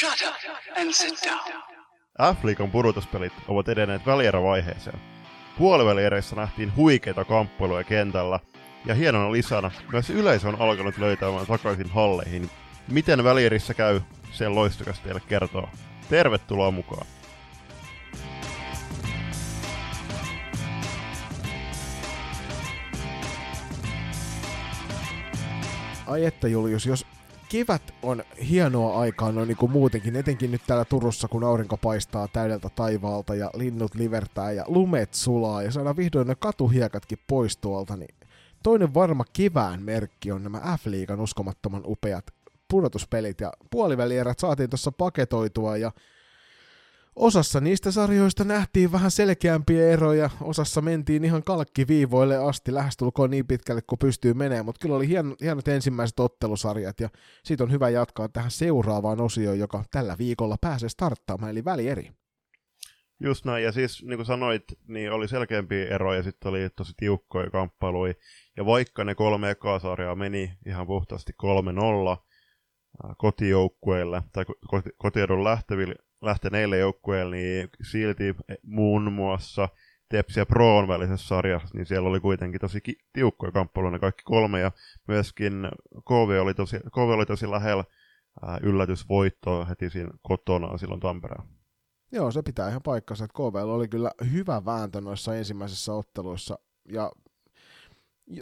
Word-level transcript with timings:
Shut 0.00 0.28
up 0.28 0.34
and 0.76 0.92
sit 0.92 1.18
down. 1.24 1.62
F-liigan 2.34 2.70
pudotuspelit 2.70 3.32
ovat 3.48 3.68
edenneet 3.68 4.06
välierävaiheeseen. 4.06 5.00
Puoliväliereissä 5.58 6.36
nähtiin 6.36 6.76
huikeita 6.76 7.24
kamppailuja 7.24 7.84
kentällä, 7.84 8.40
ja 8.84 8.94
hienona 8.94 9.32
lisänä 9.32 9.70
myös 9.92 10.10
yleisö 10.10 10.48
on 10.48 10.60
alkanut 10.60 10.98
löytämään 10.98 11.46
takaisin 11.46 11.90
halleihin. 11.90 12.50
Miten 12.88 13.24
välierissä 13.24 13.74
käy, 13.74 14.00
sen 14.32 14.54
loistokas 14.54 15.00
teille 15.00 15.20
kertoo. 15.28 15.68
Tervetuloa 16.08 16.70
mukaan! 16.70 17.06
Ai 26.06 26.24
että 26.24 26.48
Julius, 26.48 26.86
jos 26.86 27.06
kevät 27.54 27.94
on 28.02 28.24
hienoa 28.48 29.00
aikaa 29.00 29.32
noin 29.32 29.48
niin 29.48 29.56
kuin 29.56 29.72
muutenkin, 29.72 30.16
etenkin 30.16 30.50
nyt 30.50 30.62
täällä 30.66 30.84
Turussa, 30.84 31.28
kun 31.28 31.44
aurinko 31.44 31.76
paistaa 31.76 32.28
täydeltä 32.28 32.68
taivaalta 32.68 33.34
ja 33.34 33.50
linnut 33.56 33.94
livertää 33.94 34.52
ja 34.52 34.64
lumet 34.66 35.14
sulaa 35.14 35.62
ja 35.62 35.70
saadaan 35.70 35.96
vihdoin 35.96 36.28
ne 36.28 36.34
katuhiekatkin 36.34 37.18
pois 37.26 37.56
tuolta, 37.56 37.96
niin 37.96 38.14
toinen 38.62 38.94
varma 38.94 39.24
kevään 39.32 39.82
merkki 39.82 40.32
on 40.32 40.42
nämä 40.42 40.58
F-liigan 40.58 41.20
uskomattoman 41.20 41.82
upeat 41.84 42.24
pudotuspelit 42.70 43.40
ja 43.40 43.52
puolivälierät 43.70 44.38
saatiin 44.38 44.70
tuossa 44.70 44.92
paketoitua 44.92 45.76
ja 45.76 45.92
Osassa 47.16 47.60
niistä 47.60 47.90
sarjoista 47.90 48.44
nähtiin 48.44 48.92
vähän 48.92 49.10
selkeämpiä 49.10 49.88
eroja, 49.88 50.30
osassa 50.40 50.80
mentiin 50.80 51.24
ihan 51.24 51.42
kalkkiviivoille 51.42 52.36
asti, 52.36 52.74
lähestulkoon 52.74 53.30
niin 53.30 53.46
pitkälle 53.46 53.82
kuin 53.82 53.98
pystyy 53.98 54.34
menemään, 54.34 54.64
mutta 54.64 54.78
kyllä 54.82 54.96
oli 54.96 55.08
hien, 55.08 55.36
hienot 55.40 55.68
ensimmäiset 55.68 56.20
ottelusarjat 56.20 57.00
ja 57.00 57.08
siitä 57.44 57.64
on 57.64 57.72
hyvä 57.72 57.88
jatkaa 57.88 58.28
tähän 58.28 58.50
seuraavaan 58.50 59.20
osioon, 59.20 59.58
joka 59.58 59.84
tällä 59.90 60.18
viikolla 60.18 60.56
pääsee 60.60 60.88
starttaamaan, 60.88 61.50
eli 61.50 61.64
välieri. 61.64 62.10
Just 63.20 63.44
näin, 63.44 63.64
ja 63.64 63.72
siis 63.72 64.02
niin 64.02 64.18
kuin 64.18 64.26
sanoit, 64.26 64.64
niin 64.88 65.12
oli 65.12 65.28
selkeämpiä 65.28 65.88
eroja, 65.88 66.22
sitten 66.22 66.50
oli 66.50 66.68
tosi 66.76 66.92
tiukkoja 66.96 67.50
kamppailuja, 67.50 68.14
ja 68.56 68.66
vaikka 68.66 69.04
ne 69.04 69.14
kolme 69.14 69.50
ekaa 69.50 69.78
sarjaa 69.78 70.14
meni 70.14 70.52
ihan 70.66 70.86
puhtaasti 70.86 71.32
3-0 71.42 72.16
kotijoukkueille, 73.18 74.22
tai 74.32 74.44
kotiedon 74.98 75.44
lähteville 75.44 75.94
lähteneille 76.24 76.78
joukkueille, 76.78 77.36
niin 77.36 77.68
silti 77.90 78.36
muun 78.62 79.12
muassa 79.12 79.68
Tepsi 80.08 80.40
ja 80.40 80.46
Proon 80.46 80.88
välisessä 80.88 81.28
sarjassa, 81.28 81.68
niin 81.74 81.86
siellä 81.86 82.08
oli 82.08 82.20
kuitenkin 82.20 82.60
tosi 82.60 82.80
tiukkoja 83.12 83.52
kamppailuja 83.52 83.98
kaikki 83.98 84.22
kolme, 84.24 84.60
ja 84.60 84.72
myöskin 85.08 85.52
KV 86.08 86.40
oli 86.42 86.54
tosi, 86.54 86.76
KV 86.76 86.98
oli 86.98 87.26
tosi 87.26 87.50
lähellä 87.50 87.84
ää, 88.42 88.58
yllätysvoittoa 88.62 89.64
heti 89.64 89.90
siinä 89.90 90.10
kotona 90.22 90.78
silloin 90.78 91.00
Tampereella. 91.00 91.46
Joo, 92.12 92.30
se 92.30 92.42
pitää 92.42 92.68
ihan 92.68 92.82
paikkansa, 92.82 93.24
että 93.24 93.34
KV 93.34 93.54
oli 93.54 93.88
kyllä 93.88 94.10
hyvä 94.32 94.64
vääntö 94.64 95.00
noissa 95.00 95.36
ensimmäisissä 95.36 95.92
otteluissa, 95.92 96.58
ja 96.92 97.12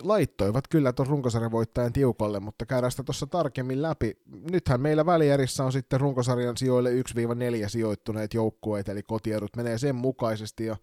laittoivat 0.03 0.69
kyllä 0.69 0.93
tuon 0.93 1.09
runkosarjan 1.09 1.51
voittajan 1.51 1.93
tiukolle, 1.93 2.41
mutta 2.41 2.67
käydään 2.67 2.91
sitä 2.91 3.03
tuossa 3.03 3.27
tarkemmin 3.27 3.83
läpi. 3.83 4.13
Nythän 4.51 4.81
meillä 4.81 5.07
välijärissä 5.07 5.65
on 5.65 5.73
sitten 5.73 6.01
runkosarjan 6.01 6.57
sijoille 6.57 6.91
1-4 6.91 7.69
sijoittuneet 7.69 8.35
joukkueet, 8.35 8.89
eli 8.89 9.03
kotiedut 9.03 9.57
menee 9.57 9.79
sen 9.79 9.95
mukaisesti, 9.95 10.65
ja 10.65 10.77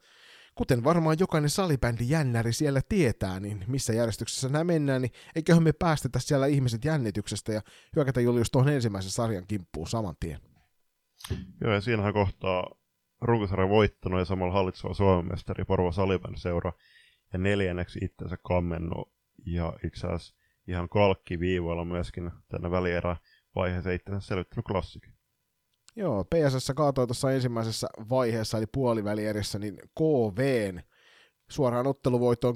kuten 0.55 0.83
varmaan 0.83 1.17
jokainen 1.19 1.49
salibändi 1.49 2.09
jännäri 2.09 2.53
siellä 2.53 2.81
tietää, 2.89 3.39
niin 3.39 3.65
missä 3.67 3.93
järjestyksessä 3.93 4.49
nämä 4.49 4.63
mennään, 4.63 5.01
niin 5.01 5.11
eiköhän 5.35 5.63
me 5.63 5.71
päästetä 5.71 6.19
siellä 6.19 6.47
ihmiset 6.47 6.85
jännityksestä 6.85 7.53
ja 7.53 7.61
hyökätä 7.95 8.21
Julius 8.21 8.51
tuohon 8.51 8.73
ensimmäisen 8.73 9.11
sarjan 9.11 9.47
kimppuun 9.47 9.87
saman 9.87 10.15
tien. 10.19 10.39
Joo, 11.61 11.73
ja 11.73 11.81
siinähän 11.81 12.13
kohtaa 12.13 12.71
runkosarjan 13.21 13.69
voittanut 13.69 14.19
ja 14.19 14.25
samalla 14.25 14.53
hallitseva 14.53 14.93
Suomen 14.93 15.31
mestari 15.31 15.65
Porvo 15.65 15.91
Saliban 15.91 16.37
seura 16.37 16.71
ja 17.33 17.39
neljänneksi 17.39 17.99
itsensä 18.01 18.37
kammennut 18.47 19.11
ja 19.45 19.73
itse 19.83 20.07
asiassa 20.07 20.35
ihan 20.67 20.89
kalkkiviivoilla 20.89 21.85
myöskin 21.85 22.31
tänne 22.49 22.71
välierä 22.71 23.17
vaiheessa 23.55 23.91
itsensä 23.91 24.27
selvittänyt 24.27 24.65
klassikin. 24.65 25.13
Joo, 25.95 26.23
PSS 26.23 26.71
kaatoi 26.75 27.07
tuossa 27.07 27.31
ensimmäisessä 27.31 27.87
vaiheessa, 28.09 28.57
eli 28.57 28.65
puolivälierissä, 28.73 29.59
niin 29.59 29.77
KVn 29.99 30.81
suoraan 31.49 31.87
otteluvoittoon 31.87 32.55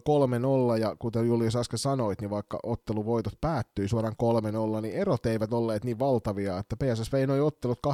3-0, 0.75 0.79
ja 0.79 0.95
kuten 0.99 1.27
Julius 1.27 1.55
äsken 1.55 1.79
sanoit, 1.79 2.21
niin 2.21 2.29
vaikka 2.29 2.59
otteluvoitot 2.63 3.33
päättyi 3.41 3.87
suoraan 3.87 4.15
3-0, 4.77 4.81
niin 4.81 4.93
erot 4.93 5.25
eivät 5.25 5.53
olleet 5.53 5.83
niin 5.83 5.99
valtavia, 5.99 6.57
että 6.57 6.75
PSS 6.75 7.11
vei 7.11 7.27
noin 7.27 7.41
ottelut 7.41 7.79
8-2, 7.87 7.91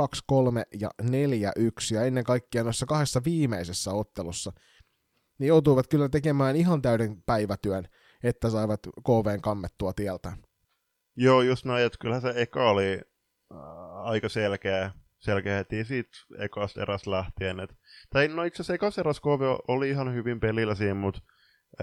2-3 0.00 0.04
ja 0.80 0.90
4-1, 1.02 1.06
ja 1.92 2.04
ennen 2.04 2.24
kaikkea 2.24 2.64
noissa 2.64 2.86
kahdessa 2.86 3.20
viimeisessä 3.24 3.92
ottelussa– 3.92 4.52
niin 5.40 5.48
joutuivat 5.48 5.86
kyllä 5.86 6.08
tekemään 6.08 6.56
ihan 6.56 6.82
täyden 6.82 7.22
päivätyön, 7.22 7.88
että 8.22 8.50
saivat 8.50 8.80
KVn 9.06 9.40
kammettua 9.42 9.92
tieltä. 9.92 10.32
Joo, 11.16 11.42
just 11.42 11.64
näin, 11.64 11.86
että 11.86 11.98
kyllähän 12.00 12.22
se 12.22 12.32
eka 12.36 12.70
oli 12.70 13.00
äh, 13.52 13.58
aika 14.02 14.28
selkeä, 14.28 14.90
selkeä 15.18 15.56
heti 15.56 15.84
siitä 15.84 16.18
ekasta 16.38 16.82
eräs 16.82 17.06
lähtien. 17.06 17.60
Et, 17.60 17.76
tai 18.10 18.28
no 18.28 18.42
itse 18.42 18.56
asiassa 18.56 18.74
ekas 18.74 18.98
eräs 18.98 19.20
KV 19.20 19.56
oli 19.68 19.90
ihan 19.90 20.14
hyvin 20.14 20.40
pelillä 20.40 20.74
siinä, 20.74 20.94
mutta 20.94 21.20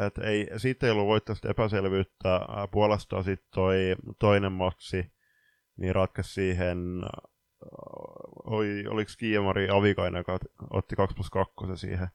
et 0.06 0.18
ei, 0.18 0.48
siitä 0.58 0.86
ei 0.86 0.92
ollut 0.92 1.08
voittaa 1.08 1.36
epäselvyyttä. 1.50 2.36
Äh, 2.36 2.42
puolestaan 2.72 3.24
sitten 3.24 3.50
toi 3.54 3.96
toinen 4.20 4.52
matsi, 4.52 5.12
niin 5.78 5.96
ratkaisi 5.96 6.34
siihen, 6.34 6.78
äh, 7.04 7.10
oli, 8.44 8.88
oliko 8.88 9.12
Kiemari 9.18 9.70
Avikainen, 9.70 10.20
joka 10.20 10.40
otti 10.70 10.96
2 10.96 11.16
plus 11.16 11.30
2 11.30 11.56
siihen 11.76 12.08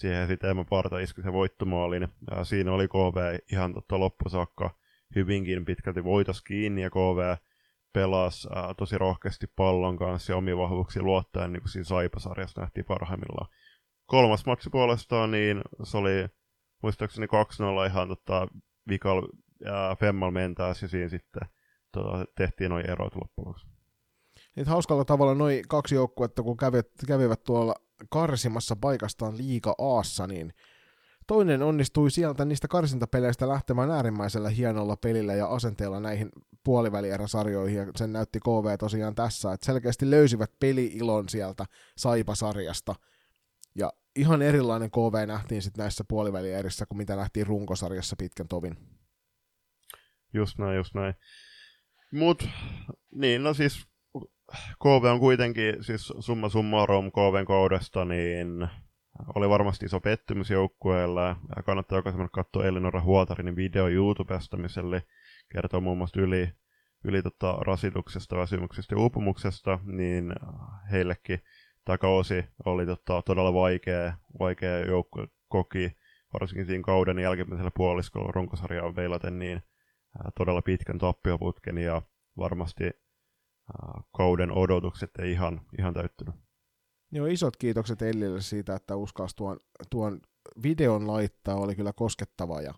siihen 0.00 0.28
sitten 0.28 0.50
Emma 0.50 0.64
Parta 0.64 0.98
iski 0.98 1.22
se 1.22 1.32
voittomaalin. 1.32 2.08
Ja 2.30 2.44
siinä 2.44 2.72
oli 2.72 2.88
KV 2.88 3.38
ihan 3.52 3.74
totta 3.74 4.00
loppusaakka 4.00 4.70
hyvinkin 5.14 5.64
pitkälti 5.64 6.04
voitos 6.04 6.42
kiinni 6.42 6.82
ja 6.82 6.90
KV 6.90 7.36
pelasi 7.92 8.48
ää, 8.54 8.74
tosi 8.74 8.98
rohkeasti 8.98 9.46
pallon 9.56 9.96
kanssa 9.96 10.32
ja 10.32 10.36
omiin 10.36 10.58
vahvuuksiin 10.58 11.04
luottaen, 11.04 11.52
niin 11.52 11.60
kuin 11.60 11.70
siinä 11.70 11.84
Saipasarjassa 11.84 12.60
nähtiin 12.60 12.84
parhaimmillaan. 12.84 13.48
Kolmas 14.06 14.46
matsi 14.46 14.70
puolestaan, 14.70 15.30
niin 15.30 15.62
se 15.82 15.96
oli 15.96 16.28
muistaakseni 16.82 17.26
2-0 17.26 17.86
ihan 17.86 18.08
tota, 18.08 18.48
vikal 18.88 19.28
ja 19.64 19.96
Femmal 20.00 20.30
mentäessä 20.30 20.84
ja 20.84 20.88
siinä 20.88 21.08
sitten 21.08 21.42
tota, 21.92 22.24
tehtiin 22.36 22.70
noin 22.70 22.90
erot 22.90 23.16
loppujen 23.16 23.70
Nyt 24.56 24.68
hauskalla 24.68 25.04
tavalla 25.04 25.34
noin 25.34 25.68
kaksi 25.68 25.94
joukkuetta, 25.94 26.42
kun 26.42 26.56
kävivät, 26.56 26.88
kävivät 27.06 27.44
tuolla 27.44 27.74
karsimassa 28.10 28.76
paikastaan 28.76 29.38
liika 29.38 29.74
Aassa, 29.78 30.26
niin 30.26 30.52
toinen 31.26 31.62
onnistui 31.62 32.10
sieltä 32.10 32.44
niistä 32.44 32.68
karsintapeleistä 32.68 33.48
lähtemään 33.48 33.90
äärimmäisellä 33.90 34.50
hienolla 34.50 34.96
pelillä 34.96 35.34
ja 35.34 35.46
asenteella 35.46 36.00
näihin 36.00 36.28
puolivälieräsarjoihin, 36.64 37.78
ja 37.78 37.86
sen 37.96 38.12
näytti 38.12 38.40
KV 38.40 38.78
tosiaan 38.78 39.14
tässä, 39.14 39.52
että 39.52 39.66
selkeästi 39.66 40.10
löysivät 40.10 40.50
peliilon 40.60 41.28
sieltä 41.28 41.64
Saipa-sarjasta, 41.96 42.94
ja 43.74 43.92
ihan 44.16 44.42
erilainen 44.42 44.90
KV 44.90 45.26
nähtiin 45.26 45.62
sitten 45.62 45.82
näissä 45.82 46.04
puolivälierissä 46.08 46.86
kuin 46.86 46.96
mitä 46.96 47.16
nähtiin 47.16 47.46
runkosarjassa 47.46 48.16
pitkän 48.16 48.48
tovin. 48.48 48.76
Just 50.34 50.58
näin, 50.58 50.76
just 50.76 50.94
näin. 50.94 51.14
Mut, 52.12 52.48
niin, 53.14 53.42
no 53.42 53.54
siis 53.54 53.89
KV 54.82 55.04
on 55.04 55.20
kuitenkin, 55.20 55.84
siis 55.84 56.12
summa 56.18 56.48
summarum 56.48 57.12
KVn 57.12 57.44
koudesta, 57.44 58.04
niin 58.04 58.68
oli 59.34 59.48
varmasti 59.48 59.86
iso 59.86 60.00
pettymys 60.00 60.50
joukkueella. 60.50 61.36
Kannattaa 61.64 61.98
jokaisen 61.98 62.30
katsoa 62.32 62.64
Elinora 62.64 63.00
Huotarinin 63.00 63.56
video 63.56 63.88
YouTubesta, 63.88 64.56
missä 64.56 64.82
kertoo 65.52 65.80
muun 65.80 65.98
muassa 65.98 66.20
yli, 66.20 66.52
yli 67.04 67.22
tota, 67.22 67.52
rasituksesta, 67.60 68.36
väsymyksestä 68.36 68.94
ja 68.94 68.98
uupumuksesta, 68.98 69.78
niin 69.84 70.32
heillekin 70.90 71.42
takausi 71.84 72.44
oli 72.64 72.86
tota, 72.86 73.22
todella 73.22 73.54
vaikea, 73.54 74.12
vaikea 74.38 74.78
joukkue 74.78 75.28
koki, 75.48 75.96
varsinkin 76.32 76.66
siinä 76.66 76.82
kauden 76.82 77.18
jälkimmäisellä 77.18 77.70
puoliskolla 77.76 78.32
runkosarjaa 78.32 78.96
veilaten, 78.96 79.38
niin 79.38 79.62
todella 80.38 80.62
pitkän 80.62 80.98
tappioputken 80.98 81.78
ja 81.78 82.02
varmasti 82.36 82.90
kauden 84.16 84.52
odotukset 84.52 85.10
ei 85.18 85.32
ihan, 85.32 85.60
ihan 85.78 85.94
täyttynyt. 85.94 86.34
Joo, 87.12 87.26
isot 87.26 87.56
kiitokset 87.56 88.02
Ellille 88.02 88.40
siitä, 88.40 88.74
että 88.74 88.96
uskalsi 88.96 89.36
tuon, 89.36 89.58
tuon 89.90 90.20
videon 90.62 91.06
laittaa, 91.06 91.54
oli 91.56 91.74
kyllä 91.74 91.92
koskettava 91.92 92.60
ja 92.60 92.74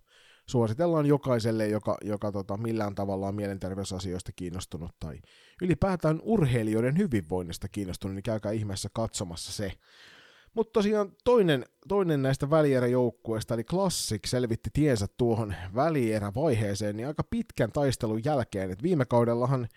suositellaan 0.48 1.06
jokaiselle, 1.06 1.68
joka, 1.68 1.96
joka 2.04 2.32
tota, 2.32 2.56
millään 2.56 2.94
tavalla 2.94 3.28
on 3.28 3.34
mielenterveysasioista 3.34 4.32
kiinnostunut 4.36 4.90
tai 5.00 5.18
ylipäätään 5.62 6.20
urheilijoiden 6.22 6.98
hyvinvoinnista 6.98 7.68
kiinnostunut, 7.68 8.14
niin 8.14 8.22
käykää 8.22 8.52
ihmeessä 8.52 8.88
katsomassa 8.92 9.52
se. 9.52 9.72
Mutta 10.54 10.72
tosiaan 10.72 11.12
toinen, 11.24 11.64
toinen 11.88 12.22
näistä 12.22 12.50
välieräjoukkueista, 12.50 13.54
eli 13.54 13.64
Classic, 13.64 14.26
selvitti 14.26 14.70
tiensä 14.72 15.06
tuohon 15.16 15.54
välierävaiheeseen 15.74 16.96
niin 16.96 17.06
aika 17.06 17.24
pitkän 17.24 17.72
taistelun 17.72 18.24
jälkeen. 18.24 18.70
Et 18.70 18.82
viime 18.82 19.04
kaudellahan 19.04 19.68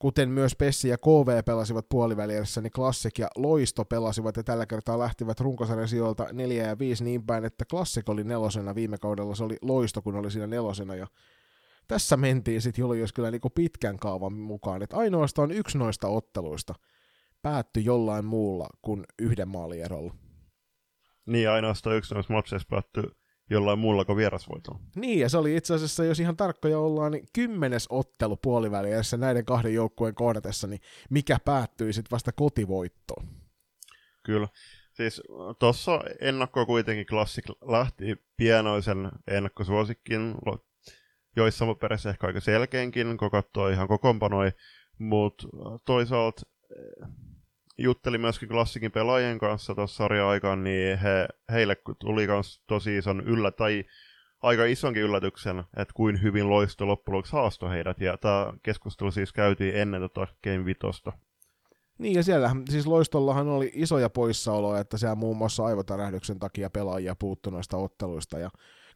kuten 0.00 0.28
myös 0.28 0.56
Pessi 0.56 0.88
ja 0.88 0.98
KV 0.98 1.44
pelasivat 1.44 1.88
puolivälierissä, 1.88 2.60
niin 2.60 2.70
Classic 2.70 3.18
ja 3.18 3.28
Loisto 3.36 3.84
pelasivat 3.84 4.36
ja 4.36 4.42
tällä 4.42 4.66
kertaa 4.66 4.98
lähtivät 4.98 5.40
runkosarjan 5.40 5.88
sijoilta 5.88 6.26
4 6.32 6.66
ja 6.66 6.78
5 6.78 7.04
niin 7.04 7.26
päin, 7.26 7.44
että 7.44 7.64
Classic 7.64 8.08
oli 8.08 8.24
nelosena 8.24 8.74
viime 8.74 8.98
kaudella, 8.98 9.34
se 9.34 9.44
oli 9.44 9.56
Loisto 9.62 10.02
kun 10.02 10.16
oli 10.16 10.30
siinä 10.30 10.46
nelosena 10.46 10.94
ja 10.94 11.06
tässä 11.88 12.16
mentiin 12.16 12.62
sitten 12.62 12.82
Julius 12.82 13.12
kyllä 13.12 13.30
niinku 13.30 13.50
pitkän 13.50 13.98
kaavan 13.98 14.32
mukaan, 14.32 14.82
että 14.82 14.96
ainoastaan 14.96 15.50
yksi 15.50 15.78
noista 15.78 16.08
otteluista 16.08 16.74
päättyi 17.42 17.84
jollain 17.84 18.24
muulla 18.24 18.68
kuin 18.82 19.04
yhden 19.18 19.48
maalierolla. 19.48 20.14
Niin, 21.26 21.50
ainoastaan 21.50 21.96
yksi 21.96 22.14
noista 22.14 22.32
matseista 22.32 22.68
päättyi 22.70 23.04
jollain 23.50 23.78
muulla 23.78 24.04
kuin 24.04 24.16
vierasvoitolla. 24.16 24.80
Niin, 24.96 25.20
ja 25.20 25.28
se 25.28 25.38
oli 25.38 25.56
itse 25.56 25.74
asiassa, 25.74 26.04
jos 26.04 26.20
ihan 26.20 26.36
tarkkoja 26.36 26.78
ollaan, 26.78 27.12
niin 27.12 27.26
kymmenes 27.32 27.86
ottelu 27.90 28.36
puoliväliässä 28.36 29.16
näiden 29.16 29.44
kahden 29.44 29.74
joukkueen 29.74 30.14
kohdatessa, 30.14 30.66
niin 30.66 30.80
mikä 31.10 31.38
päättyi 31.44 31.92
sitten 31.92 32.10
vasta 32.10 32.32
kotivoittoon. 32.32 33.26
Kyllä. 34.22 34.48
Siis 34.92 35.22
tuossa 35.58 36.00
ennakko 36.20 36.66
kuitenkin 36.66 37.06
Classic 37.06 37.44
lähti 37.48 38.16
pienoisen 38.36 39.10
ennakkosuosikkin, 39.28 40.34
joissa 41.36 41.74
perässä 41.80 42.10
ehkä 42.10 42.26
aika 42.26 42.40
selkeänkin, 42.40 43.18
kun 43.18 43.30
katsoo 43.30 43.68
ihan 43.68 43.88
kokoonpanoi, 43.88 44.52
mutta 44.98 45.48
toisaalta 45.84 46.42
jutteli 47.82 48.18
myöskin 48.18 48.48
klassikin 48.48 48.92
pelaajien 48.92 49.38
kanssa 49.38 49.74
tuossa 49.74 49.96
sarja-aikaan, 49.96 50.64
niin 50.64 50.98
he, 50.98 51.28
heille 51.52 51.76
tuli 51.98 52.26
myös 52.26 52.62
tosi 52.66 52.98
ison 52.98 53.20
yllä, 53.20 53.50
tai 53.50 53.84
aika 54.42 54.64
isonkin 54.64 55.02
yllätyksen, 55.02 55.58
että 55.58 55.94
kuin 55.94 56.22
hyvin 56.22 56.50
loisto 56.50 56.86
loppujen 56.86 57.16
lopuksi 57.16 57.32
haastoi 57.32 57.70
heidät, 57.70 58.00
ja 58.00 58.16
tämä 58.16 58.52
keskustelu 58.62 59.10
siis 59.10 59.32
käytiin 59.32 59.76
ennen 59.76 60.00
tota 60.00 60.26
Game 60.44 60.64
Vitosta. 60.64 61.12
Niin 61.98 62.14
ja 62.14 62.22
siellä 62.22 62.56
siis 62.70 62.86
Loistollahan 62.86 63.48
oli 63.48 63.70
isoja 63.74 64.10
poissaoloja, 64.10 64.80
että 64.80 64.98
siellä 64.98 65.14
muun 65.14 65.36
muassa 65.36 65.64
aivotärähdyksen 65.64 66.38
takia 66.38 66.70
pelaajia 66.70 67.16
puuttu 67.16 67.50
noista 67.50 67.76
otteluista 67.76 68.38
ja 68.38 68.50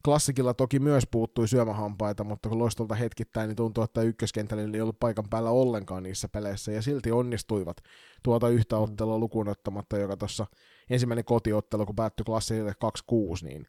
Klassikilla 0.04 0.54
toki 0.54 0.78
myös 0.78 1.04
puuttui 1.10 1.48
syömähampaita, 1.48 2.24
mutta 2.24 2.48
kun 2.48 2.58
loistolta 2.58 2.94
hetkittäin, 2.94 3.48
niin 3.48 3.56
tuntuu, 3.56 3.84
että 3.84 4.02
ykköskentällä 4.02 4.62
ei 4.74 4.80
ollut 4.80 5.00
paikan 5.00 5.24
päällä 5.30 5.50
ollenkaan 5.50 6.02
niissä 6.02 6.28
peleissä, 6.28 6.72
ja 6.72 6.82
silti 6.82 7.12
onnistuivat 7.12 7.76
tuota 8.22 8.48
yhtä 8.48 8.76
mm. 8.76 8.82
ottelua 8.82 9.18
lukuun 9.18 9.48
ottamatta, 9.48 9.98
joka 9.98 10.16
tuossa 10.16 10.46
ensimmäinen 10.90 11.24
kotiottelu, 11.24 11.86
kun 11.86 11.96
päättyi 11.96 12.24
Klassikille 12.24 12.74
2-6, 13.12 13.14
niin 13.42 13.66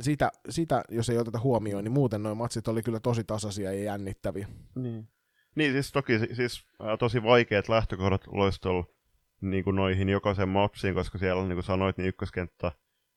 sitä, 0.00 0.30
sitä, 0.50 0.82
jos 0.88 1.10
ei 1.10 1.18
oteta 1.18 1.40
huomioon, 1.40 1.84
niin 1.84 1.92
muuten 1.92 2.22
noin 2.22 2.36
matsit 2.36 2.68
oli 2.68 2.82
kyllä 2.82 3.00
tosi 3.00 3.24
tasaisia 3.24 3.72
ja 3.72 3.84
jännittäviä. 3.84 4.48
Niin, 4.74 5.08
niin 5.54 5.72
siis 5.72 5.92
toki 5.92 6.18
siis, 6.32 6.64
äh, 6.80 6.98
tosi 6.98 7.22
vaikeat 7.22 7.68
lähtökohdat 7.68 8.26
loistolla 8.26 8.84
niin 9.40 9.64
kuin 9.64 9.76
noihin 9.76 10.08
jokaisen 10.08 10.48
matsiin, 10.48 10.94
koska 10.94 11.18
siellä, 11.18 11.42
niin 11.42 11.56
kuin 11.56 11.64
sanoit, 11.64 11.98
niin 11.98 12.08
ykköskenttä 12.08 12.72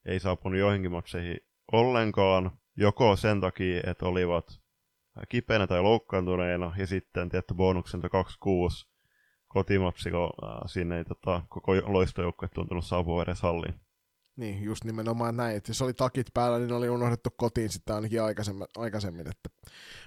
ei 0.06 0.20
saapunut 0.20 0.60
joihinkin 0.60 0.92
matseihin 0.92 1.49
ollenkaan, 1.72 2.52
joko 2.78 3.16
sen 3.16 3.42
takia, 3.42 3.82
että 3.88 4.06
olivat 4.06 4.62
kipeänä 5.30 5.68
tai 5.68 5.82
loukkaantuneena, 5.82 6.74
ja 6.78 6.88
sitten 6.88 7.30
tietty 7.30 7.54
bonuksen 7.54 8.02
26 8.02 8.88
kotimapsi, 9.48 10.12
kun 10.12 10.30
sinne 10.66 10.98
ei 10.98 11.06
tota, 11.06 11.44
koko 11.50 11.74
loistojoukkue 11.76 12.48
tuntunut 12.54 12.86
saapua 12.86 13.24
edes 13.24 13.42
halliin. 13.42 13.76
Niin, 14.36 14.64
just 14.64 14.84
nimenomaan 14.86 15.38
näin, 15.38 15.58
että 15.58 15.70
jos 15.70 15.82
oli 15.82 15.94
takit 15.94 16.28
päällä, 16.34 16.60
niin 16.60 16.72
oli 16.72 16.90
unohdettu 16.90 17.30
kotiin 17.38 17.70
sitten 17.70 17.96
ainakin 17.96 18.24
aikaisemmin. 18.24 18.68
aikaisemmin 18.78 19.28
että. 19.28 19.50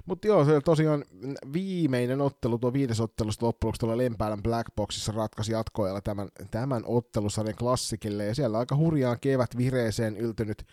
Mutta 0.06 0.26
joo, 0.26 0.44
se 0.44 0.60
tosiaan 0.64 1.04
viimeinen 1.52 2.20
ottelu, 2.20 2.58
tuo 2.58 2.72
viides 2.72 3.00
ottelu 3.00 3.30
loppujen 3.40 3.74
tuolla 3.80 3.96
Lempäälän 3.96 4.42
Black 4.42 4.74
Boxissa 4.76 5.12
ratkaisi 5.12 5.52
jatkoajalla 5.52 6.00
tämän, 6.00 6.28
tämän 6.50 6.82
ottelusarjan 6.86 7.56
klassikille, 7.56 8.24
ja 8.24 8.34
siellä 8.34 8.58
aika 8.58 8.76
hurjaan 8.76 9.20
kevät 9.20 9.56
vireeseen 9.56 10.16
yltynyt 10.16 10.64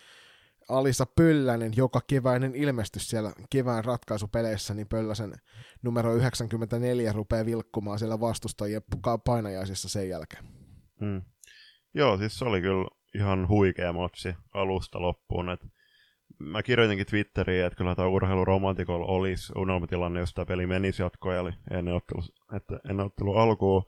Alisa 0.70 1.06
Pöllänen, 1.16 1.72
joka 1.76 2.00
keväinen 2.06 2.54
ilmestys 2.54 3.10
siellä 3.10 3.32
kevään 3.50 3.84
ratkaisupeleissä, 3.84 4.74
niin 4.74 4.88
Pölläsen 4.88 5.34
numero 5.82 6.14
94 6.14 7.12
rupeaa 7.12 7.46
vilkkumaan 7.46 7.98
siellä 7.98 8.20
vastustajien 8.20 8.82
painajaisissa 9.24 9.88
sen 9.88 10.08
jälkeen. 10.08 10.44
Hmm. 11.00 11.22
Joo, 11.94 12.18
siis 12.18 12.38
se 12.38 12.44
oli 12.44 12.60
kyllä 12.60 12.88
ihan 13.14 13.48
huikea 13.48 13.92
matsi 13.92 14.34
alusta 14.54 15.00
loppuun. 15.02 15.50
Et 15.50 15.60
mä 16.38 16.62
kirjoitinkin 16.62 17.06
Twitteriin, 17.06 17.64
että 17.64 17.76
kyllä 17.76 17.94
tämä 17.94 18.08
urheiluromantikolla 18.08 19.06
olisi 19.06 19.52
unelmatilanne, 19.56 20.20
jos 20.20 20.34
tämä 20.34 20.46
peli 20.46 20.66
menisi 20.66 21.02
jatkoajalle 21.02 21.54
ennen, 21.70 21.94
ottelu, 21.94 22.20
että 22.56 22.80
ennen 22.90 23.06
ottelu 23.06 23.36
alkuun. 23.36 23.82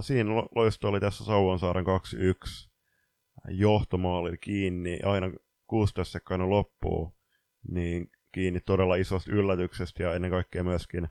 Siinä 0.00 0.30
loisto 0.54 0.88
oli 0.88 1.00
tässä 1.00 1.24
Sauvonsaaren 1.24 1.84
2-1 1.84 2.70
johtomaali 3.48 4.38
kiinni 4.38 4.98
aina 5.04 5.30
16 5.72 6.12
sekunnin 6.12 6.50
loppuu, 6.50 7.14
niin 7.68 8.10
kiinni 8.32 8.60
todella 8.60 8.94
isosta 8.94 9.32
yllätyksestä 9.32 10.02
ja 10.02 10.14
ennen 10.14 10.30
kaikkea 10.30 10.64
myöskin 10.64 11.08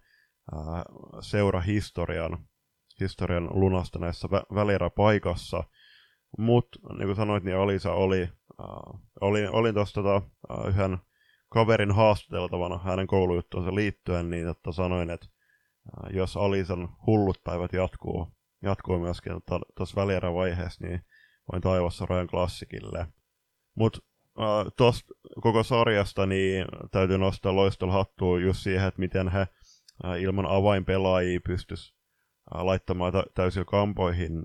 ää, 0.56 0.86
seurahistorian 1.22 2.46
historian 3.00 3.50
lunasta 3.54 4.00
näissä 4.00 4.28
vä- 4.28 4.56
välieräpaikassa. 4.56 5.64
Mutta 6.38 6.80
niin 6.98 7.06
kuin 7.08 7.16
sanoit, 7.16 7.44
niin 7.44 7.58
Alisa 7.58 7.94
oli, 7.94 8.22
äh, 8.22 9.02
olin, 9.22 9.52
olin 9.52 9.74
tuossa 9.74 10.04
tota, 10.04 10.22
yhden 10.68 10.98
kaverin 11.50 11.92
haastateltavana 11.92 12.78
hänen 12.78 13.08
koulujuttuunsa 13.08 13.76
liittyen, 13.76 14.30
niin 14.30 14.48
että 14.48 14.72
sanoin, 14.72 15.10
että 15.10 15.28
äh, 15.28 16.16
jos 16.16 16.38
Alisan 16.38 16.90
hullut 17.08 17.44
päivät 17.44 17.74
jatkuu, 17.74 18.28
jatkuu 18.64 19.00
myöskin 19.00 19.34
tuossa 19.78 20.02
välierävaiheessa, 20.02 20.88
niin 20.88 21.02
voin 21.52 21.62
taivassa 21.62 22.06
Rojan 22.06 22.28
klassikille. 22.28 23.08
Mutta 23.76 24.11
tuosta 24.78 25.14
koko 25.42 25.64
sarjasta 25.64 26.26
niin 26.26 26.66
täytyy 26.92 27.18
nostaa 27.18 27.56
loistolla 27.56 27.94
hattua 27.94 28.40
just 28.40 28.60
siihen, 28.60 28.88
että 28.88 29.00
miten 29.00 29.30
he 29.30 29.40
äh, 29.40 30.22
ilman 30.22 30.46
avainpelaajia 30.46 31.40
pystyis 31.46 31.96
äh, 32.56 32.62
laittamaan 32.62 33.14
tä- 33.14 33.26
täysillä 33.34 33.66
kampoihin 33.66 34.44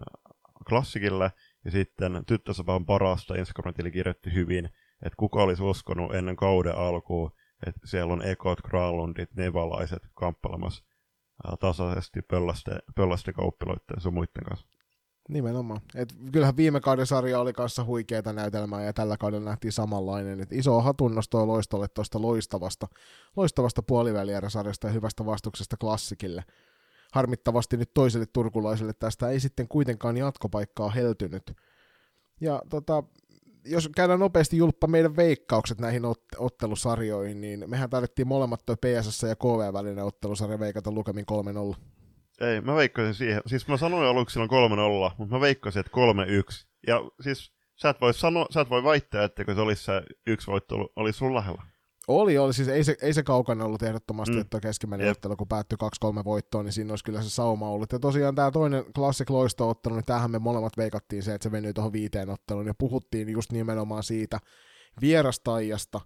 klassikille. 0.68 1.32
Ja 1.64 1.70
sitten 1.70 2.22
tyttösopan 2.26 2.86
parasta 2.86 3.34
Instagram-tili 3.34 3.90
kirjoitti 3.90 4.34
hyvin, 4.34 4.64
että 5.02 5.16
kuka 5.16 5.42
olisi 5.42 5.62
uskonut 5.62 6.14
ennen 6.14 6.36
kauden 6.36 6.76
alkuun, 6.76 7.32
että 7.66 7.80
siellä 7.84 8.12
on 8.12 8.22
Ekot, 8.22 8.60
Graalundit, 8.60 9.34
Nevalaiset 9.34 10.02
kamppailemassa 10.14 10.84
tasaisesti 11.60 12.22
pölläste, 12.22 12.78
pölläste 12.94 13.32
kauppiloiden 13.32 14.00
sun 14.00 14.14
muiden 14.14 14.44
kanssa. 14.48 14.75
Nimenomaan. 15.28 15.80
Et 15.94 16.14
kyllähän 16.32 16.56
viime 16.56 16.80
kauden 16.80 17.06
sarja 17.06 17.40
oli 17.40 17.52
kanssa 17.52 17.84
huikeita 17.84 18.32
näytelmää 18.32 18.84
ja 18.84 18.92
tällä 18.92 19.16
kaudella 19.16 19.44
nähtiin 19.44 19.72
samanlainen. 19.72 20.40
Et 20.40 20.52
iso 20.52 20.80
hatunnosto 20.80 21.46
loistolle 21.46 21.88
tuosta 21.88 22.22
loistavasta, 22.22 22.86
loistavasta 23.36 23.82
puolivälierä-sarjasta 23.82 24.86
ja 24.86 24.92
hyvästä 24.92 25.26
vastuksesta 25.26 25.76
klassikille. 25.76 26.44
Harmittavasti 27.12 27.76
nyt 27.76 27.90
toiselle 27.94 28.26
turkulaiselle 28.32 28.92
tästä 28.92 29.28
ei 29.28 29.40
sitten 29.40 29.68
kuitenkaan 29.68 30.16
jatkopaikkaa 30.16 30.90
heltynyt. 30.90 31.52
Ja 32.40 32.62
tota, 32.70 33.02
jos 33.64 33.90
käydään 33.96 34.20
nopeasti 34.20 34.56
julppa 34.56 34.86
meidän 34.86 35.16
veikkaukset 35.16 35.80
näihin 35.80 36.02
ot- 36.02 36.36
ottelusarjoihin, 36.38 37.40
niin 37.40 37.64
mehän 37.66 37.90
tarvittiin 37.90 38.28
molemmat 38.28 38.60
toi 38.66 38.76
PSS 38.76 39.22
ja 39.22 39.36
KV 39.36 39.72
välinen 39.72 40.04
ottelusarja 40.04 40.58
veikata 40.58 40.92
lukemin 40.92 41.24
3-0. 41.74 41.76
Ei, 42.40 42.60
mä 42.60 42.74
veikkasin 42.74 43.14
siihen. 43.14 43.42
Siis 43.46 43.68
mä 43.68 43.76
sanoin 43.76 44.08
aluksi 44.08 44.32
silloin 44.32 45.10
3-0, 45.10 45.14
mutta 45.18 45.34
mä 45.34 45.40
veikkasin, 45.40 45.80
että 45.80 45.92
3-1. 46.52 46.66
Ja 46.86 47.00
siis 47.20 47.52
sä 47.76 47.88
et 47.88 48.00
voi, 48.00 48.14
sano, 48.14 48.46
sä 48.50 48.60
et 48.60 48.70
voi 48.70 48.84
väittää, 48.84 49.24
että 49.24 49.44
se 49.54 49.60
olisi 49.60 49.84
se 49.84 50.02
yksi 50.26 50.46
voitto, 50.46 50.88
oli 50.96 51.12
sun 51.12 51.34
lähellä. 51.34 51.62
Oli, 52.08 52.38
oli. 52.38 52.52
Siis 52.52 52.68
ei 52.68 52.84
se, 52.84 52.96
ei 53.02 53.12
se 53.12 53.22
kaukana 53.22 53.64
ollut 53.64 53.82
ehdottomasti, 53.82 54.34
mm. 54.34 54.40
että 54.40 54.60
keskimmäinen 54.60 55.06
yep. 55.06 55.16
ottelu, 55.16 55.36
kun 55.36 55.48
päättyi 55.48 55.78
2-3 56.20 56.24
voittoon, 56.24 56.64
niin 56.64 56.72
siinä 56.72 56.92
olisi 56.92 57.04
kyllä 57.04 57.22
se 57.22 57.30
sauma 57.30 57.68
ollut. 57.68 57.92
Ja 57.92 57.98
tosiaan 57.98 58.34
tämä 58.34 58.50
toinen 58.50 58.84
Classic 58.94 59.30
Loisto-ottelu, 59.30 59.94
niin 59.94 60.04
tämähän 60.04 60.30
me 60.30 60.38
molemmat 60.38 60.76
veikattiin 60.76 61.22
se, 61.22 61.34
että 61.34 61.42
se 61.42 61.52
venyi 61.52 61.72
tuohon 61.72 61.92
viiteen 61.92 62.30
otteluun. 62.30 62.66
Ja 62.66 62.74
puhuttiin 62.78 63.28
just 63.28 63.52
nimenomaan 63.52 64.02
siitä 64.02 64.38
vierastaijasta, 65.00 66.00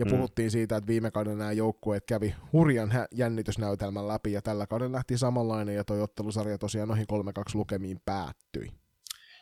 ja 0.00 0.06
mm. 0.06 0.10
puhuttiin 0.10 0.50
siitä, 0.50 0.76
että 0.76 0.88
viime 0.88 1.10
kauden 1.10 1.38
nämä 1.38 1.52
joukkueet 1.52 2.04
kävi 2.06 2.34
hurjan 2.52 2.90
jännitysnäytelmän 3.14 4.08
läpi, 4.08 4.32
ja 4.32 4.42
tällä 4.42 4.66
kauden 4.66 4.92
lähti 4.92 5.18
samanlainen, 5.18 5.74
ja 5.74 5.84
toi 5.84 6.00
ottelusarja 6.00 6.58
tosiaan 6.58 6.88
noihin 6.88 7.06
3-2 7.12 7.14
lukemiin 7.54 8.00
päättyi. 8.04 8.70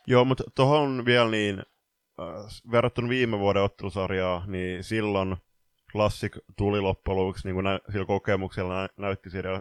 Joo, 0.07 0.25
mutta 0.25 0.45
tuohon 0.55 1.05
vielä 1.05 1.31
niin, 1.31 1.59
äh, 2.21 2.27
verrattuna 2.73 3.09
viime 3.09 3.39
vuoden 3.39 3.63
ottelusarjaa, 3.63 4.45
niin 4.47 4.85
silloin 4.85 5.37
Classic 5.93 6.37
tuli 6.57 6.81
loppujen 6.81 7.19
lopuksi 7.19 7.49
niin 7.49 7.55
kuin 7.55 7.65
nä- 7.65 7.81
sillä 7.93 8.07
kokemuksella 8.07 8.83
nä- 8.83 8.89
näytti 8.97 9.31
siellä 9.31 9.61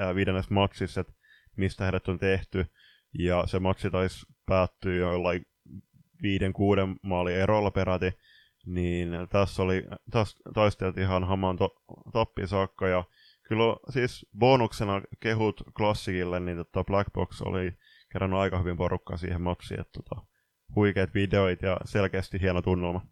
äh, 0.00 0.14
viidennes 0.14 0.50
matsissa, 0.50 1.00
että 1.00 1.12
mistä 1.56 1.84
heidät 1.84 2.08
on 2.08 2.18
tehty, 2.18 2.66
ja 3.18 3.44
se 3.46 3.58
matsi 3.58 3.90
taisi 3.90 4.26
päättyä 4.46 4.94
jollain 4.94 5.42
viiden, 6.22 6.52
kuuden 6.52 6.96
maali 7.02 7.34
erolla 7.34 7.70
peräti, 7.70 8.12
niin 8.66 9.10
tässä 9.28 9.62
oli, 9.62 9.84
tässä 10.10 10.38
taisteltiin 10.54 11.06
ihan 11.06 11.24
hamaan 11.24 11.56
to, 11.56 11.82
toppiin 12.12 12.48
saakka 12.48 12.88
ja 12.88 13.04
kyllä 13.42 13.76
siis 13.90 14.26
bonuksena 14.38 15.02
kehut 15.20 15.62
klassikille, 15.76 16.40
niin 16.40 16.56
tota 16.56 16.84
Black 16.84 17.12
Box 17.12 17.42
oli 17.42 17.72
kerännyt 18.12 18.38
aika 18.38 18.58
hyvin 18.58 18.76
porukkaa 18.76 19.16
siihen 19.16 19.42
mapsiin, 19.42 19.80
että 19.80 20.02
tota, 20.02 20.26
huikeat 20.76 21.14
videoit 21.14 21.62
ja 21.62 21.80
selkeästi 21.84 22.40
hieno 22.40 22.62
tunnelma. 22.62 23.06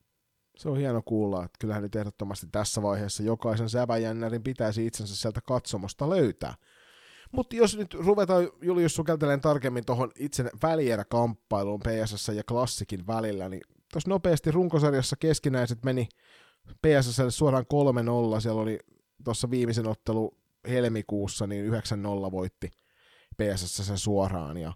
Se 0.56 0.68
on 0.68 0.76
hieno 0.76 1.02
kuulla, 1.04 1.44
että 1.44 1.58
kyllähän 1.61 1.82
nyt 1.82 1.96
ehdottomasti 1.96 2.46
tässä 2.52 2.82
vaiheessa 2.82 3.23
jokaisen 3.23 3.68
säväjännärin 3.68 4.42
pitäisi 4.42 4.87
itsensä 4.87 5.16
sieltä 5.16 5.40
katsomosta 5.40 6.11
löytää. 6.11 6.54
Mutta 7.32 7.56
jos 7.56 7.76
nyt 7.76 7.94
ruvetaan 7.94 8.49
Julius 8.62 8.94
sukelteleen 8.94 9.40
tarkemmin 9.40 9.84
tuohon 9.84 10.11
itse 10.18 10.50
välieräkamppailuun 10.62 11.80
PSS 11.80 12.28
ja 12.28 12.44
Klassikin 12.44 13.06
välillä, 13.06 13.49
niin 13.49 13.62
tuossa 13.94 14.10
nopeasti 14.10 14.50
runkosarjassa 14.50 15.16
keskinäiset 15.16 15.84
meni 15.84 16.08
PSSlle 16.82 17.30
suoraan 17.30 17.64
3-0, 18.36 18.40
siellä 18.40 18.62
oli 18.62 18.78
tuossa 19.24 19.50
viimeisen 19.50 19.88
ottelu 19.88 20.38
helmikuussa, 20.68 21.46
niin 21.46 21.72
9-0 21.72 21.76
voitti 22.30 22.70
PSS 23.36 23.86
sen 23.86 23.98
suoraan, 23.98 24.56
ja 24.56 24.72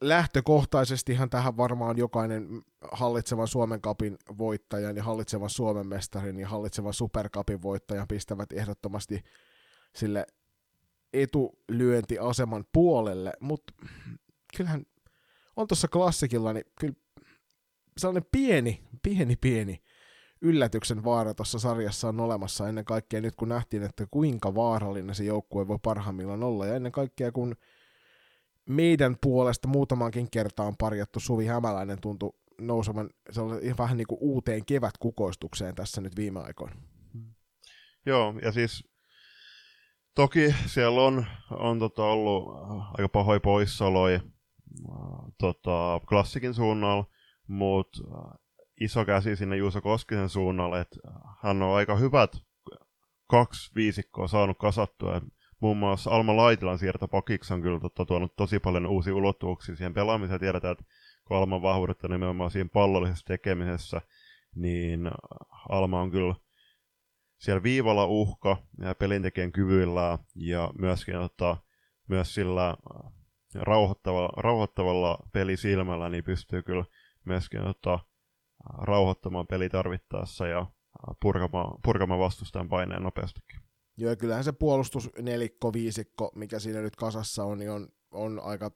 lähtökohtaisestihan 0.00 1.30
tähän 1.30 1.56
varmaan 1.56 1.98
jokainen 1.98 2.62
hallitsevan 2.92 3.48
Suomen 3.48 3.80
kapin 3.80 4.16
voittajan 4.38 4.96
ja 4.96 5.02
hallitsevan 5.02 5.50
Suomen 5.50 5.86
mestarin 5.86 6.38
ja 6.38 6.48
hallitsevan 6.48 6.94
Superkapin 6.94 7.62
voittajan 7.62 8.08
pistävät 8.08 8.52
ehdottomasti 8.52 9.22
sille 9.94 10.26
etulyöntiaseman 11.12 12.64
puolelle, 12.72 13.32
mutta 13.40 13.72
kyllähän 14.56 14.86
on 15.56 15.66
tuossa 15.66 15.88
klassikilla, 15.88 16.52
niin 16.52 16.64
kyllä 16.80 16.94
sellainen 17.98 18.28
pieni, 18.32 18.82
pieni, 19.02 19.36
pieni 19.36 19.82
yllätyksen 20.40 21.04
vaara 21.04 21.34
tuossa 21.34 21.58
sarjassa 21.58 22.08
on 22.08 22.20
olemassa 22.20 22.68
ennen 22.68 22.84
kaikkea 22.84 23.20
nyt, 23.20 23.34
kun 23.36 23.48
nähtiin, 23.48 23.82
että 23.82 24.06
kuinka 24.10 24.54
vaarallinen 24.54 25.14
se 25.14 25.24
joukkue 25.24 25.68
voi 25.68 25.78
parhaimmillaan 25.82 26.42
olla, 26.42 26.66
ja 26.66 26.76
ennen 26.76 26.92
kaikkea 26.92 27.32
kun 27.32 27.56
meidän 28.68 29.16
puolesta 29.20 29.68
muutamankin 29.68 30.30
kertaan 30.30 30.76
parjattu 30.76 31.20
Suvi 31.20 31.46
Hämäläinen 31.46 32.00
tuntui 32.00 32.32
nousevan 32.60 33.10
se 33.30 33.40
oli 33.40 33.74
vähän 33.78 33.96
niin 33.96 34.06
kuin 34.06 34.18
uuteen 34.20 34.64
kevätkukoistukseen 34.64 35.74
tässä 35.74 36.00
nyt 36.00 36.16
viime 36.16 36.40
aikoina. 36.40 36.76
Joo, 38.06 38.34
ja 38.42 38.52
siis 38.52 38.84
toki 40.14 40.54
siellä 40.66 41.02
on, 41.02 41.26
on 41.50 41.78
tota 41.78 42.04
ollut 42.04 42.48
aika 42.98 43.08
pahoja 43.08 43.40
poissaoloja 43.40 44.20
tota, 45.38 46.00
klassikin 46.08 46.54
suunnalla, 46.54 47.04
mutta 47.48 48.00
iso 48.80 49.04
käsi 49.04 49.36
sinne 49.36 49.56
Juuso 49.56 49.80
Koskisen 49.80 50.28
suunnalle, 50.28 50.80
että 50.80 50.96
hän 51.42 51.62
on 51.62 51.76
aika 51.76 51.96
hyvät 51.96 52.36
kaksi 53.26 53.74
viisikkoa 53.74 54.28
saanut 54.28 54.58
kasattua. 54.58 55.20
Muun 55.60 55.76
muassa 55.76 56.10
Alma 56.10 56.36
Laitilan 56.36 56.78
siirto 56.78 57.08
pakiksi 57.08 57.54
on 57.54 57.62
kyllä 57.62 57.80
totta, 57.80 58.04
tuonut 58.04 58.36
tosi 58.36 58.58
paljon 58.58 58.86
uusia 58.86 59.14
ulottuvuuksia 59.14 59.76
siihen 59.76 59.94
pelaamiseen. 59.94 60.40
Tiedetään, 60.40 60.72
että 60.72 60.84
kun 61.24 61.36
Alman 61.36 61.62
vahvuudet 61.62 62.04
on 62.04 62.10
nimenomaan 62.10 62.50
siinä 62.50 62.70
pallollisessa 62.72 63.26
tekemisessä, 63.26 64.00
niin 64.54 65.10
Alma 65.68 66.00
on 66.00 66.10
kyllä 66.10 66.34
siellä 67.38 67.62
viivalla 67.62 68.06
uhka 68.06 68.56
ja 68.80 68.94
pelintekijän 68.94 69.52
kyvyillä 69.52 70.18
ja 70.34 70.70
myöskin 70.78 71.14
tota, 71.14 71.56
myös 72.08 72.34
sillä 72.34 72.76
rauhoittavalla, 73.54 74.32
rauhoittavalla 74.36 75.18
pelisilmällä 75.32 76.08
niin 76.08 76.24
pystyy 76.24 76.62
kyllä 76.62 76.84
myöskin 77.28 77.62
tota, 77.62 77.98
rauhoittamaan 78.78 79.46
peli 79.46 79.68
tarvittaessa 79.68 80.46
ja 80.46 80.66
purkamaan, 81.22 81.80
purkamaan 81.84 82.20
vastustajan 82.20 82.68
paineen 82.68 83.02
nopeastikin. 83.02 83.60
Joo, 83.96 84.16
kyllähän 84.16 84.44
se 84.44 84.52
puolustus 84.52 85.10
nelikko, 85.18 85.72
viisikko, 85.72 86.32
mikä 86.34 86.58
siinä 86.58 86.80
nyt 86.80 86.96
kasassa 86.96 87.44
on, 87.44 87.58
niin 87.58 87.70
on, 87.70 87.88
on 88.10 88.40
aika 88.42 88.70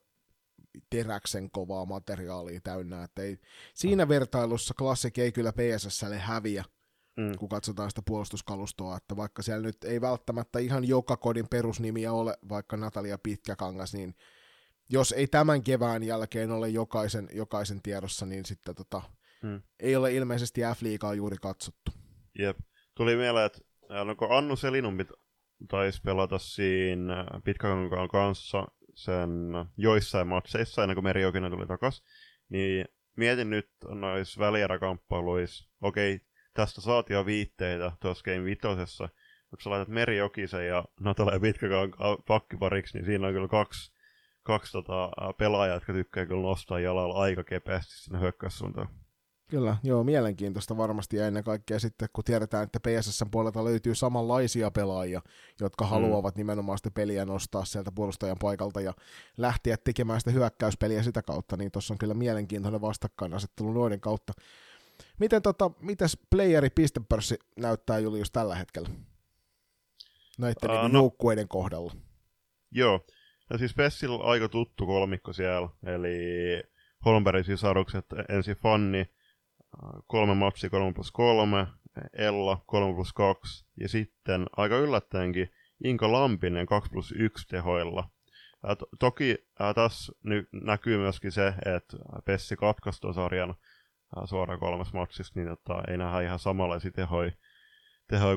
teräksen 0.89 1.51
kovaa 1.51 1.85
materiaalia 1.85 2.59
täynnä. 2.63 3.03
Että 3.03 3.21
ei, 3.21 3.37
siinä 3.73 4.07
vertailussa 4.07 4.73
klassik 4.77 5.17
ei 5.17 5.31
kyllä 5.31 5.53
PSSlle 5.53 6.17
häviä, 6.17 6.63
mm. 7.17 7.37
kun 7.37 7.49
katsotaan 7.49 7.89
sitä 7.89 8.01
puolustuskalustoa, 8.05 8.97
että 8.97 9.15
vaikka 9.15 9.41
siellä 9.41 9.65
nyt 9.65 9.83
ei 9.83 10.01
välttämättä 10.01 10.59
ihan 10.59 10.87
joka 10.87 11.17
kodin 11.17 11.47
perusnimiä 11.49 12.13
ole, 12.13 12.37
vaikka 12.49 12.77
Natalia 12.77 13.17
Pitkäkangas, 13.17 13.93
niin 13.93 14.15
jos 14.93 15.11
ei 15.11 15.27
tämän 15.27 15.63
kevään 15.63 16.03
jälkeen 16.03 16.51
ole 16.51 16.69
jokaisen, 16.69 17.27
jokaisen 17.31 17.81
tiedossa, 17.81 18.25
niin 18.25 18.45
sitten 18.45 18.75
tota, 18.75 19.01
hmm. 19.41 19.61
ei 19.79 19.95
ole 19.95 20.13
ilmeisesti 20.13 20.61
F-liigaa 20.61 21.13
juuri 21.13 21.37
katsottu. 21.41 21.91
Jep. 22.39 22.57
Tuli 22.95 23.15
mieleen, 23.15 23.45
että 23.45 23.59
onko 23.89 24.37
Annu 24.37 24.55
Selinumpi 24.55 25.05
taisi 25.69 26.01
pelata 26.01 26.37
siinä 26.39 27.25
Pitkäkankaan 27.43 28.09
kanssa 28.09 28.67
sen 28.95 29.29
joissain 29.77 30.27
matseissa 30.27 30.83
ennen 30.83 30.95
kuin 30.95 31.03
Merijokinen 31.03 31.51
tuli 31.51 31.67
takas, 31.67 32.03
niin 32.49 32.85
mietin 33.17 33.49
nyt 33.49 33.69
noissa 33.87 34.39
välieräkamppailuissa, 34.39 35.69
okei, 35.81 36.19
tästä 36.53 36.81
saatiin 36.81 37.15
jo 37.15 37.25
viitteitä 37.25 37.91
tuossa 38.01 38.23
Game 38.23 38.43
Vitosessa, 38.43 39.09
mutta 39.51 39.63
sä 39.63 39.69
laitat 39.69 39.87
Merijokisen 39.87 40.67
ja 40.67 40.85
Natalia 40.99 41.39
Pitkäkankaan 41.39 42.17
pakkipariksi, 42.27 42.97
niin 42.97 43.05
siinä 43.05 43.27
on 43.27 43.33
kyllä 43.33 43.47
kaksi, 43.47 43.92
kaksi 44.43 44.71
tota, 44.71 45.11
pelaajaa, 45.37 45.75
jotka 45.75 45.93
tykkää 45.93 46.25
kyllä 46.25 46.41
nostaa 46.41 46.79
jalalla 46.79 47.21
aika 47.21 47.43
kepeästi 47.43 47.93
sinne 47.93 48.19
hyökkäyssuuntaan. 48.19 48.87
Kyllä, 49.49 49.77
joo, 49.83 50.03
mielenkiintoista 50.03 50.77
varmasti 50.77 51.17
ja 51.17 51.27
ennen 51.27 51.43
kaikkea 51.43 51.79
sitten, 51.79 52.09
kun 52.13 52.23
tiedetään, 52.23 52.63
että 52.63 52.79
PSS 52.79 53.23
puolelta 53.31 53.63
löytyy 53.63 53.95
samanlaisia 53.95 54.71
pelaajia, 54.71 55.21
jotka 55.61 55.85
mm. 55.85 55.89
haluavat 55.89 56.35
nimenomaan 56.35 56.77
sitä 56.77 56.91
peliä 56.91 57.25
nostaa 57.25 57.65
sieltä 57.65 57.91
puolustajan 57.95 58.37
paikalta 58.41 58.81
ja 58.81 58.93
lähteä 59.37 59.77
tekemään 59.83 60.19
sitä 60.19 60.31
hyökkäyspeliä 60.31 61.03
sitä 61.03 61.21
kautta, 61.21 61.57
niin 61.57 61.71
tuossa 61.71 61.93
on 61.93 61.97
kyllä 61.97 62.13
mielenkiintoinen 62.13 62.81
vastakkainasettelu 62.81 63.73
noiden 63.73 63.99
kautta. 63.99 64.33
Miten 65.19 65.41
tota, 65.41 65.71
mitäs 65.79 66.17
playeri 66.29 66.69
pistepörssi 66.69 67.39
näyttää 67.57 67.99
Julius 67.99 68.31
tällä 68.31 68.55
hetkellä? 68.55 68.89
Näiden 70.37 70.71
uh, 70.71 70.81
niin 70.81 70.93
no, 70.93 70.99
joukkueiden 70.99 71.47
kohdalla. 71.47 71.93
Joo, 72.71 73.05
no 73.49 73.57
siis 73.57 73.73
Pessillä 73.73 74.23
aika 74.23 74.49
tuttu 74.49 74.85
kolmikko 74.85 75.33
siellä, 75.33 75.69
eli 75.85 76.17
Holmbergin 77.05 77.43
sisarukset 77.43 78.05
ensin 78.29 78.55
Fanni, 78.55 79.05
kolme 80.07 80.35
matsia 80.35 80.69
3 80.69 80.93
plus 80.93 81.11
3, 81.11 81.67
Ella 82.13 82.63
3 82.65 82.93
plus 82.93 83.13
2 83.13 83.65
ja 83.79 83.89
sitten 83.89 84.45
aika 84.57 84.77
yllättäenkin 84.77 85.49
Inka 85.83 86.11
Lampinen 86.11 86.65
2 86.65 86.89
plus 86.89 87.13
1 87.17 87.47
tehoilla. 87.47 88.09
Ää, 88.63 88.75
to- 88.75 88.87
toki 88.99 89.37
ää, 89.59 89.73
tässä 89.73 90.13
ny- 90.23 90.47
näkyy 90.51 90.97
myöskin 90.97 91.31
se, 91.31 91.47
että 91.47 91.97
Pessi 92.25 92.55
katkaisi 92.55 93.01
sarjan 93.15 93.55
ää, 94.15 94.25
suoraan 94.25 94.59
kolmas 94.59 94.93
matsissa, 94.93 95.33
niin 95.35 95.47
tota, 95.47 95.83
ei 95.87 95.97
nähdä 95.97 96.21
ihan 96.21 96.39
samanlaisia 96.39 96.91
tehoja, 96.91 97.31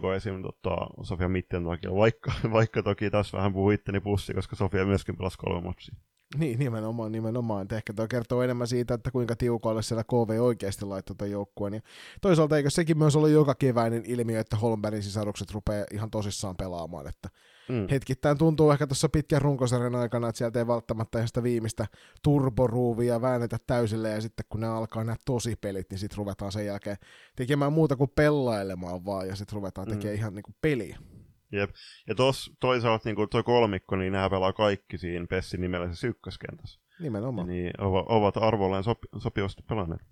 kuin 0.00 0.14
esim. 0.14 0.42
Tota, 0.42 0.76
Sofia 1.02 1.28
Mittentakilla, 1.28 1.96
vaikka, 1.96 2.32
vaikka 2.52 2.82
toki 2.82 3.10
tässä 3.10 3.36
vähän 3.36 3.52
puhuu 3.52 3.70
itteni 3.70 4.00
pussi, 4.00 4.34
koska 4.34 4.56
Sofia 4.56 4.84
myöskin 4.84 5.16
pelasi 5.16 5.38
kolme 5.38 5.60
matsia. 5.60 5.94
Niin, 6.38 6.58
nimenomaan, 6.58 7.12
nimenomaan. 7.12 7.66
Ehkä 7.72 7.92
tuo 7.92 8.08
kertoo 8.08 8.42
enemmän 8.42 8.66
siitä, 8.66 8.94
että 8.94 9.10
kuinka 9.10 9.36
tiukoille 9.36 9.82
siellä 9.82 10.04
KV 10.04 10.40
oikeasti 10.40 10.84
laittoi 10.84 11.16
tuon 11.16 11.30
joukkueen. 11.30 11.74
Ja 11.74 11.80
toisaalta 12.20 12.56
eikö 12.56 12.70
sekin 12.70 12.98
myös 12.98 13.16
ollut 13.16 13.30
joka 13.30 13.54
keväinen 13.54 14.02
ilmiö, 14.06 14.40
että 14.40 14.56
Holmbergin 14.56 15.02
sisarukset 15.02 15.50
rupeaa 15.50 15.86
ihan 15.92 16.10
tosissaan 16.10 16.56
pelaamaan. 16.56 17.06
Että 17.08 17.28
mm. 17.68 17.86
Hetkittäin 17.90 18.38
tuntuu 18.38 18.70
ehkä 18.70 18.86
tuossa 18.86 19.08
pitkän 19.08 19.42
runkosarjan 19.42 19.94
aikana, 19.94 20.28
että 20.28 20.38
sieltä 20.38 20.58
ei 20.58 20.66
välttämättä 20.66 21.18
ihan 21.18 21.28
sitä 21.28 21.42
viimeistä 21.42 21.86
turboruuvia 22.22 23.20
väännetä 23.20 23.56
täysille, 23.66 24.10
ja 24.10 24.20
sitten 24.20 24.46
kun 24.48 24.60
ne 24.60 24.66
alkaa 24.66 25.04
nämä 25.04 25.16
pelit, 25.60 25.90
niin 25.90 25.98
sitten 25.98 26.18
ruvetaan 26.18 26.52
sen 26.52 26.66
jälkeen 26.66 26.96
tekemään 27.36 27.72
muuta 27.72 27.96
kuin 27.96 28.10
pellailemaan 28.16 29.04
vaan, 29.04 29.28
ja 29.28 29.36
sitten 29.36 29.56
ruvetaan 29.56 29.88
tekemään 29.88 30.14
mm. 30.14 30.18
ihan 30.18 30.34
niin 30.34 30.42
kuin 30.42 30.56
peliä. 30.60 30.98
Jep. 31.52 31.70
Ja 32.08 32.14
tos, 32.14 32.52
toisaalta 32.60 33.08
niin 33.08 33.28
toi 33.30 33.42
kolmikko, 33.42 33.96
niin 33.96 34.12
nämä 34.12 34.30
pelaa 34.30 34.52
kaikki 34.52 34.98
siinä 34.98 35.26
Pessin 35.26 35.60
nimellisessä 35.60 36.06
ykköskentässä. 36.06 36.80
Nimenomaan. 37.00 37.48
Niin 37.48 37.70
ovat 37.80 38.36
arvolleen 38.36 38.84
sopi, 38.84 39.08
sopivasti 39.18 39.62
pelanneet. 39.68 40.02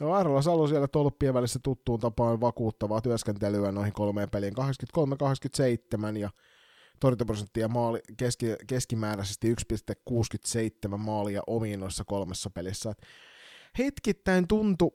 No 0.00 0.14
Arvola 0.14 0.42
Salo 0.42 0.66
siellä 0.66 0.88
tolppien 0.88 1.34
välissä 1.34 1.60
tuttuun 1.62 2.00
tapaan 2.00 2.40
vakuuttavaa 2.40 3.00
työskentelyä 3.00 3.72
noihin 3.72 3.92
kolmeen 3.92 4.30
peliin. 4.30 4.54
83-87 6.14 6.16
ja 6.18 6.30
torjuntaprosenttia 7.00 7.68
maali, 7.68 8.00
keski, 8.16 8.46
keskimääräisesti 8.66 9.54
1,67 9.54 10.96
maalia 10.96 11.42
omiin 11.46 11.80
noissa 11.80 12.04
kolmessa 12.04 12.50
pelissä. 12.50 12.92
hetkittäin 13.78 14.48
tuntui 14.48 14.90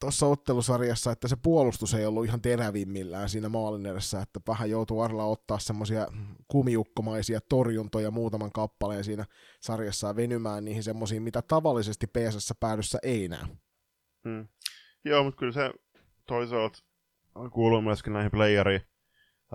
tuossa 0.00 0.26
ottelusarjassa, 0.26 1.12
että 1.12 1.28
se 1.28 1.36
puolustus 1.42 1.94
ei 1.94 2.06
ollut 2.06 2.24
ihan 2.24 2.42
terävimmillään 2.42 3.28
siinä 3.28 3.48
maalin 3.48 3.86
edessä, 3.86 4.20
että 4.22 4.40
vähän 4.48 4.70
joutuu 4.70 5.00
Arla 5.00 5.24
ottaa 5.24 5.58
semmoisia 5.58 6.06
kumiukkomaisia 6.48 7.40
torjuntoja 7.40 8.10
muutaman 8.10 8.52
kappaleen 8.52 9.04
siinä 9.04 9.24
sarjassa 9.60 10.06
ja 10.06 10.16
venymään 10.16 10.64
niihin 10.64 10.82
semmoisiin, 10.82 11.22
mitä 11.22 11.42
tavallisesti 11.42 12.06
PSS 12.06 12.54
päädyssä 12.60 12.98
ei 13.02 13.28
näe. 13.28 13.46
Hmm. 14.24 14.48
Joo, 15.04 15.24
mutta 15.24 15.38
kyllä 15.38 15.52
se 15.52 15.70
toisaalta 16.26 16.78
kuuluu 17.50 17.82
myöskin 17.82 18.12
näihin 18.12 18.30
playeri 18.30 18.80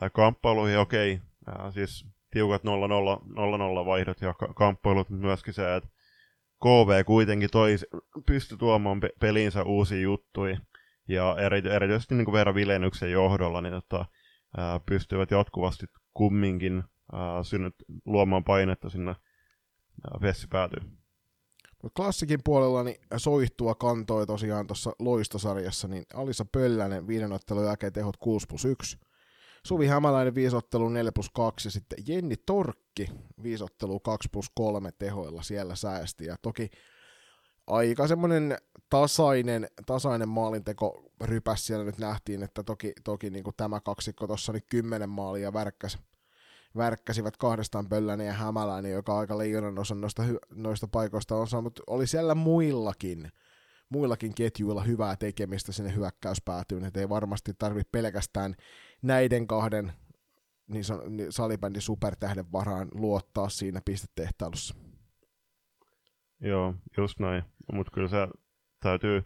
ää, 0.01 0.09
kamppailuihin, 0.09 0.79
okei, 0.79 1.21
ää, 1.47 1.71
siis 1.71 2.07
tiukat 2.31 2.61
0-0 2.63 3.85
vaihdot 3.85 4.21
ja 4.21 4.33
ka- 4.33 4.53
kamppailut, 4.53 5.09
mutta 5.09 5.25
myöskin 5.25 5.53
se, 5.53 5.75
että 5.75 5.89
KV 6.63 7.05
kuitenkin 7.05 7.49
toi, 7.51 7.75
pystyi 8.25 8.57
tuomaan 8.57 8.99
pe- 8.99 9.13
peliinsä 9.19 9.63
uusia 9.63 10.01
juttuja, 10.01 10.57
ja 11.07 11.35
eri, 11.39 11.61
erityisesti 11.69 12.15
niin 12.15 12.33
Veera 12.33 12.55
Vilenyksen 12.55 13.11
johdolla, 13.11 13.61
niin 13.61 13.73
tota, 13.73 14.05
ää, 14.57 14.79
pystyivät 14.79 15.31
jatkuvasti 15.31 15.85
kumminkin 16.13 16.83
ää, 17.13 17.43
synnyt, 17.43 17.75
luomaan 18.05 18.43
painetta 18.43 18.89
sinne 18.89 19.11
ää, 19.11 20.21
vessipäätyyn. 20.21 20.97
Mut 21.83 21.93
klassikin 21.95 22.39
puolella 22.43 22.83
niin 22.83 22.97
soihtua 23.17 23.75
kantoi 23.75 24.27
tosiaan 24.27 24.67
tuossa 24.67 24.91
loistosarjassa, 24.99 25.87
niin 25.87 26.03
Alisa 26.13 26.45
Pöllänen 26.45 27.07
viiden 27.07 27.31
ottelun 27.31 27.65
jälkeen 27.65 27.93
tehot 27.93 28.17
6 28.17 28.47
plus 28.47 28.65
1. 28.65 28.97
Suvi 29.65 29.87
Hämäläinen 29.87 30.35
viisottelu 30.35 30.89
4 30.89 31.11
plus 31.11 31.29
2 31.29 31.67
ja 31.67 31.71
sitten 31.71 31.99
Jenni 32.07 32.35
Torkki 32.45 33.11
viisottelu 33.43 33.99
2 33.99 34.29
plus 34.31 34.51
3 34.55 34.91
tehoilla 34.91 35.41
siellä 35.43 35.75
säästi. 35.75 36.25
Ja 36.25 36.35
toki 36.41 36.69
aika 37.67 38.07
semmoinen 38.07 38.57
tasainen, 38.89 39.67
tasainen 39.85 40.29
maalinteko 40.29 41.03
rypäs 41.21 41.65
siellä 41.67 41.85
nyt 41.85 41.97
nähtiin, 41.97 42.43
että 42.43 42.63
toki, 42.63 42.93
toki 43.03 43.29
niin 43.29 43.43
kuin 43.43 43.53
tämä 43.57 43.81
kaksikko 43.81 44.27
tuossa 44.27 44.51
niin 44.51 44.63
10 44.69 45.09
maalia 45.09 45.53
värkkäsi 45.53 45.97
värkkäsivät 46.77 47.37
kahdestaan 47.37 47.89
Pöllänen 47.89 48.27
ja 48.27 48.33
Hämäläinen, 48.33 48.91
joka 48.91 49.19
aika 49.19 49.37
leijonan 49.37 49.79
osan 49.79 50.01
noista, 50.01 50.23
noista 50.49 50.87
paikoista 50.87 51.35
on 51.35 51.47
saanut, 51.47 51.79
oli 51.87 52.07
siellä 52.07 52.35
muillakin, 52.35 53.31
muillakin 53.89 54.35
ketjuilla 54.35 54.83
hyvää 54.83 55.15
tekemistä 55.15 55.71
sinne 55.71 55.95
hyökkäyspäätyyn, 55.95 56.85
että 56.85 56.99
ei 56.99 57.09
varmasti 57.09 57.51
tarvitse 57.59 57.89
pelkästään 57.91 58.55
näiden 59.01 59.47
kahden 59.47 59.93
niin, 60.67 60.83
san, 60.83 61.17
niin 61.17 61.31
salibändin 61.31 61.81
supertähden 61.81 62.51
varaan 62.51 62.87
luottaa 62.93 63.49
siinä 63.49 63.81
pistetehtailussa. 63.85 64.75
Joo, 66.41 66.73
just 66.97 67.19
näin. 67.19 67.43
Mutta 67.73 67.91
kyllä 67.91 68.07
se 68.07 68.27
täytyy... 68.79 69.23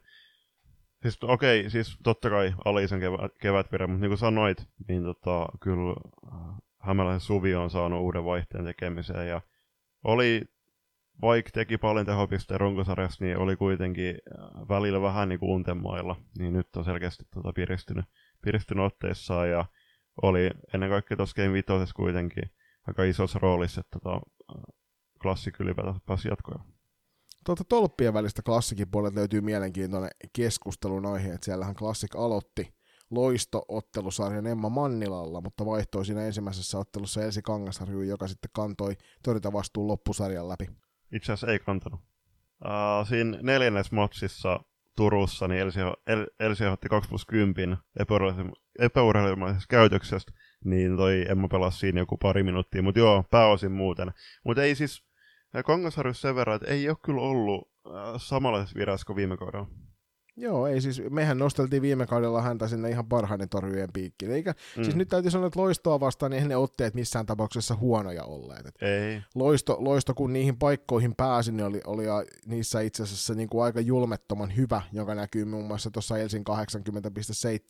Siis 1.01 1.17
okei, 1.23 1.59
okay, 1.59 1.69
siis 1.69 1.97
totta 2.03 2.29
kai 2.29 2.53
Alisen 2.65 2.99
kevät, 2.99 3.31
kevätvirä, 3.41 3.88
mutta 3.88 4.01
niin 4.01 4.09
kuin 4.09 4.17
sanoit, 4.17 4.67
niin 4.88 5.03
tota, 5.03 5.47
kyllä 5.59 5.95
äh, 6.33 6.57
Hämäläisen 6.79 7.19
Suvi 7.19 7.55
on 7.55 7.69
saanut 7.69 8.01
uuden 8.01 8.25
vaihteen 8.25 8.65
tekemiseen 8.65 9.27
ja 9.27 9.41
oli, 10.03 10.41
vaikka 11.21 11.51
teki 11.53 11.77
paljon 11.77 12.05
tehopisteen 12.05 12.59
runkosarjassa, 12.59 13.25
niin 13.25 13.38
oli 13.38 13.55
kuitenkin 13.55 14.15
äh, 14.15 14.67
välillä 14.69 15.01
vähän 15.01 15.29
niin 15.29 15.39
kuin 15.39 15.51
untemailla, 15.51 16.15
niin 16.38 16.53
nyt 16.53 16.75
on 16.75 16.83
selkeästi 16.83 17.23
tota 17.33 17.53
piristynyt, 17.53 18.05
piristynyt 18.43 18.86
otteissaan 18.86 19.50
ja 19.50 19.65
oli 20.22 20.51
ennen 20.74 20.89
kaikkea 20.89 21.17
tuossa 21.17 21.36
Game 21.36 21.53
5 21.53 21.93
kuitenkin 21.96 22.43
aika 22.88 23.03
isossa 23.03 23.39
roolissa, 23.39 23.81
että 23.81 24.00
tota, 24.00 24.22
klassikki 25.22 25.63
ylipäätään 25.63 26.01
pääsi 26.05 26.27
jatkoon. 26.27 26.63
Tuota 27.46 27.63
tolppien 27.63 28.13
välistä 28.13 28.41
klassikin 28.41 28.91
puolelta 28.91 29.15
löytyy 29.15 29.41
mielenkiintoinen 29.41 30.10
keskustelun 30.34 31.05
aihe, 31.05 31.34
että 31.34 31.46
siellähän 31.46 31.75
klassik 31.75 32.15
aloitti 32.15 32.74
loisto-ottelusarjan 33.10 34.48
Emma 34.48 34.69
Mannilalla, 34.69 35.41
mutta 35.41 35.65
vaihtoi 35.65 36.05
siinä 36.05 36.25
ensimmäisessä 36.25 36.77
ottelussa 36.77 37.24
Elsi 37.24 37.41
Kangasharju, 37.41 38.01
joka 38.01 38.27
sitten 38.27 38.51
kantoi 38.53 38.98
vastuun 39.53 39.88
loppusarjan 39.88 40.50
läpi. 40.50 40.69
Itse 41.12 41.31
asiassa 41.31 41.51
ei 41.51 41.60
kantanut. 41.60 42.00
Uh, 42.65 43.08
siinä 43.08 43.38
neljännes 43.41 43.91
matsissa 43.91 44.60
Turussa 44.99 45.47
niin 45.47 45.61
Elsi, 45.61 45.79
El, 46.07 46.25
Elsi 46.39 46.65
otti 46.65 46.89
2 46.89 47.09
plus 47.09 47.25
10 47.25 47.77
epäurheilumaisesta 48.79 49.65
käytöksestä, 49.69 50.31
niin 50.65 50.97
toi 50.97 51.25
Emma 51.29 51.47
pelasi 51.47 51.77
siinä 51.77 52.01
joku 52.01 52.17
pari 52.17 52.43
minuuttia, 52.43 52.81
mutta 52.81 52.99
joo, 52.99 53.23
pääosin 53.31 53.71
muuten. 53.71 54.11
Mutta 54.43 54.63
ei 54.63 54.75
siis, 54.75 55.03
Kangasharjussa 55.65 56.27
sen 56.27 56.35
verran, 56.35 56.55
että 56.55 56.67
ei 56.67 56.89
ole 56.89 56.97
kyllä 57.01 57.21
ollut 57.21 57.71
äh, 57.87 57.93
samanlaisessa 58.17 58.79
virassa 58.79 59.05
kuin 59.05 59.15
viime 59.15 59.38
kaudella. 59.38 59.67
Joo, 60.39 60.67
ei 60.67 60.82
siis, 60.82 61.02
mehän 61.10 61.39
nosteltiin 61.39 61.82
viime 61.82 62.08
kaudella 62.08 62.41
häntä 62.41 62.67
sinne 62.67 62.89
ihan 62.89 63.06
parhaiden 63.06 63.49
torjujen 63.49 63.89
piikkiin. 63.93 64.32
Eikä, 64.32 64.54
mm. 64.78 64.84
siis 64.84 64.95
nyt 64.95 65.10
täytyy 65.10 65.32
sanoa, 65.32 65.47
että 65.47 65.60
loistoa 65.60 65.99
vastaan, 65.99 66.30
niin 66.30 66.36
eihän 66.36 66.49
ne 66.49 66.56
otteet 66.56 66.93
missään 66.93 67.25
tapauksessa 67.25 67.75
huonoja 67.75 68.23
olleet. 68.23 68.65
Et 68.65 68.75
ei. 68.82 69.21
Loisto, 69.36 69.78
loisto, 69.80 70.13
kun 70.13 70.34
niihin 70.34 70.58
paikkoihin 70.58 71.15
pääsi, 71.15 71.52
niin 71.52 71.65
oli, 71.65 71.82
oli 71.86 72.04
niissä 72.45 72.82
itse 72.82 73.04
asiassa 73.04 73.34
niin 73.34 73.49
kuin 73.49 73.63
aika 73.63 73.80
julmettoman 73.80 74.56
hyvä, 74.56 74.82
joka 74.91 75.15
näkyy 75.15 75.45
muun 75.45 75.65
muassa 75.65 75.91
tuossa 75.91 76.17
Elsin 76.17 76.43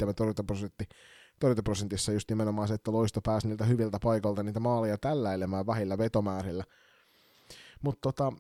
80,7 0.08 0.14
torjuntaprosentti 0.14 0.86
torjuntaprosentissa 1.40 2.12
just 2.12 2.30
nimenomaan 2.30 2.68
se, 2.68 2.74
että 2.74 2.92
loisto 2.92 3.22
pääsi 3.22 3.48
niiltä 3.48 3.66
hyviltä 3.66 3.98
paikalta 4.04 4.44
niitä 4.44 4.60
maaleja 4.60 4.98
tälläilemään 4.98 5.68
vähillä 5.68 5.98
vetomäärillä. 5.98 6.64
Mutta 7.82 8.00
tota, 8.02 8.34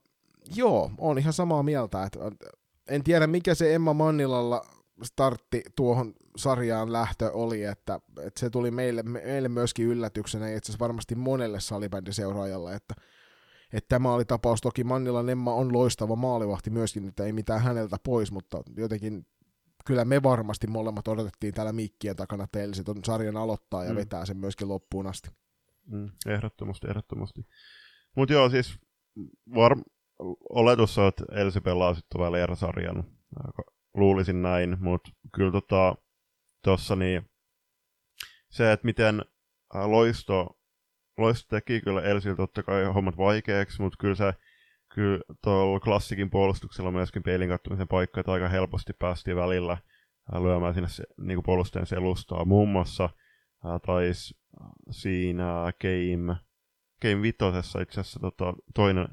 joo, 0.55 0.91
on 0.97 1.17
ihan 1.17 1.33
samaa 1.33 1.63
mieltä, 1.63 2.03
että 2.03 2.19
en 2.89 3.03
tiedä 3.03 3.27
mikä 3.27 3.55
se 3.55 3.75
Emma 3.75 3.93
Mannilalla 3.93 4.65
startti 5.03 5.63
tuohon 5.75 6.13
sarjaan 6.37 6.93
lähtö 6.93 7.31
oli, 7.31 7.63
että, 7.63 7.99
että 8.21 8.39
se 8.39 8.49
tuli 8.49 8.71
meille, 8.71 9.03
meille 9.03 9.49
myöskin 9.49 9.85
yllätyksenä, 9.85 10.49
ja 10.49 10.57
itse 10.57 10.71
asiassa 10.71 10.83
varmasti 10.83 11.15
monelle 11.15 11.59
salibändiseuraajalle, 11.59 12.75
että, 12.75 12.95
että 13.73 13.87
tämä 13.89 14.13
oli 14.13 14.25
tapaus. 14.25 14.61
Toki 14.61 14.83
Mannilan 14.83 15.29
Emma 15.29 15.53
on 15.53 15.73
loistava 15.73 16.15
maalivahti 16.15 16.69
myöskin, 16.69 17.07
että 17.07 17.23
ei 17.23 17.33
mitään 17.33 17.61
häneltä 17.61 17.97
pois, 18.03 18.31
mutta 18.31 18.63
jotenkin 18.77 19.25
kyllä 19.85 20.05
me 20.05 20.23
varmasti 20.23 20.67
molemmat 20.67 21.07
odotettiin 21.07 21.53
täällä 21.53 21.73
mikkien 21.73 22.15
takana, 22.15 22.43
että 22.43 22.59
Elsi 22.59 22.83
ton 22.83 23.03
sarjan 23.05 23.37
aloittaa 23.37 23.83
ja 23.83 23.89
mm. 23.89 23.95
vetää 23.95 24.25
sen 24.25 24.37
myöskin 24.37 24.67
loppuun 24.67 25.07
asti. 25.07 25.29
Mm, 25.85 26.09
ehdottomasti, 26.27 26.87
ehdottomasti. 26.87 27.41
Mutta 28.15 28.33
joo, 28.33 28.49
siis 28.49 28.79
var, 29.55 29.77
oletus 30.49 30.97
on, 30.97 31.07
että 31.07 31.23
Elsi 31.31 31.61
pelaa 31.61 31.93
sitten 31.93 32.21
Valera-sarjan. 32.21 33.03
Luulisin 33.93 34.41
näin, 34.41 34.77
mutta 34.79 35.11
kyllä 35.35 35.51
tota, 35.51 35.95
tossa 36.63 36.95
niin, 36.95 37.29
se, 38.49 38.71
että 38.71 38.85
miten 38.85 39.21
loisto, 39.85 40.59
loisto 41.17 41.55
teki 41.55 41.81
kyllä 41.81 42.01
Elsiltä 42.01 42.37
totta 42.37 42.63
kai 42.63 42.85
hommat 42.85 43.17
vaikeaksi, 43.17 43.81
mutta 43.81 43.97
kyllä 43.99 44.15
se 44.15 44.33
kyllä 44.93 45.19
tuolla 45.43 45.79
klassikin 45.79 46.29
puolustuksella 46.29 46.91
myöskin 46.91 47.23
peilin 47.23 47.49
kattomisen 47.49 47.87
paikka, 47.87 48.19
että 48.19 48.31
aika 48.31 48.47
helposti 48.47 48.93
päästiin 48.93 49.37
välillä 49.37 49.77
lyömään 50.41 50.73
sinne 50.73 50.89
se, 50.89 51.03
niin 51.21 51.43
puolustajan 51.43 51.85
selustaa. 51.85 52.45
Muun 52.45 52.69
muassa 52.69 53.09
taisi 53.85 54.37
siinä 54.91 55.73
Game, 55.81 56.35
Game 57.01 57.21
vitosessa 57.21 57.81
itse 57.81 58.01
asiassa 58.01 58.19
tota, 58.19 58.53
toinen 58.75 59.07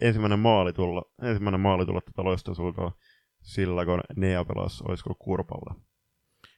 ensimmäinen 0.00 0.38
maali 0.38 0.72
tulla, 0.72 1.02
ensimmäinen 1.22 1.60
maali 1.60 1.86
tulla 1.86 2.00
tätä 2.00 2.24
loistosuudelta 2.24 2.92
sillä, 3.42 3.84
kun 3.84 4.00
Nea 4.16 4.44
pelasi, 4.44 4.84
olisiko 4.88 5.14
Kurpalla. 5.14 5.74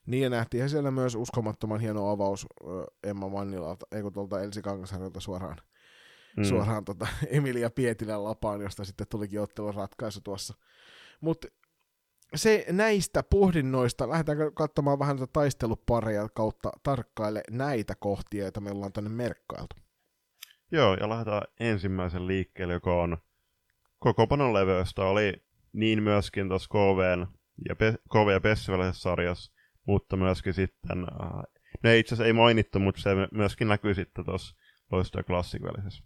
Niin 0.06 0.22
ja 0.22 0.30
nähtiin 0.30 0.70
siellä 0.70 0.90
myös 0.90 1.14
uskomattoman 1.14 1.80
hieno 1.80 2.10
avaus 2.10 2.46
Emma 3.04 3.28
Mannilalta, 3.28 3.86
ei 3.92 4.02
kun 4.02 4.12
tuolta 4.12 4.42
Elsi 4.42 4.62
Kangasharjolta 4.62 5.20
suoraan, 5.20 5.56
mm. 6.36 6.44
suoraan 6.44 6.84
tota 6.84 7.06
Emilia 7.30 7.70
Pietilän 7.70 8.24
lapaan, 8.24 8.60
josta 8.60 8.84
sitten 8.84 9.06
tulikin 9.10 9.40
ottelun 9.40 9.74
ratkaisu 9.74 10.20
tuossa. 10.20 10.54
Mutta 11.20 11.48
se 12.34 12.66
näistä 12.70 13.22
pohdinnoista, 13.22 14.08
lähdetäänkö 14.08 14.50
katsomaan 14.50 14.98
vähän 14.98 15.18
tätä 15.18 15.30
taistelupareja 15.32 16.28
kautta 16.28 16.72
tarkkaille 16.82 17.42
näitä 17.50 17.94
kohtia, 17.94 18.42
joita 18.42 18.60
me 18.60 18.70
ollaan 18.70 18.92
tänne 18.92 19.10
merkkailtu. 19.10 19.76
Joo, 20.72 20.94
ja 20.94 21.08
lähdetään 21.08 21.42
ensimmäisen 21.60 22.26
liikkeelle, 22.26 22.74
joka 22.74 23.02
on 23.02 23.18
koko 23.98 24.26
panon 24.26 24.54
leveystä. 24.54 25.02
Oli 25.02 25.42
niin 25.72 26.02
myöskin 26.02 26.48
tuossa 26.48 26.68
KV 26.68 27.26
ja, 27.68 27.76
Pe- 27.76 27.98
KV 28.12 28.32
ja 28.32 28.40
Pessivälisessä 28.40 29.02
sarjassa, 29.02 29.52
mutta 29.86 30.16
myöskin 30.16 30.54
sitten, 30.54 30.98
äh, 30.98 31.42
ne 31.82 31.98
itse 31.98 32.14
asiassa 32.14 32.26
ei 32.26 32.32
mainittu, 32.32 32.78
mutta 32.78 33.00
se 33.00 33.10
myöskin 33.32 33.68
näkyy 33.68 33.94
sitten 33.94 34.24
tuossa 34.24 34.56
Loisto- 34.92 35.18
ja 35.18 35.24
Klassikvälisessä. 35.24 36.04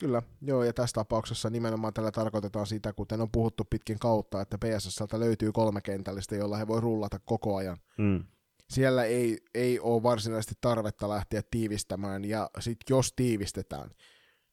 Kyllä, 0.00 0.22
joo, 0.42 0.64
ja 0.64 0.72
tässä 0.72 0.94
tapauksessa 0.94 1.50
nimenomaan 1.50 1.94
tällä 1.94 2.10
tarkoitetaan 2.10 2.66
sitä, 2.66 2.92
kuten 2.92 3.20
on 3.20 3.30
puhuttu 3.30 3.64
pitkin 3.64 3.98
kautta, 3.98 4.40
että 4.40 4.58
PSSltä 4.58 5.20
löytyy 5.20 5.52
kolme 5.52 5.80
kentällistä, 5.80 6.36
jolla 6.36 6.56
he 6.56 6.66
voi 6.66 6.80
rullata 6.80 7.18
koko 7.24 7.56
ajan. 7.56 7.78
Mm 7.98 8.24
siellä 8.70 9.04
ei, 9.04 9.38
ei 9.54 9.80
ole 9.80 10.02
varsinaisesti 10.02 10.54
tarvetta 10.60 11.08
lähteä 11.08 11.42
tiivistämään, 11.50 12.24
ja 12.24 12.50
sitten 12.58 12.94
jos 12.94 13.12
tiivistetään, 13.16 13.90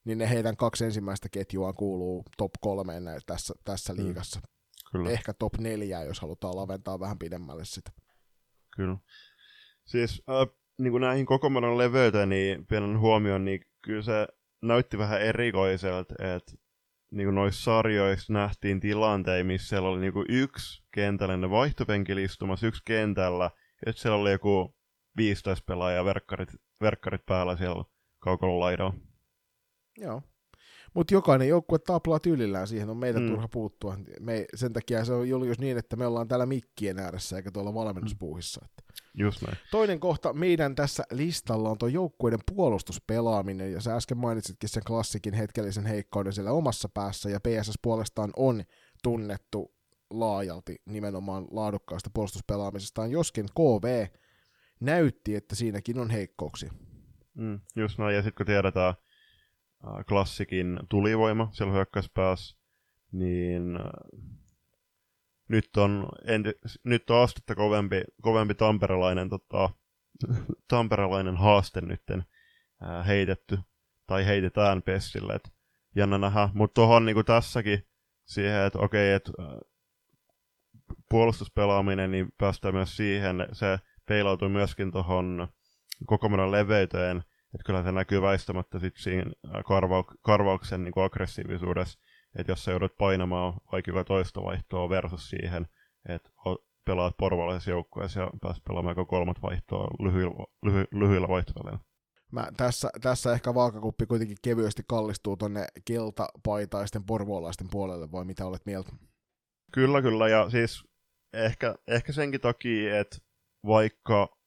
niin 0.06 0.18
ne 0.18 0.30
heidän 0.30 0.58
kaksi 0.58 0.86
ensimmäistä 0.86 1.30
ketjua 1.30 1.74
kuuluu 1.74 2.24
top 2.38 2.52
kolmeen 2.62 3.04
tässä, 3.26 3.54
tässä 3.64 3.94
mm. 3.94 4.04
liigassa. 4.04 4.42
Kyllä. 4.92 5.10
Ehkä 5.10 5.34
top 5.34 5.58
neljää, 5.58 6.04
jos 6.04 6.20
halutaan 6.20 6.56
laventaa 6.56 7.00
vähän 7.00 7.20
pidemmälle 7.20 7.66
sitä. 7.66 7.92
Kyllä. 8.76 8.98
Siis 9.86 10.24
äh, 10.30 10.56
niin 10.78 10.92
kuin 10.92 11.02
näihin 11.02 11.26
kokomanon 11.26 11.78
leveyteen, 11.78 12.30
niin 12.30 12.66
pienen 12.68 13.00
huomioon, 13.00 13.46
niin 13.46 13.62
kyllä 13.82 14.02
se 14.02 14.28
näytti 14.62 14.98
vähän 14.98 15.22
erikoiselta, 15.22 16.16
että 16.36 16.52
niin 17.12 17.36
noissa 17.36 17.64
sarjoissa 17.64 18.34
nähtiin 18.34 18.80
tilanteita, 18.80 19.48
missä 19.48 19.68
siellä 19.68 19.90
oli 19.90 20.00
niin 20.00 20.26
yksi 20.30 20.84
kentällinen 20.92 21.50
vaihtopenkillä 21.50 22.22
istumassa, 22.22 22.68
yksi 22.68 22.82
kentällä, 22.86 23.52
että 23.86 24.02
siellä 24.02 24.18
oli 24.18 24.32
joku 24.32 24.76
15 25.18 25.64
pelaajaa 25.66 26.06
verkkarit, 26.06 26.50
verkkarit 26.82 27.26
päällä 27.26 27.58
siellä 27.58 27.84
kaukalla 28.20 28.60
laidalla. 28.60 28.94
Joo. 29.98 30.22
Mutta 30.94 31.14
jokainen 31.14 31.48
joukkue 31.48 31.80
taplaa 31.80 32.20
tyylillään, 32.20 32.68
siihen 32.68 32.90
on 32.90 32.98
meidän 32.98 33.22
Mm. 33.22 33.28
mm. 33.28 33.32
turha 33.32 33.48
puuttua. 33.48 33.98
Me, 34.20 34.46
sen 34.56 34.74
takia 34.74 35.06
se 35.06 35.14
on 35.14 35.30
Julius 35.30 35.60
niin, 35.60 35.78
että 35.78 35.96
me 35.96 36.06
ollaan 36.06 36.28
täällä 36.28 36.46
mikkien 36.46 37.00
ääressä 37.00 37.38
eikä 37.38 37.52
tuolla 37.52 37.74
valmennuspuuhissa. 37.74 38.62
Että. 38.66 38.94
Just 39.14 39.42
näin. 39.42 39.58
Toinen 39.72 40.00
kohta 40.00 40.34
meidän 40.34 40.76
tässä 40.76 41.04
listalla 41.12 41.70
on 41.70 41.78
tuo 41.78 41.88
joukkueiden 41.88 42.40
puolustuspelaaminen, 42.56 43.72
ja 43.74 43.82
sä 43.82 43.96
äsken 43.96 44.18
mainitsitkin 44.18 44.70
sen 44.70 44.84
klassikin 44.88 45.34
hetkellisen 45.34 45.86
heikkouden 45.86 46.34
siellä 46.34 46.52
omassa 46.52 46.90
päässä, 46.94 47.30
ja 47.30 47.40
PSS 47.40 47.80
puolestaan 47.82 48.30
on 48.38 48.64
tunnettu 49.04 49.77
laajalti 50.10 50.82
nimenomaan 50.86 51.48
laadukkaasta 51.52 52.10
puolustuspelaamisestaan, 52.14 53.12
joskin 53.12 53.46
KV 53.46 54.08
näytti, 54.80 55.36
että 55.36 55.56
siinäkin 55.56 56.00
on 56.00 56.10
heikkouksia. 56.10 56.74
Mm, 57.34 57.60
just 57.76 57.98
näin, 57.98 58.16
ja 58.16 58.22
sitten 58.22 58.38
kun 58.38 58.46
tiedetään 58.46 58.94
äh, 59.88 60.06
klassikin 60.08 60.80
tulivoima 60.90 61.50
siellä 61.52 61.74
hyökkäyspäässä, 61.74 62.58
niin 63.12 63.76
äh, 63.76 64.32
nyt 65.48 65.78
on, 65.78 66.10
enti, 66.26 66.52
nyt 66.84 67.10
on 67.10 67.24
astetta 67.24 67.56
kovempi, 67.56 68.02
kovempi 68.22 68.56
tamperelainen, 68.56 69.30
tota, 69.30 69.70
tamperelainen 70.68 71.38
haaste 71.38 71.82
nytten 71.82 72.26
äh, 72.84 73.08
heitetty, 73.08 73.60
tai 74.08 74.26
heitetään 74.26 74.82
Pessille, 74.82 75.34
et 75.34 75.52
jännä 75.96 76.18
nähdä, 76.18 76.50
mutta 76.54 76.74
tuohon 76.74 77.06
niinku 77.06 77.24
tässäkin 77.24 77.88
siihen, 78.26 78.66
että 78.66 78.80
okei, 78.80 79.14
että 79.14 79.32
äh, 79.40 79.48
puolustuspelaaminen, 81.10 82.12
niin 82.12 82.28
päästään 82.38 82.74
myös 82.74 82.98
siihen, 82.98 83.48
se 83.52 83.80
peilautuu 84.06 84.50
myöskin 84.50 84.92
tuohon 84.92 85.48
kokomenon 86.06 86.52
leveyteen, 86.52 87.18
että 87.18 87.66
kyllä 87.66 87.84
se 87.84 87.92
näkyy 87.92 88.22
väistämättä 88.22 88.80
sit 88.80 88.94
siinä 88.98 89.32
ää, 89.54 89.62
karvau- 89.62 90.18
karvauksen 90.22 90.84
niin 90.84 91.04
aggressiivisuudessa, 91.06 92.00
että 92.36 92.52
jos 92.52 92.64
sä 92.64 92.72
joudut 92.72 92.98
painamaan 92.98 93.54
vaikka 93.72 94.04
toista 94.04 94.44
vaihtoa 94.44 94.90
versus 94.90 95.30
siihen, 95.30 95.68
että 96.10 96.30
pelaat 96.86 97.18
porvalaisessa 97.18 97.72
joukkueessa 97.72 98.20
ja 98.20 98.30
pääset 98.42 98.64
pelaamaan 98.64 98.92
joka 98.92 99.06
kolmat 99.06 99.42
vaihtoa 99.42 99.88
lyhyillä, 100.00 100.46
lyhy- 100.66 100.88
lyhyillä. 100.92 101.28
Mä, 102.32 102.48
tässä, 102.58 102.90
tässä 103.02 103.34
ehkä 103.34 103.54
vaakakuppi 103.54 104.06
kuitenkin 104.06 104.38
kevyesti 104.42 104.84
kallistuu 104.88 105.38
tonne 105.38 105.68
keltapaitaisten 105.86 107.04
porvoolaisten 107.04 107.68
puolelle, 107.72 108.12
vai 108.12 108.26
mitä 108.26 108.46
olet 108.46 108.66
mieltä? 108.66 108.92
Kyllä, 109.72 110.02
kyllä, 110.02 110.30
ja 110.30 110.50
siis 110.50 110.84
ehkä, 111.34 111.76
ehkä 111.88 112.12
senkin 112.12 112.42
takia, 112.42 113.00
että 113.00 113.18
vaikka 113.66 114.38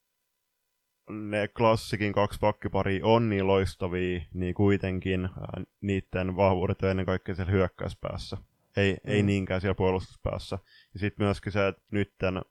ne 1.11 1.49
klassikin 1.49 2.13
kaksi 2.13 2.39
pakkiparia 2.41 3.07
on 3.07 3.29
niin 3.29 3.47
loistavia, 3.47 4.21
niin 4.35 4.55
kuitenkin 4.55 5.25
ää, 5.25 5.63
niiden 5.81 6.37
vahvuudet 6.37 6.83
on 6.83 6.91
ennen 6.91 7.07
kaikkea 7.07 7.35
siellä 7.35 7.53
hyökkäyspäässä. 7.53 8.37
Ei, 8.77 8.93
mm. 8.93 9.11
ei 9.11 9.23
niinkään 9.23 9.61
siellä 9.61 9.75
puolustuspäässä. 9.75 10.59
Ja 10.95 11.01
sitten 11.01 11.27
myöskin 11.27 11.53
se, 11.53 11.69
että 11.69 11.83
nytten 11.91 12.43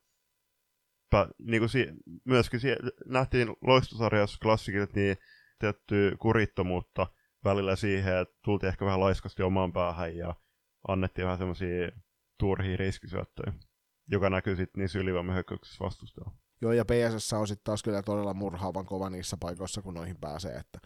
pä, 1.09 1.27
niin 1.39 1.61
kuin 1.61 1.69
si, 1.69 1.87
myöskin 2.25 2.59
si, 2.59 2.67
nähtiin 3.05 3.47
loistosarjassa 3.61 4.39
klassikilta 4.41 4.91
niin 4.95 5.17
tiettyä 5.59 6.11
kurittomuutta 6.19 7.07
välillä 7.43 7.75
siihen, 7.75 8.17
että 8.17 8.35
tultiin 8.41 8.67
ehkä 8.67 8.85
vähän 8.85 8.99
laiskasti 8.99 9.43
omaan 9.43 9.73
päähän 9.73 10.17
ja 10.17 10.35
annettiin 10.87 11.25
vähän 11.25 11.37
semmoisia 11.37 11.91
turhia 12.39 12.77
riskisyöttöjä, 12.77 13.53
joka 14.11 14.29
näkyy 14.29 14.55
sitten 14.55 14.81
niissä 14.81 14.99
ylivoimahyökkäyksissä 14.99 15.83
vastustajalla. 15.83 16.35
Joo, 16.61 16.71
ja 16.71 16.85
PSS 16.85 17.33
on 17.33 17.47
sitten 17.47 17.63
taas 17.63 17.83
kyllä 17.83 18.01
todella 18.01 18.33
murhaavan 18.33 18.85
kova 18.85 19.09
niissä 19.09 19.37
paikoissa, 19.39 19.81
kun 19.81 19.93
noihin 19.93 20.17
pääsee. 20.21 20.55
Että 20.55 20.79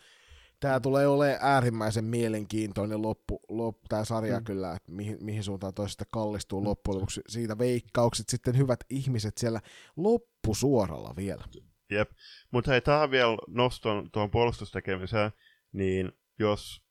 tämä 0.59 0.79
tulee 0.79 1.07
olemaan 1.07 1.39
äärimmäisen 1.41 2.05
mielenkiintoinen 2.05 3.01
loppu, 3.01 3.39
loppu 3.49 3.87
tämä 3.89 4.05
sarja 4.05 4.39
Mm. 4.39 4.43
kyllä, 4.43 4.73
että 4.75 4.91
mihin, 4.91 5.17
mihin 5.21 5.43
suuntaan 5.43 5.73
toisesta 5.73 6.05
kallistuu 6.11 6.61
mm. 6.61 6.67
loppujen 6.67 6.95
lopuksi. 6.95 7.21
Siitä 7.27 7.57
veikkaukset 7.57 8.29
sitten 8.29 8.57
hyvät 8.57 8.79
ihmiset 8.89 9.37
siellä 9.37 9.61
loppusuoralla 9.95 11.13
vielä. 11.15 11.43
Jep. 11.89 12.11
Mutta 12.51 12.71
hei, 12.71 12.81
tähän 12.81 13.11
vielä 13.11 13.37
noston 13.47 14.11
tuohon 14.11 14.31
puolustustekemiseen, 14.31 15.31
niin 15.71 16.11
jos 16.39 16.81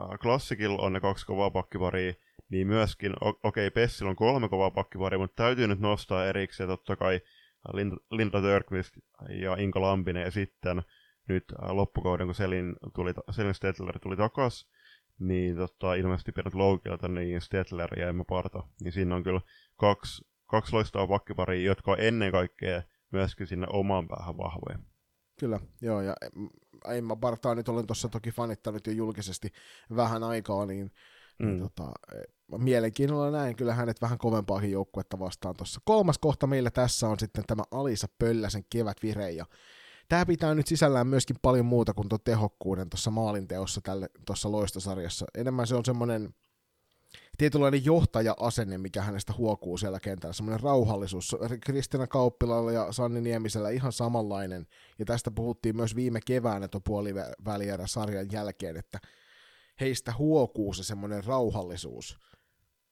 äh, 0.00 0.18
klassikilla 0.22 0.82
on 0.82 0.92
ne 0.92 1.00
kaksi 1.00 1.26
kovaa 1.26 1.50
pakkiparia, 1.50 2.12
niin 2.52 2.66
myöskin, 2.66 3.12
okei, 3.20 3.36
okay, 3.42 3.70
Pessillä 3.70 4.10
on 4.10 4.16
kolme 4.16 4.48
kovaa 4.48 4.70
pakkiparia, 4.70 5.18
mutta 5.18 5.42
täytyy 5.42 5.66
nyt 5.66 5.80
nostaa 5.80 6.26
erikseen 6.26 6.68
totta 6.68 6.96
kai 6.96 7.20
Linda, 7.72 7.96
Linda 8.10 8.42
Törqvist 8.42 8.94
ja 9.28 9.56
Inka 9.56 9.80
Lampinen, 9.80 10.22
ja 10.22 10.30
sitten 10.30 10.82
nyt 11.28 11.44
äh, 11.62 11.70
loppukauden, 11.70 12.26
kun 12.26 12.34
Selin, 12.34 12.76
tuli, 12.94 13.14
Selin 13.30 13.54
Stetler 13.54 13.98
tuli 13.98 14.16
takas, 14.16 14.68
niin 15.18 15.56
tota, 15.56 15.94
ilmeisesti 15.94 16.32
pidät 16.32 16.54
Loukilta, 16.54 17.08
niin 17.08 17.40
Stetler 17.40 17.98
ja 17.98 18.08
Emma 18.08 18.24
Parta, 18.24 18.62
niin 18.80 18.92
siinä 18.92 19.16
on 19.16 19.22
kyllä 19.22 19.40
kaksi, 19.76 20.24
kaksi 20.46 20.72
loistavaa 20.72 21.08
pakkiparia, 21.08 21.66
jotka 21.66 21.90
on 21.90 22.00
ennen 22.00 22.32
kaikkea 22.32 22.82
myöskin 23.10 23.46
sinne 23.46 23.66
omaan 23.70 24.08
päähän 24.08 24.36
vahvoja. 24.36 24.78
Kyllä, 25.40 25.60
joo, 25.80 26.00
ja 26.00 26.16
mm, 26.36 26.48
Emma 26.88 27.16
Bartaa 27.16 27.54
nyt 27.54 27.68
olen 27.68 27.86
tuossa 27.86 28.08
toki 28.08 28.30
fanittanut 28.30 28.86
jo 28.86 28.92
julkisesti 28.92 29.52
vähän 29.96 30.22
aikaa, 30.22 30.66
niin, 30.66 30.90
mm. 31.42 31.48
niin 31.48 31.60
Mm. 31.60 31.68
tota, 31.68 31.92
eh, 32.14 32.22
mielenkiinnolla 32.58 33.30
näin 33.30 33.56
kyllä 33.56 33.74
hänet 33.74 34.02
vähän 34.02 34.18
kovempaakin 34.18 34.70
joukkuetta 34.70 35.18
vastaan 35.18 35.56
tuossa. 35.56 35.80
Kolmas 35.84 36.18
kohta 36.18 36.46
meillä 36.46 36.70
tässä 36.70 37.08
on 37.08 37.18
sitten 37.18 37.44
tämä 37.46 37.62
Alisa 37.70 38.06
Pölläsen 38.18 38.64
kevätvire, 38.70 39.30
ja 39.30 39.46
tämä 40.08 40.26
pitää 40.26 40.54
nyt 40.54 40.66
sisällään 40.66 41.06
myöskin 41.06 41.36
paljon 41.42 41.66
muuta 41.66 41.94
kuin 41.94 42.08
tuo 42.08 42.18
tehokkuuden 42.18 42.90
tuossa 42.90 43.10
maalinteossa 43.10 43.80
tälle, 43.80 44.08
tuossa 44.26 44.52
loistosarjassa. 44.52 45.26
Enemmän 45.34 45.66
se 45.66 45.74
on 45.74 45.84
semmoinen 45.84 46.34
tietynlainen 47.38 47.84
johtaja-asenne, 47.84 48.78
mikä 48.78 49.02
hänestä 49.02 49.32
huokuu 49.38 49.78
siellä 49.78 50.00
kentällä, 50.00 50.32
semmoinen 50.32 50.60
rauhallisuus. 50.60 51.36
Kristina 51.60 52.06
Kauppilalla 52.06 52.72
ja 52.72 52.92
Sanni 52.92 53.20
Niemisellä 53.20 53.70
ihan 53.70 53.92
samanlainen, 53.92 54.66
ja 54.98 55.04
tästä 55.04 55.30
puhuttiin 55.30 55.76
myös 55.76 55.96
viime 55.96 56.20
keväänä 56.26 56.68
tuon 56.68 56.82
puolivälierä 56.82 57.86
sarjan 57.86 58.32
jälkeen, 58.32 58.76
että 58.76 58.98
heistä 59.80 60.12
huokuu 60.18 60.72
se 60.72 60.84
semmoinen 60.84 61.24
rauhallisuus, 61.24 62.18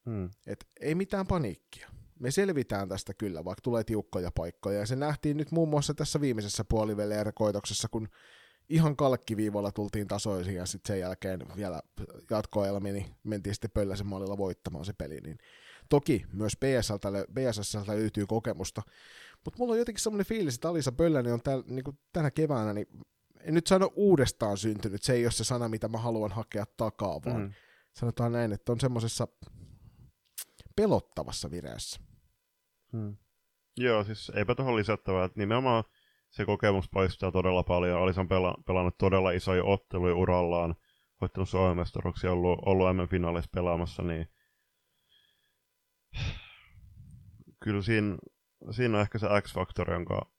Mm. 0.07 0.31
että 0.47 0.67
ei 0.81 0.95
mitään 0.95 1.27
paniikkia. 1.27 1.89
Me 2.21 2.31
selvitään 2.31 2.89
tästä 2.89 3.15
kyllä, 3.15 3.45
vaikka 3.45 3.61
tulee 3.63 3.85
tiukkoja 3.85 4.31
paikkoja, 4.35 4.79
ja 4.79 4.87
se 4.87 4.97
nähtiin 4.97 5.37
nyt 5.37 5.51
muun 5.51 5.69
muassa 5.69 5.95
tässä 5.95 6.21
viimeisessä 6.21 6.65
puolivälierä-koitoksessa, 6.65 7.89
kun 7.91 8.09
ihan 8.69 8.97
kalkkiviivalla 8.97 9.73
tultiin 9.73 10.09
tasoisiin 10.09 10.57
ja 10.57 10.67
sitten 10.67 10.95
sen 10.95 11.01
jälkeen 11.01 11.41
vielä 11.57 11.83
jatkoajalla 12.31 12.81
meni, 12.81 13.15
mentiin 13.25 13.55
sitten 13.55 13.71
Pölläsen 13.75 14.07
maalilla 14.07 14.39
voittamaan 14.39 14.85
se 14.85 14.93
peli. 14.93 15.21
Niin 15.21 15.39
toki 15.89 16.27
myös 16.33 16.53
BSLtä, 16.57 17.09
lö- 17.09 17.33
BSSltä 17.33 17.93
löytyy 17.97 18.27
kokemusta, 18.27 18.83
mutta 19.45 19.59
mulla 19.59 19.73
on 19.73 19.79
jotenkin 19.79 20.03
semmoinen 20.03 20.27
fiilis, 20.27 20.55
että 20.55 20.69
Alisa 20.69 20.93
Pöllänen 20.93 21.33
on 21.33 21.43
täällä, 21.43 21.65
niin 21.67 21.85
tänä 22.13 22.31
keväänä, 22.31 22.73
niin 22.73 22.87
en 23.45 23.55
nyt 23.55 23.67
sano 23.67 23.91
uudestaan 23.95 24.57
syntynyt, 24.57 25.03
se 25.03 25.13
ei 25.13 25.25
ole 25.25 25.31
se 25.33 25.45
sana, 25.45 25.69
mitä 25.69 25.89
mä 25.89 25.99
haluan 25.99 26.31
hakea 26.33 26.65
takaa, 26.77 27.21
vaan 27.27 27.43
Mm. 27.43 27.53
sanotaan 27.93 28.33
näin, 28.33 28.53
että 28.53 28.73
on 28.73 28.81
semmoisessa 28.81 29.29
pelottavassa 30.77 31.51
vireessä. 31.51 32.01
Mm. 32.93 33.17
Joo, 33.77 34.05
siis 34.05 34.33
eipä 34.35 34.55
tuohon 34.55 34.77
lisättävää, 34.77 35.25
että 35.25 35.41
nimenomaan 35.41 35.85
se 36.31 36.45
kokemus 36.47 36.89
paistaa 36.91 37.33
todella 37.33 37.63
paljon. 37.63 38.03
Alis 38.03 38.19
on 38.19 38.27
pela- 38.27 38.63
pelannut 38.67 38.99
todella 38.99 39.31
isoja 39.31 39.65
otteluja 39.65 40.15
urallaan, 40.15 40.75
voittanut 41.21 41.49
Suomen 41.49 41.77
mestaruuksia, 41.77 42.33
ollut, 42.33 42.59
ollut 42.67 42.97
M-finaaleissa 42.97 43.51
pelaamassa, 43.55 44.03
niin 44.03 44.29
kyllä 47.65 47.83
siinä, 47.83 48.17
siinä 48.71 48.97
on 48.97 49.03
ehkä 49.03 49.19
se 49.19 49.27
X-faktori, 49.43 49.93
jonka, 49.93 50.33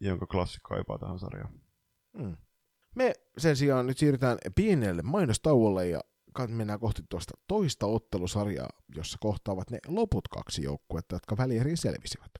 jonka 0.00 0.26
klassikko 0.26 0.68
kaipaa 0.68 0.98
tähän 0.98 1.18
sarjaan. 1.18 1.60
Mm. 2.12 2.36
Me 2.94 3.12
sen 3.38 3.56
sijaan 3.56 3.86
nyt 3.86 3.98
siirrytään 3.98 4.38
pienelle 4.54 5.02
mainostauolle 5.02 5.88
ja 5.88 6.00
mennään 6.48 6.80
kohti 6.80 7.02
tuosta 7.08 7.34
toista 7.46 7.86
ottelusarjaa, 7.86 8.68
jossa 8.96 9.18
kohtaavat 9.20 9.70
ne 9.70 9.78
loput 9.86 10.28
kaksi 10.28 10.62
joukkuetta, 10.62 11.16
jotka 11.16 11.36
välieriin 11.36 11.76
selvisivät. 11.76 12.30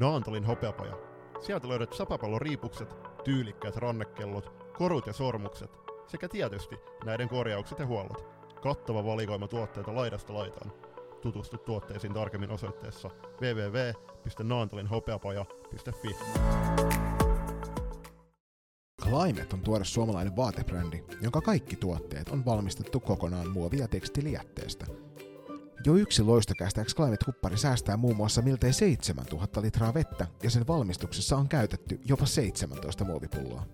Naantolin 0.00 0.44
hopeapaja. 0.44 0.98
Sieltä 1.40 1.68
löydät 1.68 1.92
sapapallon 1.92 2.40
riipukset, 2.40 2.88
tyylikkäät 3.24 3.76
rannekellot, 3.76 4.72
korut 4.78 5.06
ja 5.06 5.12
sormukset 5.12 5.70
sekä 6.06 6.28
tietysti 6.28 6.76
näiden 7.04 7.28
korjaukset 7.28 7.78
ja 7.78 7.86
huollot. 7.86 8.24
Kattava 8.62 9.04
valikoima 9.04 9.48
tuotteita 9.48 9.94
laidasta 9.94 10.34
laitaan. 10.34 10.72
Tutustu 11.22 11.58
tuotteisiin 11.58 12.14
tarkemmin 12.14 12.50
osoitteessa 12.50 13.10
www.naantolinhopeapaja.fi. 13.40 16.16
Climate 19.02 19.54
on 19.54 19.60
tuore 19.60 19.84
suomalainen 19.84 20.36
vaatebrändi, 20.36 21.04
jonka 21.20 21.40
kaikki 21.40 21.76
tuotteet 21.76 22.28
on 22.28 22.44
valmistettu 22.44 23.00
kokonaan 23.00 23.50
muovi- 23.50 23.78
ja 23.78 23.88
tekstilijätteestä. 23.88 24.86
Jo 25.86 25.94
yksi 25.94 26.22
loistokästä 26.22 26.84
Climate-huppari 26.84 27.56
säästää 27.56 27.96
muun 27.96 28.16
muassa 28.16 28.42
miltei 28.42 28.72
7000 28.72 29.62
litraa 29.62 29.94
vettä 29.94 30.26
ja 30.42 30.50
sen 30.50 30.66
valmistuksessa 30.66 31.36
on 31.36 31.48
käytetty 31.48 32.00
jopa 32.04 32.26
17 32.26 33.04
muovipulloa. 33.04 33.66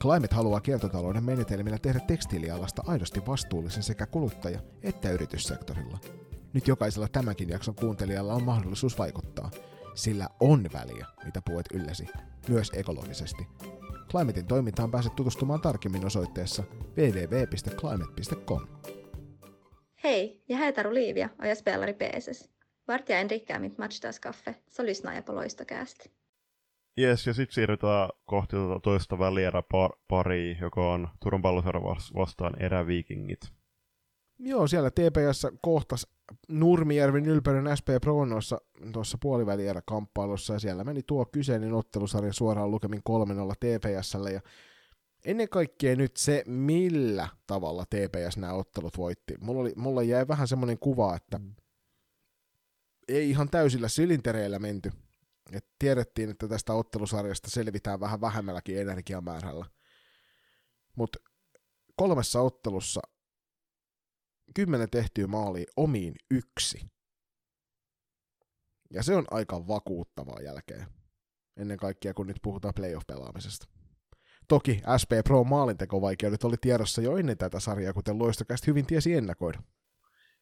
Climate 0.00 0.34
haluaa 0.34 0.60
kiertotalouden 0.60 1.24
menetelmillä 1.24 1.78
tehdä 1.78 2.00
tekstiilialasta 2.00 2.82
aidosti 2.86 3.26
vastuullisen 3.26 3.82
sekä 3.82 4.06
kuluttaja- 4.06 4.62
että 4.82 5.10
yrityssektorilla. 5.10 5.98
Nyt 6.54 6.68
jokaisella 6.68 7.08
tämänkin 7.08 7.48
jakson 7.48 7.74
kuuntelijalla 7.74 8.34
on 8.34 8.44
mahdollisuus 8.44 8.98
vaikuttaa, 8.98 9.50
sillä 9.94 10.28
on 10.40 10.68
väliä, 10.72 11.06
mitä 11.24 11.42
puet 11.46 11.66
ylläsi, 11.74 12.06
myös 12.48 12.70
ekologisesti. 12.74 13.46
Climatein 14.10 14.46
toimintaan 14.46 14.90
pääset 14.90 15.16
tutustumaan 15.16 15.60
tarkemmin 15.60 16.06
osoitteessa 16.06 16.62
www.climate.com. 16.96 18.66
Hej, 20.04 20.40
jag 20.48 20.58
heter 20.58 20.88
Olivia 20.88 21.28
och 21.38 21.46
jag 21.46 21.58
spelar 21.58 21.88
i 21.88 21.92
PSS. 21.92 22.50
Vart 22.88 23.08
jag 23.08 23.20
än 23.20 23.28
dricker 23.28 23.58
mitt 23.58 23.78
matchdagskaffe 23.78 24.54
så 24.70 24.82
lyssnar 24.82 25.14
jag 25.14 25.24
på. 25.24 25.32
Jes, 26.96 27.26
ja 27.26 27.34
sitten 27.34 27.54
siirrytään 27.54 28.08
kohti 28.24 28.56
tuota 28.56 28.80
toista 28.80 29.18
välierä 29.18 29.60
par- 29.60 29.98
pari, 30.08 30.58
joka 30.60 30.92
on 30.92 31.08
Turun 31.20 31.42
palloseura 31.42 31.82
vastaan 32.14 32.62
eräviikingit. 32.62 33.40
Joo, 34.44 34.66
siellä 34.66 34.90
TPS 34.90 35.46
kohtas 35.60 36.06
Nurmijärven 36.48 37.26
ylpeyden 37.26 37.76
SP 37.78 37.88
Pronossa 38.02 38.60
tuossa 38.92 39.18
puolivälierä-kamppailussa, 39.20 40.52
ja 40.52 40.58
siellä 40.58 40.84
meni 40.84 41.02
tuo 41.02 41.24
kyseinen 41.24 41.74
ottelusarja 41.74 42.32
suoraan 42.32 42.70
lukemin 42.70 43.00
3-0 43.00 43.02
TPSlle, 43.60 44.32
ja 44.32 44.40
ennen 45.24 45.48
kaikkea 45.48 45.96
nyt 45.96 46.16
se, 46.16 46.44
millä 46.46 47.28
tavalla 47.46 47.84
TPS 47.86 48.36
nämä 48.36 48.52
ottelut 48.52 48.98
voitti. 48.98 49.34
Mulla, 49.40 49.60
oli, 49.60 49.72
mulla 49.76 50.02
jäi 50.02 50.28
vähän 50.28 50.48
semmoinen 50.48 50.78
kuva, 50.78 51.16
että 51.16 51.38
mm. 51.38 51.54
ei 53.08 53.30
ihan 53.30 53.50
täysillä 53.50 53.88
silintereillä 53.88 54.58
menty. 54.58 54.92
Et 55.52 55.66
tiedettiin, 55.78 56.30
että 56.30 56.48
tästä 56.48 56.74
ottelusarjasta 56.74 57.50
selvitään 57.50 58.00
vähän 58.00 58.20
vähemmälläkin 58.20 58.80
energiamäärällä. 58.80 59.66
Mutta 60.96 61.18
kolmessa 61.96 62.40
ottelussa 62.40 63.00
kymmenen 64.54 64.90
tehtyä 64.90 65.26
maalia 65.26 65.72
omiin 65.76 66.14
yksi. 66.30 66.86
Ja 68.90 69.02
se 69.02 69.16
on 69.16 69.24
aika 69.30 69.68
vakuuttavaa 69.68 70.40
jälkeen. 70.40 70.86
Ennen 71.56 71.78
kaikkea, 71.78 72.14
kun 72.14 72.26
nyt 72.26 72.36
puhutaan 72.42 72.74
playoff-pelaamisesta. 72.74 73.66
Toki 74.48 74.82
SP 75.02 75.10
Pro 75.24 75.44
maalintekovaikeudet 75.44 76.44
oli 76.44 76.56
tiedossa 76.60 77.02
jo 77.02 77.16
ennen 77.16 77.38
tätä 77.38 77.60
sarjaa, 77.60 77.92
kuten 77.92 78.18
Loistokästä 78.18 78.64
hyvin 78.66 78.86
tiesi 78.86 79.14
ennakoida. 79.14 79.62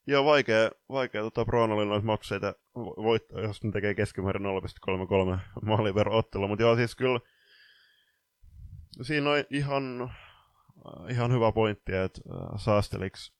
Joo, 0.06 0.24
vaikea, 0.24 0.70
vaikea 0.88 1.22
tota 1.22 1.44
Bronolin 1.44 1.88
noita 1.88 2.06
matseita 2.06 2.54
voittaa, 2.76 3.40
jos 3.40 3.64
ne 3.64 3.72
tekee 3.72 3.94
keskimäärin 3.94 4.42
0,33 4.42 5.66
maalin 5.66 5.94
per 5.94 6.08
ottelu. 6.08 6.48
Mutta 6.48 6.62
joo, 6.62 6.76
siis 6.76 6.96
kyllä 6.96 7.20
siinä 9.02 9.30
on 9.30 9.36
ihan, 9.50 10.12
ihan 11.08 11.32
hyvä 11.32 11.52
pointti, 11.52 11.92
että 11.94 12.20
saasteliks 12.56 13.39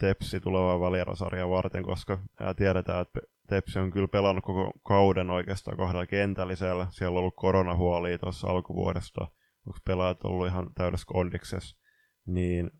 Tepsi 0.00 0.40
tulevaa 0.40 0.80
välierasarjaa 0.80 1.50
varten, 1.50 1.82
koska 1.82 2.18
tiedetään, 2.56 3.02
että 3.02 3.20
Tepsi 3.48 3.78
on 3.78 3.90
kyllä 3.90 4.08
pelannut 4.08 4.44
koko 4.44 4.72
kauden 4.86 5.30
oikeastaan 5.30 5.76
kahdella 5.76 6.06
kentällisellä. 6.06 6.86
Siellä 6.90 7.14
on 7.14 7.18
ollut 7.18 7.36
koronahuolia 7.36 8.18
tuossa 8.18 8.48
alkuvuodesta– 8.48 9.26
onko 9.66 9.78
pelaajat 9.84 10.24
ollut 10.24 10.46
ihan 10.46 10.74
täydessä 10.74 11.06
kondiksessa, 11.06 11.76
niin 12.26 12.70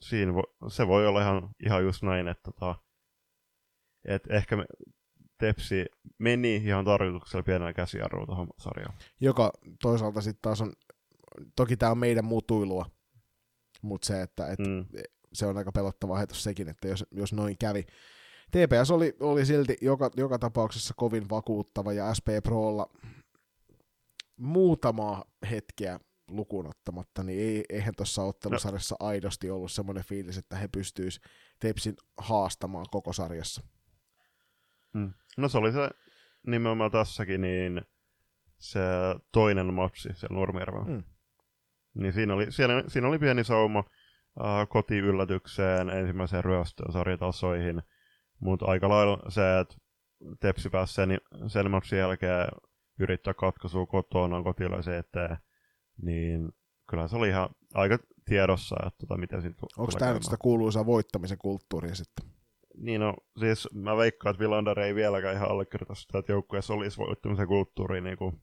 siinä 0.00 0.34
vo, 0.34 0.42
se 0.68 0.86
voi 0.86 1.06
olla 1.06 1.20
ihan, 1.20 1.50
ihan 1.66 1.84
just 1.84 2.02
näin, 2.02 2.28
että 2.28 2.50
tota, 2.50 2.74
et 4.04 4.22
ehkä 4.30 4.56
me, 4.56 4.64
Tepsi 5.38 5.86
meni 6.18 6.56
ihan 6.56 6.84
tarkoituksella 6.84 7.42
pienellä 7.42 7.72
käsijarrulla 7.72 8.26
tuohon 8.26 8.48
sarjaan. 8.58 8.94
Joka 9.20 9.52
toisaalta 9.82 10.20
sitten 10.20 10.42
taas 10.42 10.60
on, 10.60 10.72
toki 11.56 11.76
tämä 11.76 11.92
on 11.92 11.98
meidän 11.98 12.24
mutuilua, 12.24 12.86
mutta 13.82 14.06
se, 14.06 14.22
että 14.22 14.46
et, 14.46 14.58
mm. 14.58 14.86
Se 15.32 15.46
on 15.46 15.58
aika 15.58 15.72
pelottava 15.72 16.16
ajatus 16.16 16.42
sekin, 16.42 16.68
että 16.68 16.88
jos, 16.88 17.04
jos 17.10 17.32
noin 17.32 17.58
kävi. 17.58 17.86
TPS 18.50 18.90
oli, 18.90 19.16
oli 19.20 19.46
silti 19.46 19.76
joka, 19.80 20.10
joka 20.16 20.38
tapauksessa 20.38 20.94
kovin 20.96 21.30
vakuuttava 21.30 21.92
ja 21.92 22.14
SP 22.18 22.28
Prolla 22.42 22.86
muutama 24.36 25.24
hetkeä 25.50 26.00
lukuun 26.28 26.66
ottamatta, 26.66 27.22
niin 27.22 27.40
ei, 27.40 27.64
eihän 27.68 27.94
tuossa 27.96 28.22
ottelusarjassa 28.22 28.96
no. 29.00 29.06
aidosti 29.06 29.50
ollut 29.50 29.72
semmoinen 29.72 30.04
fiilis, 30.04 30.38
että 30.38 30.56
he 30.56 30.68
pystyis 30.68 31.20
Tepsin 31.58 31.94
haastamaan 32.18 32.86
koko 32.90 33.12
sarjassa. 33.12 33.62
Hmm. 34.94 35.12
No 35.36 35.48
se 35.48 35.58
oli 35.58 35.72
se 35.72 35.90
nimenomaan 36.46 36.90
tässäkin, 36.90 37.40
niin 37.40 37.82
se 38.58 38.80
toinen 39.32 39.74
matsi 39.74 40.08
siellä 40.12 40.34
Nurmijärvellä. 40.36 40.84
Hmm. 40.84 41.02
Niin 41.94 42.12
siinä 42.12 42.34
oli, 42.34 42.52
siinä, 42.52 42.84
siinä 42.88 43.08
oli 43.08 43.18
pieni 43.18 43.44
sauma 43.44 43.84
äh, 44.40 44.68
kotiyllätykseen 44.68 45.90
ensimmäiseen 45.90 46.44
ryöstöön 46.44 46.92
sarjatasoihin, 46.92 47.82
mutta 48.40 48.66
aika 48.66 48.88
lailla 48.88 49.30
se, 49.30 49.60
että 49.60 49.74
Tepsi 50.40 50.70
pääsi 50.70 50.94
sen, 50.94 51.18
sen 51.46 51.70
matsin 51.70 51.98
jälkeen 51.98 52.48
yrittää 53.00 53.34
katkaisua 53.34 53.86
kotona 53.86 54.42
kotilaisen 54.42 54.94
eteen, 54.94 55.36
niin 56.02 56.52
kyllä 56.90 57.08
se 57.08 57.16
oli 57.16 57.28
ihan 57.28 57.48
aika 57.74 57.98
tiedossa, 58.24 58.76
että 58.86 58.98
tota, 58.98 59.16
miten 59.16 59.42
siitä 59.42 59.56
Onko 59.78 59.92
tämä 59.98 60.12
nyt 60.12 60.22
sitä 60.22 60.36
kuuluisaa 60.36 60.86
voittamisen 60.86 61.38
kulttuuria 61.38 61.94
sitten? 61.94 62.30
Niin 62.76 63.00
no, 63.00 63.14
siis 63.38 63.68
mä 63.74 63.96
veikkaan, 63.96 64.30
että 64.30 64.40
Villander 64.40 64.80
ei 64.80 64.94
vieläkään 64.94 65.36
ihan 65.36 65.50
allekirjoita 65.50 65.94
sitä, 65.94 66.18
että 66.18 66.32
joukkueessa 66.32 66.74
olisi 66.74 66.98
voittamisen 66.98 67.48
kulttuuri 67.48 68.00
niin 68.00 68.16
kuin, 68.16 68.42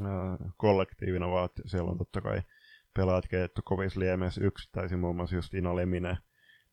äh, 0.00 0.52
kollektiivina, 0.56 1.30
vaan 1.30 1.44
että 1.44 1.62
siellä 1.66 1.90
on 1.90 1.98
totta 1.98 2.20
kai 2.20 2.42
pelaajat 2.96 3.28
kehitetty 3.28 3.62
kovissa 3.64 4.00
liemeissä 4.00 4.44
yksittäisiin, 4.44 5.00
muun 5.00 5.16
muassa 5.16 5.36
just 5.36 5.54
Ina 5.54 5.76
Leminen, 5.76 6.16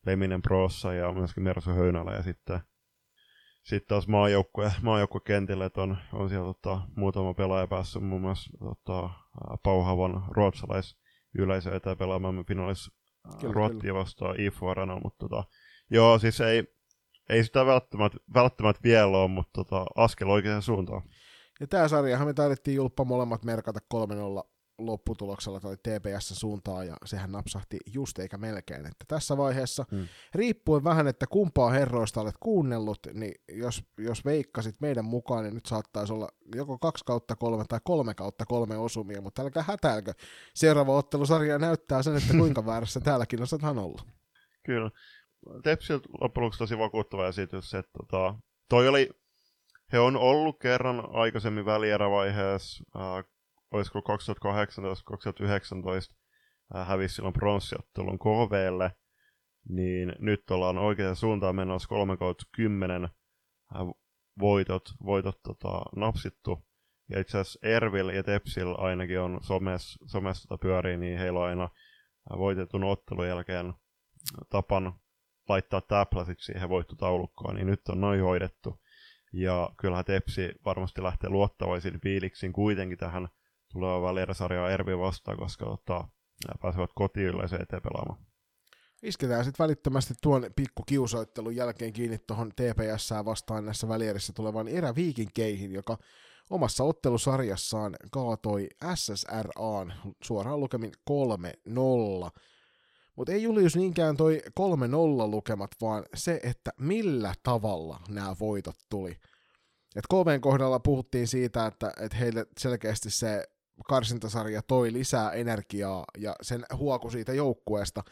Leminen 0.06 0.42
Prossa 0.42 0.94
ja 0.94 1.12
myöskin 1.12 1.44
Mersu 1.44 1.72
Höynälä 1.72 2.12
ja 2.12 2.24
sitten 2.24 2.60
sitten 3.64 3.88
taas 3.88 4.08
maajoukkue, 4.08 4.72
maajoukkuekentille, 4.82 5.66
että 5.66 5.82
on, 5.82 5.98
on 6.14 6.30
siellä 6.30 6.46
tota, 6.46 6.82
muutama 6.96 7.34
pelaaja 7.34 7.68
päässyt 7.68 8.04
muun 8.04 8.22
muassa 8.22 8.52
tota, 8.60 9.10
Pauhavan 9.64 10.24
ruotsalais 10.28 10.98
yleisö 11.38 11.76
eteen 11.76 11.98
pelaamaan 11.98 12.46
finaalissa 12.46 12.92
Ruottia 13.44 13.94
vastaan 13.94 14.40
IFU 14.40 14.68
Arena, 14.68 15.00
mutta 15.04 15.28
tota, 15.28 15.44
joo, 15.90 16.20
siis 16.20 16.42
ei, 16.42 16.64
ei 17.30 17.44
sitä 17.44 17.66
välttämättä, 17.66 18.18
välttämättä 18.34 18.84
vielä 18.84 19.08
ole, 19.08 19.28
mutta 19.28 19.52
tota, 19.54 19.86
askel 19.96 20.30
oikeaan 20.30 20.62
suuntaan. 20.62 21.02
Ja 21.60 21.68
tämä 21.68 21.88
sarjahan 21.88 22.28
me 22.28 22.34
taidettiin 22.34 22.76
julppa 22.76 23.06
molemmat 23.06 23.46
merkata 23.46 23.80
3-0 23.94 24.51
lopputuloksella 24.86 25.60
tai 25.60 25.78
TPS 25.78 26.30
suuntaan, 26.40 26.88
ja 26.88 26.96
sehän 27.06 27.32
napsahti 27.32 27.78
just 27.94 28.20
eikä 28.20 28.38
melkein. 28.38 28.86
Että 28.86 29.06
tässä 29.08 29.38
vaiheessa, 29.38 29.86
hmm. 29.92 30.08
riippuen 30.36 30.84
vähän, 30.84 31.08
että 31.08 31.28
kumpaa 31.28 31.70
herroista 31.70 32.22
olet 32.22 32.36
kuunnellut, 32.40 33.00
niin 33.14 33.34
jos, 33.52 33.84
jos 33.98 34.26
veikkasit 34.26 34.76
meidän 34.82 35.06
mukaan, 35.06 35.44
niin 35.44 35.54
nyt 35.54 35.66
saattaisi 35.66 36.14
olla 36.14 36.30
joko 36.56 36.78
2 36.78 37.06
kautta 37.06 37.36
3 37.36 37.64
tai 37.70 37.80
3 37.84 38.14
kautta 38.14 38.46
3 38.46 38.78
osumia, 38.78 39.22
mutta 39.22 39.42
älkää 39.42 39.64
hätäilkö. 39.64 40.14
Seuraava 40.56 40.98
ottelusarja 40.98 41.60
näyttää 41.60 42.04
sen, 42.04 42.18
että 42.18 42.34
kuinka 42.42 42.66
väärässä 42.66 43.00
täälläkin 43.00 43.42
osathan 43.42 43.80
olla. 43.80 44.02
Kyllä. 44.64 44.92
Tepsiltä 45.64 46.10
loppujen 46.22 46.44
lopuksi 46.46 46.60
tosi 46.60 46.78
vakuuttava 46.78 47.28
esitys, 47.28 47.74
että 47.74 47.92
tota, 47.98 48.36
toi 48.70 48.88
oli, 48.88 49.10
he 49.94 50.00
on 50.00 50.18
ollut 50.18 50.60
kerran 50.60 51.04
aikaisemmin 51.12 51.66
välierävaiheessa, 51.66 52.84
äh, 52.96 53.26
olisiko 53.72 54.00
2018-2019 54.00 54.04
äh, 56.76 56.88
hävisi 56.88 57.16
silloin 57.16 57.34
pronssiottelun 57.34 58.20
KVlle, 58.20 58.92
niin 59.70 60.16
nyt 60.20 60.52
ollaan 60.52 60.78
oikeaan 60.78 61.16
suuntaan 61.16 61.56
menossa 61.56 61.88
3 61.88 62.18
10 62.56 63.04
äh, 63.04 63.10
voitot, 64.40 64.84
voitot 65.06 65.42
tota, 65.44 65.82
napsittu. 65.96 66.66
Ja 67.10 67.20
itse 67.20 67.38
asiassa 67.38 67.60
Ervil 67.64 68.10
ja 68.10 68.24
Tepsil 68.24 68.76
ainakin 68.78 69.20
on 69.20 69.40
somes, 69.42 69.98
somessa 70.06 70.48
tota 70.48 70.62
pyörii, 70.62 70.98
niin 70.98 71.20
heillä 71.20 71.40
on 71.40 71.46
aina 71.46 71.64
äh, 71.64 72.38
voitetun 72.38 72.84
ottelun 72.84 73.28
jälkeen 73.28 73.74
tapan 74.50 74.94
laittaa 75.50 75.82
täpläsit 75.82 76.40
siihen 76.40 76.70
voittotaulukkoon, 76.70 77.56
niin 77.56 77.68
nyt 77.68 77.82
on 77.90 78.02
noin 78.02 78.22
hoidettu. 78.22 78.82
Ja 79.34 79.70
kyllähän 79.78 80.06
Tepsi 80.06 80.52
varmasti 80.66 81.04
lähtee 81.04 81.30
luottavaisin 81.30 82.02
fiiliksin 82.02 82.54
kuitenkin 82.54 82.98
tähän 82.98 83.28
tuleva 83.74 84.08
välieräsarjaa 84.08 84.70
Ervi 84.70 84.98
vastaan, 84.98 85.38
koska 85.38 85.66
ottaa, 85.66 86.10
pääsevät 86.62 86.90
kotiin 86.96 87.28
yleiseen 87.28 87.66
pelaamaan. 87.70 88.26
Isketään 89.04 89.46
sitten 89.46 89.64
välittömästi 89.64 90.14
tuon 90.22 90.46
pikku 90.56 90.84
kiusoittelun 90.86 91.56
jälkeen 91.56 91.94
kiinni 91.94 92.18
tuohon 92.18 92.52
TPS 92.52 93.14
vastaan 93.26 93.66
näissä 93.66 93.88
välierissä 93.88 94.34
tulevan 94.34 94.68
eräviikinkeihin, 94.68 95.72
joka 95.72 95.98
omassa 96.50 96.84
ottelusarjassaan 96.84 97.96
kaatoi 98.12 98.70
SSRAan 98.96 99.94
suoraan 100.24 100.60
lukemin 100.60 100.92
3-0. 101.10 101.14
Mutta 103.16 103.32
ei 103.32 103.44
Julius 103.44 103.76
niinkään 103.76 104.18
toi 104.18 104.42
3-0 104.50 104.52
lukemat, 105.32 105.72
vaan 105.82 106.06
se, 106.14 106.40
että 106.44 106.72
millä 106.80 107.34
tavalla 107.44 108.00
nämä 108.10 108.36
voitot 108.40 108.76
tuli. 108.90 109.18
Et 109.96 110.08
KVn 110.10 110.42
kohdalla 110.42 110.80
puhuttiin 110.80 111.28
siitä, 111.28 111.66
että, 111.66 111.94
että 112.00 112.18
heille 112.18 112.46
selkeästi 112.58 113.10
se 113.10 113.48
karsintasarja 113.88 114.62
toi 114.62 114.94
lisää 114.94 115.32
energiaa 115.32 116.06
ja 116.18 116.36
sen 116.42 116.66
huoku 116.74 117.10
siitä 117.10 117.34
joukkueesta. 117.34 118.04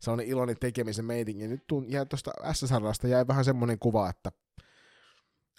Se 0.00 0.10
on 0.10 0.20
iloinen 0.20 0.56
tekemisen 0.60 1.04
meitinki. 1.04 1.48
Nyt 1.48 1.64
jäi 1.88 2.06
tuosta 2.06 2.30
SSRstä 2.52 3.08
jäi 3.08 3.26
vähän 3.26 3.44
semmoinen 3.44 3.78
kuva, 3.78 4.08
että 4.08 4.32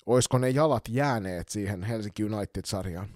olisiko 0.06 0.38
ne 0.38 0.49
jalat 0.49 0.84
jääneet 0.89 1.49
siihen 1.49 1.84
Helsinki 1.84 2.23
United-sarjaan. 2.23 3.08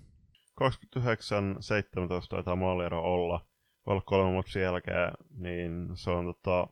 29-17 0.61 2.27
taitaa 2.29 2.55
maaliero 2.55 3.01
olla, 3.01 3.45
olla 3.85 4.01
kolme 4.01 4.35
matsin 4.35 4.61
jälkeen, 4.61 5.11
niin 5.29 5.89
se 5.95 6.09
on 6.09 6.25
tota, 6.25 6.67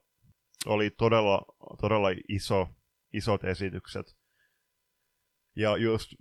oli 0.66 0.90
todella, 0.90 1.46
todella 1.82 2.08
iso, 2.30 2.68
isot 3.14 3.44
esitykset. 3.44 4.16
Ja 5.56 5.78
just 5.78 6.14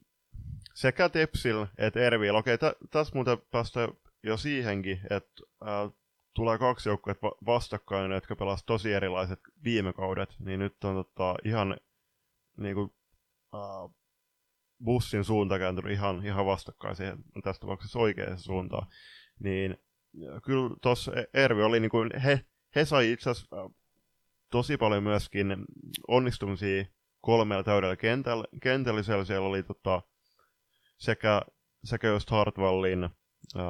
sekä 0.75 1.09
Tepsil 1.09 1.67
että 1.79 2.01
Ervil, 2.01 2.35
okei, 2.35 2.55
okay, 2.55 2.73
tässä 2.91 3.15
muuten 3.15 3.39
päästä 3.51 3.89
jo 4.23 4.37
siihenkin, 4.37 5.01
että 5.11 5.43
äh, 5.63 5.93
tulee 6.35 6.59
kaksi 6.59 6.89
joukkuetta 6.89 7.27
vastakkain, 7.47 8.13
jotka 8.13 8.37
pelasivat 8.37 8.67
tosi 8.67 8.93
erilaiset 8.93 9.41
viime 9.65 9.93
kaudet, 9.93 10.37
niin 10.39 10.61
nyt 10.61 10.85
on 10.85 10.95
tota, 10.95 11.35
ihan 11.45 11.77
niin 12.57 12.75
kuin, 12.75 12.91
äh, 13.55 13.95
bussin 14.85 15.25
suunta 15.25 15.59
kääntynyt 15.59 15.93
ihan, 15.93 16.27
ihan 16.27 16.47
vastakkaiseen, 16.47 17.19
tässä 17.45 17.61
tapauksessa 17.61 17.99
oikeaan 17.99 18.39
suuntaan. 18.39 18.87
Niin 19.41 19.77
kyllä 20.45 20.77
tuossa 20.83 21.13
Ervi 21.35 21.63
oli 21.63 21.81
niin 21.81 21.91
kuin, 21.91 22.11
he, 22.21 22.45
he 22.75 22.85
sai 22.85 23.13
itse 23.13 23.31
asiassa 23.31 23.57
äh, 23.57 23.71
tosi 24.51 24.77
paljon 24.77 25.03
myöskin 25.03 25.57
onnistumisia 26.09 26.85
kolmella 27.21 27.63
täydellä 27.65 27.97
kentällä. 27.97 28.45
Kentällisellä 28.63 29.25
siellä 29.25 29.49
oli 29.49 29.63
tota, 29.63 30.03
sekä, 30.98 31.42
sekä 31.85 32.09
just 32.09 32.30
Hartwallin, 32.30 33.04
uh, 33.04 33.61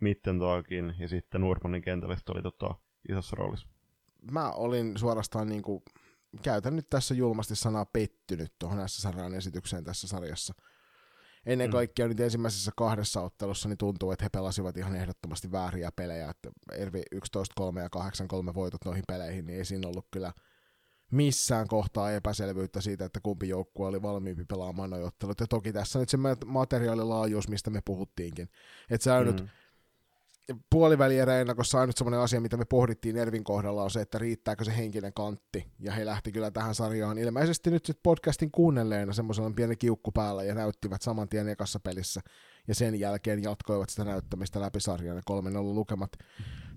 Mittentagin 0.00 0.94
ja 0.98 1.08
sitten 1.08 1.40
Nurmanin 1.40 1.82
kentällistä 1.82 2.32
oli 2.32 2.42
tota, 2.42 2.74
isossa 3.08 3.36
roolissa. 3.36 3.68
Mä 4.30 4.50
olin 4.50 4.98
suorastaan 4.98 5.48
niin 5.48 5.62
kuin, 5.62 5.82
käytän 6.42 6.76
nyt 6.76 6.86
tässä 6.90 7.14
julmasti 7.14 7.56
sanaa 7.56 7.86
pettynyt 7.86 8.52
tuohon 8.58 8.88
SSRn 8.88 9.34
esitykseen 9.34 9.84
tässä 9.84 10.08
sarjassa. 10.08 10.54
Ennen 11.46 11.70
mm. 11.70 11.72
kaikkea 11.72 12.08
nyt 12.08 12.20
ensimmäisessä 12.20 12.70
kahdessa 12.76 13.20
ottelussa 13.20 13.68
niin 13.68 13.78
tuntuu, 13.78 14.10
että 14.10 14.24
he 14.24 14.28
pelasivat 14.28 14.76
ihan 14.76 14.96
ehdottomasti 14.96 15.52
vääriä 15.52 15.90
pelejä. 15.96 16.30
Että 16.30 16.50
Ervi 16.72 17.02
11-3 17.14 17.20
ja 17.80 17.88
8-3 18.50 18.54
voitot 18.54 18.84
noihin 18.84 19.04
peleihin, 19.08 19.46
niin 19.46 19.58
ei 19.58 19.64
siinä 19.64 19.88
ollut 19.88 20.06
kyllä– 20.10 20.32
missään 21.10 21.68
kohtaa 21.68 22.12
epäselvyyttä 22.12 22.80
siitä, 22.80 23.04
että 23.04 23.20
kumpi 23.22 23.48
joukkue 23.48 23.88
oli 23.88 24.02
valmiimpi 24.02 24.44
pelaamaan 24.44 24.90
noin 24.90 25.04
ottelut. 25.04 25.40
Ja 25.40 25.46
toki 25.46 25.72
tässä 25.72 25.98
nyt 25.98 26.08
se 26.08 26.18
materiaalilaajuus, 26.46 27.48
mistä 27.48 27.70
me 27.70 27.80
puhuttiinkin. 27.84 28.48
Että 28.90 29.04
sä 29.04 29.20
mm. 29.20 29.26
nyt 29.26 29.44
puolivälierä 30.70 31.40
ennakossa 31.40 31.80
ainut 31.80 31.96
semmoinen 31.96 32.20
asia, 32.20 32.40
mitä 32.40 32.56
me 32.56 32.64
pohdittiin 32.64 33.16
Ervin 33.16 33.44
kohdalla, 33.44 33.82
on 33.82 33.90
se, 33.90 34.00
että 34.00 34.18
riittääkö 34.18 34.64
se 34.64 34.76
henkinen 34.76 35.12
kantti. 35.12 35.72
Ja 35.78 35.92
he 35.92 36.06
lähti 36.06 36.32
kyllä 36.32 36.50
tähän 36.50 36.74
sarjaan 36.74 37.18
ilmeisesti 37.18 37.70
nyt 37.70 37.86
sitten 37.86 38.02
podcastin 38.02 38.50
kuunnelleena 38.50 39.12
semmoisella 39.12 39.50
pieni 39.56 39.76
kiukku 39.76 40.12
päällä 40.12 40.44
ja 40.44 40.54
näyttivät 40.54 41.02
saman 41.02 41.28
tien 41.28 41.48
ekassa 41.48 41.80
pelissä. 41.80 42.20
Ja 42.68 42.74
sen 42.74 43.00
jälkeen 43.00 43.42
jatkoivat 43.42 43.88
sitä 43.88 44.04
näyttämistä 44.04 44.60
läpi 44.60 44.80
sarjaan 44.80 45.16
ja 45.16 45.22
3 45.24 45.50
lukemat. 45.60 46.10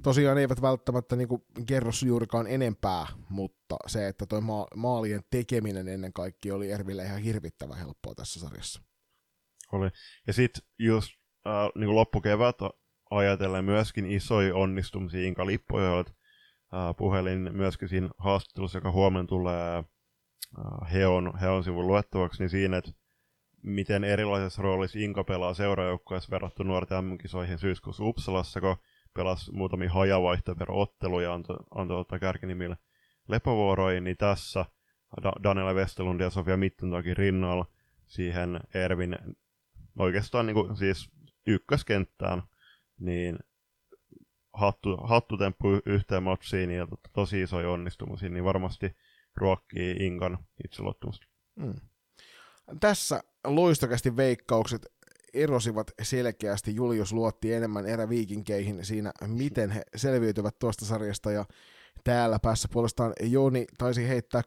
Tosiaan 0.03 0.37
eivät 0.37 0.61
välttämättä 0.61 1.15
niin 1.15 1.27
kuin, 1.27 1.41
kerro 1.65 1.91
juurikaan 2.05 2.47
enempää, 2.47 3.07
mutta 3.29 3.75
se, 3.87 4.07
että 4.07 4.25
toi 4.25 4.41
ma- 4.41 4.67
maalien 4.75 5.21
tekeminen 5.29 5.87
ennen 5.87 6.13
kaikkea 6.13 6.55
oli 6.55 6.71
Erville 6.71 7.03
ihan 7.03 7.21
hirvittävän 7.21 7.77
helppoa 7.77 8.15
tässä 8.15 8.39
sarjassa. 8.39 8.81
Oli. 9.71 9.89
Ja 10.27 10.33
sitten 10.33 10.63
just 10.79 11.11
äh, 11.47 11.69
niin 11.75 11.95
loppukevät 11.95 12.55
ajatellen 13.11 13.65
myöskin 13.65 14.05
isoja 14.05 14.55
onnistumisia 14.55 15.27
Inka 15.27 15.45
Lippoja, 15.45 15.99
äh, 15.99 16.05
puhelin 16.97 17.49
myöskin 17.51 17.89
siinä 17.89 18.09
haastattelussa, 18.17 18.77
joka 18.77 18.91
huomenna 18.91 19.27
tulee 19.27 19.77
äh, 19.77 20.91
Heon, 20.93 21.39
Heon 21.39 21.63
sivun 21.63 21.87
luettavaksi, 21.87 22.43
niin 22.43 22.49
siinä, 22.49 22.77
että 22.77 22.91
miten 23.63 24.03
erilaisessa 24.03 24.61
roolissa 24.61 24.99
Inka 24.99 25.23
pelaa 25.23 25.53
seurajoukkueessa 25.53 26.31
verrattuna 26.31 26.67
nuorten 26.67 27.05
MM-kisoihin 27.05 27.59
syyskuussa 27.59 28.03
Uppsalassa, 28.03 28.61
kun 28.61 28.77
pelasi 29.13 29.52
muutamia 29.52 29.89
hajavaihtoverootteluja 29.89 31.28
ja 31.28 31.34
antoi, 31.34 31.58
antoi 31.76 32.00
ottaa 32.00 32.19
kärkinimille 32.19 32.78
lepovuoroihin, 33.28 34.04
niin 34.04 34.17
tässä 34.17 34.65
da- 35.24 35.43
Daniela 35.43 35.74
Westerlund 35.74 36.21
ja 36.21 36.30
Sofia 36.30 36.58
Mittentagin 36.58 37.17
rinnalla 37.17 37.65
siihen 38.08 38.60
Ervin 38.74 39.17
oikeastaan 40.00 40.45
niin 40.45 40.54
kuin, 40.54 40.78
siis 40.78 41.10
ykköskenttään 41.47 42.43
niin 43.00 43.39
hattu, 44.54 44.97
hattutemppu 44.97 45.67
yhteen 45.86 46.24
matsiin 46.24 46.71
ja 46.71 46.88
tosi 47.13 47.41
isoja 47.41 47.69
onnistumisia, 47.69 48.30
niin 48.30 48.43
varmasti 48.43 48.95
ruokkii 49.36 49.91
Inkan 49.91 50.38
itseluottamusta. 50.65 51.28
Mm. 51.56 51.76
Tässä 52.80 53.24
loistokästi 53.43 54.15
veikkaukset 54.15 54.86
erosivat 55.34 55.91
selkeästi. 56.02 56.76
Julius 56.76 57.13
luotti 57.13 57.54
enemmän 57.54 57.86
eräviikinkeihin 57.86 58.86
siinä, 58.86 59.12
miten 59.28 59.70
he 59.70 59.82
selviytyvät 59.96 60.60
tuosta 60.60 60.86
sarjasta 60.86 61.32
ja 61.32 61.46
täällä 62.04 62.39
päässä 62.39 62.67
puolestaan 62.74 63.13
Joni 63.22 63.65
taisi 63.78 64.08
heittää 64.08 64.41
3-2 64.41 64.46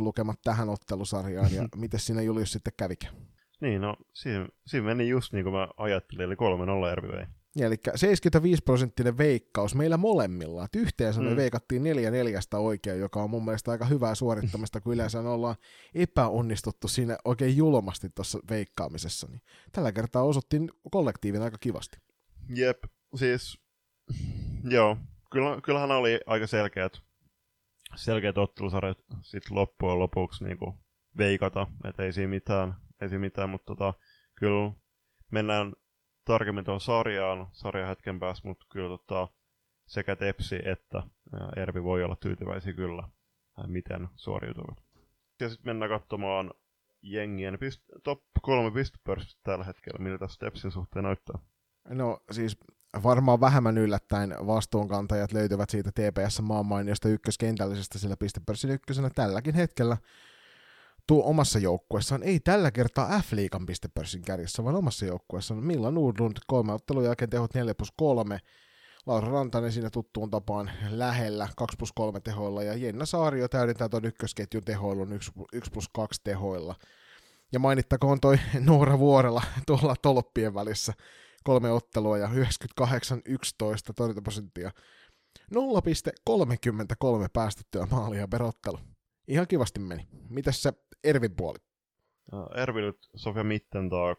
lukemat 0.00 0.38
tähän 0.44 0.68
ottelusarjaan 0.68 1.54
ja 1.54 1.68
miten 1.76 2.00
siinä 2.00 2.22
Julius 2.22 2.52
sitten 2.52 2.72
kävikään? 2.76 3.14
Niin, 3.60 3.80
no 3.80 3.96
siinä, 4.12 4.46
siinä 4.66 4.86
meni 4.86 5.08
just 5.08 5.32
niin 5.32 5.44
kuin 5.44 5.54
mä 5.54 5.68
ajattelin, 5.76 6.24
eli 6.24 6.34
3-0 6.34 6.92
Ervi 6.92 7.08
vei. 7.08 7.20
Ja, 7.20 7.26
eli 7.56 7.76
75 7.94 8.62
prosenttinen 8.62 9.18
veikkaus 9.18 9.74
meillä 9.74 9.96
molemmilla. 9.96 10.64
Et 10.64 10.76
yhteensä 10.76 11.20
mm. 11.20 11.26
me 11.26 11.36
veikattiin 11.36 11.82
neljä 11.82 12.10
neljästä 12.10 12.58
oikein, 12.58 13.00
joka 13.00 13.22
on 13.22 13.30
mun 13.30 13.44
mielestä 13.44 13.70
aika 13.70 13.84
hyvää 13.84 14.14
suorittamista, 14.14 14.80
kun 14.80 14.94
yleensä 14.94 15.20
ollaan 15.20 15.56
epäonnistuttu 15.94 16.88
siinä 16.88 17.16
oikein 17.24 17.56
julmasti 17.56 18.10
tuossa 18.14 18.38
veikkaamisessa. 18.50 19.28
Niin 19.30 19.42
tällä 19.72 19.92
kertaa 19.92 20.22
osuttiin 20.22 20.70
kollektiivin 20.90 21.42
aika 21.42 21.58
kivasti. 21.58 21.98
Jep, 22.48 22.84
siis 23.16 23.58
joo, 24.64 24.96
Kyllä, 25.30 25.60
kyllähän 25.62 25.90
oli 25.90 26.20
aika 26.26 26.46
selkeät, 26.46 26.92
selkeät 27.96 28.38
ottelusarjat 28.38 28.98
sitten 29.22 29.54
loppujen 29.54 29.98
lopuksi 29.98 30.44
niin 30.44 30.58
kuin 30.58 30.74
veikata, 31.18 31.66
että 31.84 32.02
ei 32.02 32.12
siinä 32.12 32.28
mitään, 32.28 32.74
ei 33.00 33.08
siinä 33.08 33.20
mitään 33.20 33.50
mutta 33.50 33.74
tota, 33.74 33.94
kyllä 34.34 34.72
mennään 35.30 35.72
tarkemmin 36.30 36.64
tuon 36.64 36.80
sarjaan, 36.80 37.46
sarjan 37.52 37.88
hetken 37.88 38.20
päästä, 38.20 38.48
mutta 38.48 38.66
kyllä 38.72 38.88
tota, 38.88 39.28
sekä 39.86 40.16
Tepsi 40.16 40.58
että 40.64 41.02
Ervi 41.56 41.82
voi 41.82 42.04
olla 42.04 42.16
tyytyväisiä 42.16 42.72
kyllä, 42.72 43.08
miten 43.66 44.08
suoriutuvat. 44.16 44.82
Ja 45.40 45.48
sitten 45.48 45.68
mennään 45.70 45.90
katsomaan 45.90 46.50
jengien 47.02 47.54
pist- 47.54 48.00
top 48.04 48.20
kolme 48.42 48.70
pistepörssistä 48.70 49.40
tällä 49.42 49.64
hetkellä, 49.64 49.98
miltä 49.98 50.26
Tepsin 50.38 50.70
suhteen 50.70 51.02
näyttää. 51.02 51.38
No 51.88 52.20
siis 52.30 52.58
varmaan 53.02 53.40
vähemmän 53.40 53.78
yllättäen 53.78 54.34
vastuunkantajat 54.46 55.32
löytyvät 55.32 55.70
siitä 55.70 55.90
TPS 55.92 56.40
maanmainiosta 56.42 57.08
ykköskentällisestä, 57.08 57.98
sillä 57.98 58.16
pistepörssin 58.16 58.70
ykkösenä 58.70 59.10
tälläkin 59.14 59.54
hetkellä 59.54 59.96
tuo 61.10 61.24
omassa 61.24 61.58
joukkueessaan, 61.58 62.22
ei 62.22 62.40
tällä 62.40 62.70
kertaa 62.70 63.20
F-liigan 63.20 63.66
pistepörssin 63.66 64.22
kärjessä, 64.22 64.64
vaan 64.64 64.76
omassa 64.76 65.06
joukkueessaan. 65.06 65.64
Milla 65.64 65.90
Nordlund 65.90 66.36
kolme 66.46 66.72
ottelun 66.72 67.04
jälkeen 67.04 67.30
tehot 67.30 67.54
4 67.54 67.74
plus 67.74 67.92
3, 67.96 68.38
Laura 69.06 69.32
Rantanen 69.32 69.72
siinä 69.72 69.90
tuttuun 69.90 70.30
tapaan 70.30 70.70
lähellä 70.90 71.48
2 71.56 71.76
plus 71.76 71.92
3 71.92 72.20
tehoilla, 72.20 72.62
ja 72.62 72.74
Jenna 72.74 73.06
Saario 73.06 73.48
täydentää 73.48 73.88
tuon 73.88 74.04
ykkösketjun 74.04 74.64
tehoilun 74.64 75.12
1, 75.12 75.32
1 75.52 75.70
plus 75.70 75.88
2 75.88 76.20
tehoilla. 76.24 76.74
Ja 77.52 77.58
mainittakoon 77.58 78.20
toi 78.20 78.38
Noora 78.66 78.98
Vuorella 78.98 79.42
tuolla 79.66 79.94
tolppien 80.02 80.54
välissä 80.54 80.92
kolme 81.44 81.70
ottelua 81.70 82.18
ja 82.18 82.26
98-11 82.26 82.30
torjuntaprosenttia. 83.96 84.70
0,33 85.54 85.60
päästettyä 87.32 87.86
maalia 87.90 88.28
per 88.28 88.42
ottelu 88.42 88.78
ihan 89.30 89.46
kivasti 89.48 89.80
meni. 89.80 90.08
Mitäs 90.28 90.62
se 90.62 90.72
Ervin 91.04 91.36
puoli? 91.36 91.58
Ervi 92.54 92.80
nyt 92.80 93.10
Sofia 93.16 93.44
Mittentag 93.44 94.18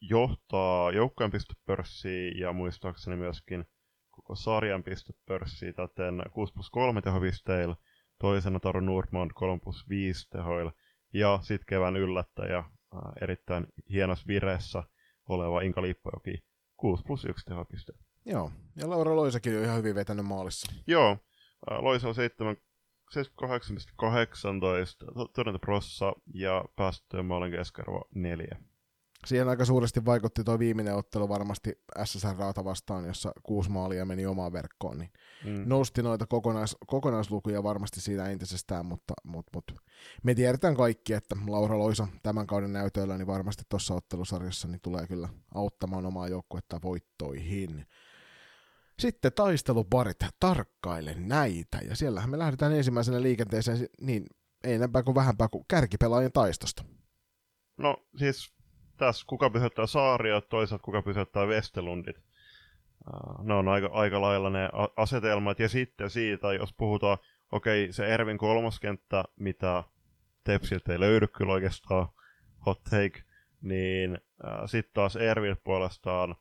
johtaa 0.00 0.90
joukkojen 0.92 1.30
pistepörssiä 1.30 2.32
ja 2.36 2.52
muistaakseni 2.52 3.16
myöskin 3.16 3.64
koko 4.10 4.34
sarjan 4.34 4.82
pistepörssiä 4.82 5.72
täten 5.72 6.22
6 6.32 6.52
plus 6.52 6.70
3 6.70 7.02
tehopisteillä, 7.02 7.76
toisena 8.18 8.60
Taru 8.60 8.80
Nordman 8.80 9.30
3 9.34 9.60
plus 9.64 9.88
5 9.88 10.30
tehoilla 10.30 10.72
ja 11.14 11.38
sitten 11.42 11.66
kevään 11.66 11.96
yllättäjä 11.96 12.64
erittäin 13.22 13.66
hienos 13.90 14.26
vireessä 14.26 14.82
oleva 15.28 15.60
Inka 15.60 15.82
Lippojoki 15.82 16.44
6 16.76 17.02
plus 17.06 17.24
1 17.24 17.44
tehopiste. 17.44 17.92
Joo, 18.24 18.50
ja 18.76 18.90
Laura 18.90 19.16
Loisakin 19.16 19.56
on 19.56 19.64
ihan 19.64 19.78
hyvin 19.78 19.94
vetänyt 19.94 20.26
maalissa. 20.26 20.72
Joo, 20.86 21.16
Loisa 21.70 22.08
on 22.08 22.14
7, 22.14 22.56
78,18 23.14 23.20
torjuntaprossa 25.34 26.12
ja 26.34 26.64
päästöjen 26.76 27.26
maalin 27.26 27.52
keskiarvo 27.52 28.08
4. 28.14 28.56
Siihen 29.26 29.48
aika 29.48 29.64
suuresti 29.64 30.04
vaikutti 30.04 30.44
tuo 30.44 30.58
viimeinen 30.58 30.96
ottelu 30.96 31.28
varmasti 31.28 31.72
SSR 32.04 32.36
Raata 32.36 32.64
vastaan, 32.64 33.04
jossa 33.04 33.32
kuusi 33.42 33.70
maalia 33.70 34.04
meni 34.04 34.26
omaan 34.26 34.52
verkkoon, 34.52 34.98
niin 34.98 35.10
mm. 35.44 35.62
nosti 35.66 36.02
noita 36.02 36.26
kokonais, 36.26 36.76
kokonaislukuja 36.86 37.62
varmasti 37.62 38.00
siitä 38.00 38.26
entisestään, 38.26 38.86
mutta, 38.86 39.14
mutta, 39.24 39.50
mutta 39.54 39.74
me 40.22 40.34
tiedetään 40.34 40.76
kaikki, 40.76 41.12
että 41.12 41.36
Laura 41.48 41.78
Loisa 41.78 42.08
tämän 42.22 42.46
kauden 42.46 42.72
näytöillä 42.72 43.18
niin 43.18 43.26
varmasti 43.26 43.62
tuossa 43.68 43.94
ottelusarjassa 43.94 44.68
niin 44.68 44.80
tulee 44.82 45.06
kyllä 45.06 45.28
auttamaan 45.54 46.06
omaa 46.06 46.28
joukkuetta 46.28 46.80
voittoihin. 46.82 47.86
Sitten 49.00 49.32
taisteluparit, 49.32 50.16
tarkkaile 50.40 51.14
näitä, 51.14 51.78
ja 51.88 51.96
siellähän 51.96 52.30
me 52.30 52.38
lähdetään 52.38 52.72
ensimmäisenä 52.72 53.22
liikenteeseen, 53.22 53.78
niin 54.00 54.26
ei 54.64 54.74
enempää 54.74 55.02
kuin 55.02 55.14
vähempää 55.14 55.48
kuin 55.48 55.64
kärkipelaajien 55.68 56.32
taistosta. 56.32 56.84
No 57.76 58.06
siis 58.16 58.54
tässä 58.96 59.24
kuka 59.26 59.50
pysyttää 59.50 59.86
Saaria, 59.86 60.40
toisaalta 60.40 60.84
kuka 60.84 61.02
pysyttää 61.02 61.48
Vestelundit. 61.48 62.16
Ne 63.42 63.54
on 63.54 63.68
aika, 63.68 63.88
aika 63.92 64.20
lailla 64.20 64.50
ne 64.50 64.68
asetelmat. 64.96 65.58
Ja 65.58 65.68
sitten 65.68 66.10
siitä, 66.10 66.52
jos 66.52 66.72
puhutaan, 66.72 67.18
okei, 67.52 67.84
okay, 67.84 67.92
se 67.92 68.06
Ervin 68.06 68.38
kolmoskenttä, 68.38 69.24
mitä 69.36 69.84
Tepsiltä 70.44 70.92
ei 70.92 71.00
löydy 71.00 71.26
kyllä 71.26 71.52
oikeastaan, 71.52 72.08
hot 72.66 72.84
take, 72.84 73.22
niin 73.62 74.18
äh, 74.44 74.60
sitten 74.66 74.94
taas 74.94 75.16
Ervin 75.16 75.56
puolestaan, 75.64 76.36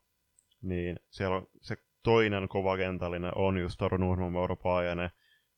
niin 0.62 1.00
siellä 1.10 1.36
on 1.36 1.48
se 1.62 1.78
toinen 2.04 2.50
kovakentällinen 2.50 3.32
on 3.36 3.58
just 3.58 3.78
Taru 3.78 4.56
Paajanen 4.64 5.10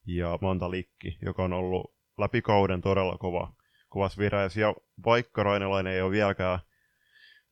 ja 0.07 0.39
Manta 0.41 0.71
Likki, 0.71 1.17
joka 1.21 1.43
on 1.43 1.53
ollut 1.53 1.95
läpi 2.17 2.41
kauden 2.41 2.81
todella 2.81 3.17
kova, 3.17 3.53
kovas 3.89 4.17
vireys. 4.17 4.57
Ja 4.57 4.75
vaikka 5.05 5.43
Rainelainen 5.43 5.93
ei 5.93 6.01
ole 6.01 6.11
vieläkään 6.11 6.59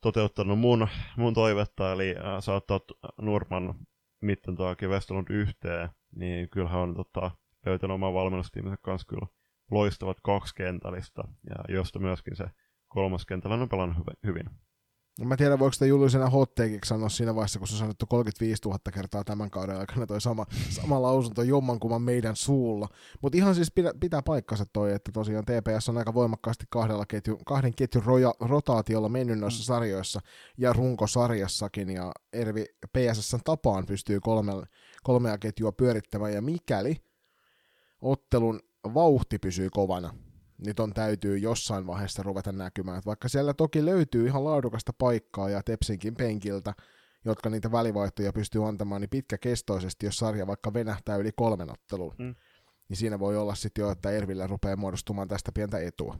toteuttanut 0.01 0.59
mun, 0.59 0.87
mun 1.17 1.33
toivetta, 1.33 1.91
eli 1.91 2.15
äh, 2.17 2.23
saattaa 2.39 2.79
Nurman 3.21 3.75
Mittentoakin 4.21 4.89
Westlund 4.89 5.27
yhteen, 5.29 5.89
niin 6.15 6.49
kyllähän 6.49 6.79
on 6.79 6.95
tota, 6.95 7.31
löytänyt 7.65 7.95
oman 7.95 8.13
valmennustiiminsä 8.13 8.77
kanssa 8.81 9.07
kyllä 9.07 9.27
loistavat 9.71 10.17
kaksi 10.23 10.55
kentällistä, 10.55 11.23
ja 11.49 11.75
josta 11.75 11.99
myöskin 11.99 12.35
se 12.35 12.45
kolmas 12.87 13.25
kentällä 13.25 13.55
on 13.55 13.69
pelannut 13.69 14.07
hyvin. 14.25 14.45
No 15.19 15.25
mä 15.25 15.37
tiedän, 15.37 15.59
voiko 15.59 15.73
sitä 15.73 15.85
Juliusena 15.85 16.29
hotteekiksi 16.29 16.89
sanoa 16.89 17.09
siinä 17.09 17.35
vaiheessa, 17.35 17.59
kun 17.59 17.67
se 17.67 17.73
on 17.73 17.79
sanottu 17.79 18.05
35 18.05 18.61
000 18.65 18.79
kertaa 18.93 19.23
tämän 19.23 19.49
kauden 19.49 19.77
aikana 19.77 20.07
toi 20.07 20.21
sama, 20.21 20.45
sama 20.69 21.01
lausunto 21.01 21.43
jommankumman 21.43 22.01
meidän 22.01 22.35
suulla. 22.35 22.87
Mutta 23.21 23.37
ihan 23.37 23.55
siis 23.55 23.71
pitää, 23.71 23.91
pitää 23.99 24.21
paikkansa 24.21 24.65
toi, 24.73 24.93
että 24.93 25.11
tosiaan 25.11 25.45
TPS 25.45 25.89
on 25.89 25.97
aika 25.97 26.13
voimakkaasti 26.13 26.65
kahdella 26.69 27.05
ketju, 27.05 27.37
kahden 27.45 27.75
ketjun 27.75 28.03
roja, 28.03 28.33
rotaatiolla 28.39 29.09
mennyt 29.09 29.39
noissa 29.39 29.61
mm. 29.61 29.65
sarjoissa 29.75 30.21
ja 30.57 30.73
runkosarjassakin, 30.73 31.89
ja 31.89 32.11
Ervi 32.33 32.65
PSS 32.93 33.35
tapaan 33.43 33.85
pystyy 33.85 34.19
kolme, 34.19 34.51
kolmea 35.03 35.37
ketjua 35.37 35.71
pyörittämään, 35.71 36.33
ja 36.33 36.41
mikäli 36.41 36.97
ottelun 38.01 38.59
vauhti 38.93 39.39
pysyy 39.39 39.69
kovana, 39.69 40.13
niin 40.65 40.75
ton 40.75 40.93
täytyy 40.93 41.37
jossain 41.37 41.87
vaiheessa 41.87 42.23
ruveta 42.23 42.51
näkymään. 42.51 42.97
Et 42.97 43.05
vaikka 43.05 43.27
siellä 43.27 43.53
toki 43.53 43.85
löytyy 43.85 44.25
ihan 44.25 44.43
laadukasta 44.43 44.93
paikkaa 44.97 45.49
ja 45.49 45.63
Tepsinkin 45.63 46.15
penkiltä, 46.15 46.73
jotka 47.25 47.49
niitä 47.49 47.71
välivaihtoja 47.71 48.33
pystyy 48.33 48.67
antamaan, 48.67 49.01
niin 49.01 49.09
pitkäkestoisesti, 49.09 50.05
jos 50.05 50.17
sarja 50.17 50.47
vaikka 50.47 50.73
venähtää 50.73 51.15
yli 51.15 51.31
kolmen 51.35 51.71
otteluun, 51.71 52.15
mm. 52.19 52.35
niin 52.89 52.97
siinä 52.97 53.19
voi 53.19 53.37
olla 53.37 53.55
sitten 53.55 53.81
jo, 53.81 53.91
että 53.91 54.11
Ervillä 54.11 54.47
rupeaa 54.47 54.75
muodostumaan 54.75 55.27
tästä 55.27 55.51
pientä 55.51 55.79
etua. 55.79 56.19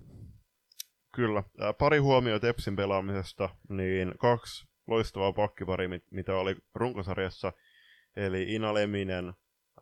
Kyllä. 1.16 1.44
Pari 1.78 1.98
huomioa 1.98 2.40
Tepsin 2.40 2.76
pelaamisesta, 2.76 3.50
niin 3.70 4.14
kaksi 4.20 4.68
loistavaa 4.88 5.34
pakkipari, 5.34 5.88
mitä 6.12 6.36
oli 6.36 6.56
runkosarjassa, 6.76 7.54
eli 8.16 8.56
Ina 8.56 8.74
Leminen, 8.74 9.34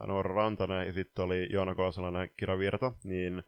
Noora 0.08 0.36
Rantanen 0.36 0.88
ja 0.88 0.94
sitten 0.94 1.26
oli 1.26 1.48
Joona 1.52 1.76
Kaasalainen 1.76 2.30
Kira 2.40 2.58
Virta, 2.58 2.92
niin 3.04 3.44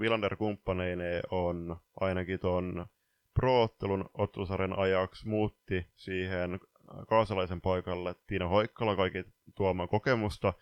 Villander 0.00 0.36
kumppaneineen 0.36 1.22
on 1.30 1.76
ainakin 2.00 2.40
tuon 2.40 2.86
pro-ottelun 3.34 4.10
ottelusarjan 4.14 4.78
ajaksi 4.78 5.28
muutti 5.28 5.86
siihen 5.96 6.60
kaasalaisen 7.08 7.60
paikalle 7.60 8.14
Tiina 8.26 8.48
Hoikkala 8.48 8.96
kaikki 8.96 9.24
tuomaan 9.56 9.88
kokemusta. 9.88 10.52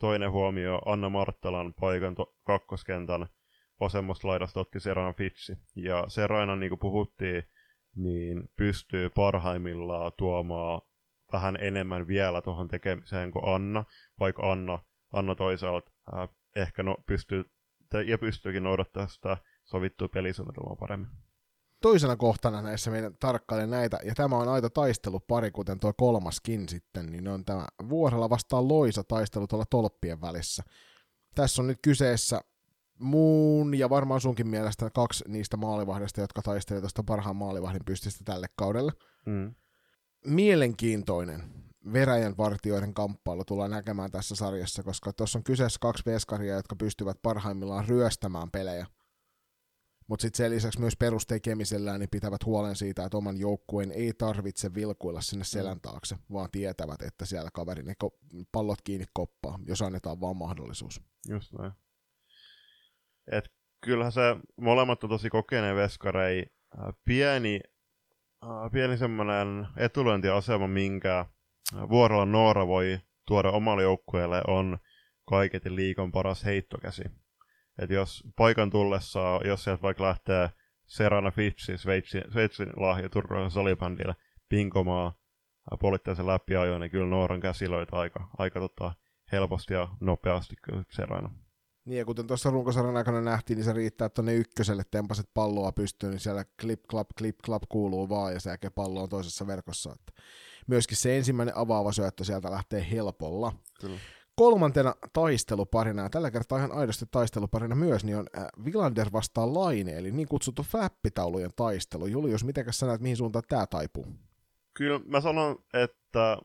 Toinen 0.00 0.30
huomio 0.30 0.80
Anna 0.86 1.08
Marttalan 1.08 1.74
paikan 1.80 2.14
to- 2.14 2.34
kakkoskentän 2.44 3.26
vasemmasta 3.80 4.28
laidasta 4.28 4.60
otti 4.60 4.80
Serana 4.80 5.12
Fitsi. 5.12 5.52
Ja 5.76 6.04
Serana, 6.08 6.56
niin 6.56 6.70
kuin 6.70 6.78
puhuttiin, 6.78 7.42
niin 7.96 8.48
pystyy 8.56 9.10
parhaimmillaan 9.10 10.12
tuomaan 10.16 10.80
vähän 11.32 11.58
enemmän 11.60 12.06
vielä 12.06 12.42
tuohon 12.42 12.68
tekemiseen 12.68 13.30
kuin 13.30 13.54
Anna, 13.54 13.84
vaikka 14.20 14.52
Anna, 14.52 14.78
Anna 15.12 15.34
toisaalta 15.34 15.90
äh, 16.14 16.28
ehkä 16.56 16.82
no, 16.82 16.96
pystyy 17.06 17.44
ja 18.02 18.18
pystyykin 18.18 18.62
noudattamaan 18.62 19.08
sitä 19.08 19.36
sovittua 19.64 20.08
pelisuunnitelmaa 20.08 20.76
paremmin. 20.76 21.10
Toisena 21.82 22.16
kohtana 22.16 22.62
näissä 22.62 22.90
meidän 22.90 23.16
tarkkailen 23.20 23.70
näitä, 23.70 23.98
ja 24.04 24.14
tämä 24.14 24.36
on 24.36 24.48
aito 24.48 24.70
taistelupari, 24.70 25.50
kuten 25.50 25.80
tuo 25.80 25.92
kolmaskin 25.96 26.68
sitten, 26.68 27.06
niin 27.06 27.28
on 27.28 27.44
tämä 27.44 27.66
Vuorella 27.88 28.30
vastaan 28.30 28.68
Loisa 28.68 29.04
taistelu 29.04 29.46
tuolla 29.46 29.64
tolppien 29.70 30.20
välissä. 30.20 30.62
Tässä 31.34 31.62
on 31.62 31.66
nyt 31.66 31.78
kyseessä 31.82 32.40
muun 32.98 33.74
ja 33.74 33.90
varmaan 33.90 34.20
sunkin 34.20 34.48
mielestä 34.48 34.90
kaksi 34.90 35.24
niistä 35.28 35.56
maalivahdista, 35.56 36.20
jotka 36.20 36.42
taistelevat 36.42 36.82
tuosta 36.82 37.02
parhaan 37.02 37.36
maalivahdin 37.36 37.84
pystistä 37.84 38.24
tälle 38.24 38.46
kaudelle. 38.56 38.92
Mm. 39.26 39.54
Mielenkiintoinen 40.26 41.42
veräjän 41.92 42.36
vartioiden 42.36 42.94
kamppailu 42.94 43.44
tullaan 43.44 43.70
näkemään 43.70 44.10
tässä 44.10 44.34
sarjassa, 44.34 44.82
koska 44.82 45.12
tuossa 45.12 45.38
on 45.38 45.44
kyseessä 45.44 45.78
kaksi 45.80 46.02
veskaria, 46.06 46.54
jotka 46.54 46.76
pystyvät 46.76 47.18
parhaimmillaan 47.22 47.88
ryöstämään 47.88 48.50
pelejä. 48.50 48.86
Mutta 50.08 50.22
sitten 50.22 50.36
sen 50.36 50.50
lisäksi 50.50 50.80
myös 50.80 50.96
perustekemisellään 50.96 52.00
niin 52.00 52.10
pitävät 52.10 52.44
huolen 52.44 52.76
siitä, 52.76 53.04
että 53.04 53.16
oman 53.16 53.38
joukkueen 53.38 53.92
ei 53.92 54.12
tarvitse 54.12 54.74
vilkuilla 54.74 55.20
sinne 55.20 55.44
selän 55.44 55.80
taakse, 55.80 56.16
vaan 56.32 56.48
tietävät, 56.52 57.02
että 57.02 57.26
siellä 57.26 57.50
kaveri 57.52 57.82
ne 57.82 57.94
pallot 58.52 58.82
kiinni 58.82 59.04
koppaa, 59.12 59.58
jos 59.66 59.82
annetaan 59.82 60.20
vaan 60.20 60.36
mahdollisuus. 60.36 61.00
Just 61.28 61.52
näin. 61.58 61.72
Et 63.32 63.44
kyllähän 63.80 64.12
se 64.12 64.36
molemmat 64.60 65.04
on 65.04 65.10
tosi 65.10 65.30
kokeneen 65.30 65.76
veskarei. 65.76 66.46
Pieni, 67.04 67.60
pieni 68.72 68.96
semmoinen 68.96 69.66
etulyöntiasema, 69.76 70.68
minkä 70.68 71.26
vuorolla 71.72 72.26
Noora 72.26 72.66
voi 72.66 72.98
tuoda 73.26 73.50
omalle 73.50 73.82
joukkueelle 73.82 74.42
on 74.48 74.78
kaiketin 75.28 75.76
liikon 75.76 76.12
paras 76.12 76.44
heittokäsi. 76.44 77.02
Et 77.78 77.90
jos 77.90 78.24
paikan 78.36 78.70
tullessa, 78.70 79.40
jos 79.44 79.64
sieltä 79.64 79.82
vaikka 79.82 80.04
lähtee 80.04 80.50
Serana 80.86 81.30
Fitsi, 81.30 81.78
Sveitsin, 81.78 82.22
Sveitsin 82.32 82.68
lahja 82.76 83.08
Turkulaisen 83.08 83.50
salibändille 83.50 84.14
pinkomaan 84.48 85.12
poliittisen 85.80 86.26
läpiajoon, 86.26 86.80
niin 86.80 86.90
kyllä 86.90 87.06
Nooran 87.06 87.40
käsilöitä 87.40 87.96
aika, 87.96 88.28
aika 88.38 88.60
tota, 88.60 88.92
helposti 89.32 89.74
ja 89.74 89.88
nopeasti 90.00 90.54
kyllä 90.62 90.84
Serana. 90.90 91.30
Niin, 91.84 91.98
ja 91.98 92.04
kuten 92.04 92.26
tuossa 92.26 92.50
runkosarjan 92.50 92.96
aikana 92.96 93.20
nähtiin, 93.20 93.56
niin 93.56 93.64
se 93.64 93.72
riittää, 93.72 94.06
että 94.06 94.14
tuonne 94.14 94.34
ykköselle 94.34 94.82
tempaset 94.90 95.30
palloa 95.34 95.72
pystyy, 95.72 96.10
niin 96.10 96.20
siellä 96.20 96.44
klip, 96.60 96.82
klap, 96.90 97.08
klip, 97.18 97.36
klap 97.44 97.62
kuuluu 97.68 98.08
vaan, 98.08 98.32
ja 98.32 98.40
se 98.40 98.58
pallo 98.74 99.02
on 99.02 99.08
toisessa 99.08 99.46
verkossa. 99.46 99.92
Että 99.92 100.22
myöskin 100.66 100.96
se 100.96 101.16
ensimmäinen 101.16 101.56
avaava 101.56 101.92
syöttö 101.92 102.24
sieltä 102.24 102.50
lähtee 102.50 102.86
helpolla. 102.90 103.52
Kyllä. 103.80 103.98
Kolmantena 104.36 104.94
taisteluparina, 105.12 106.02
ja 106.02 106.10
tällä 106.10 106.30
kertaa 106.30 106.58
ihan 106.58 106.72
aidosti 106.72 107.06
taisteluparina 107.10 107.74
myös, 107.74 108.04
niin 108.04 108.16
on 108.16 108.26
äh, 108.38 108.46
Villander 108.64 109.08
vastaan 109.12 109.54
Laine, 109.54 109.92
eli 109.92 110.10
niin 110.10 110.28
kutsuttu 110.28 110.62
flappitaulujen 110.62 111.50
taistelu. 111.56 112.06
Julius, 112.06 112.44
mitenkäs 112.44 112.78
sä 112.78 112.86
näet, 112.86 113.00
mihin 113.00 113.16
suuntaan 113.16 113.44
tämä 113.48 113.66
taipuu? 113.66 114.06
Kyllä 114.74 115.00
mä 115.06 115.20
sanon, 115.20 115.56
että 115.74 116.38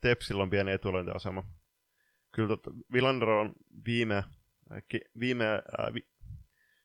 Tepsillä 0.00 0.42
on 0.42 0.50
pieni 0.50 0.72
etulyöntiasema. 0.72 1.44
Kyllä 2.32 2.48
tot, 2.48 2.66
Villander 2.92 3.28
on 3.28 3.52
viime, 3.86 4.24
viime, 5.20 5.54
äh, 5.54 5.94
vi, 5.94 6.08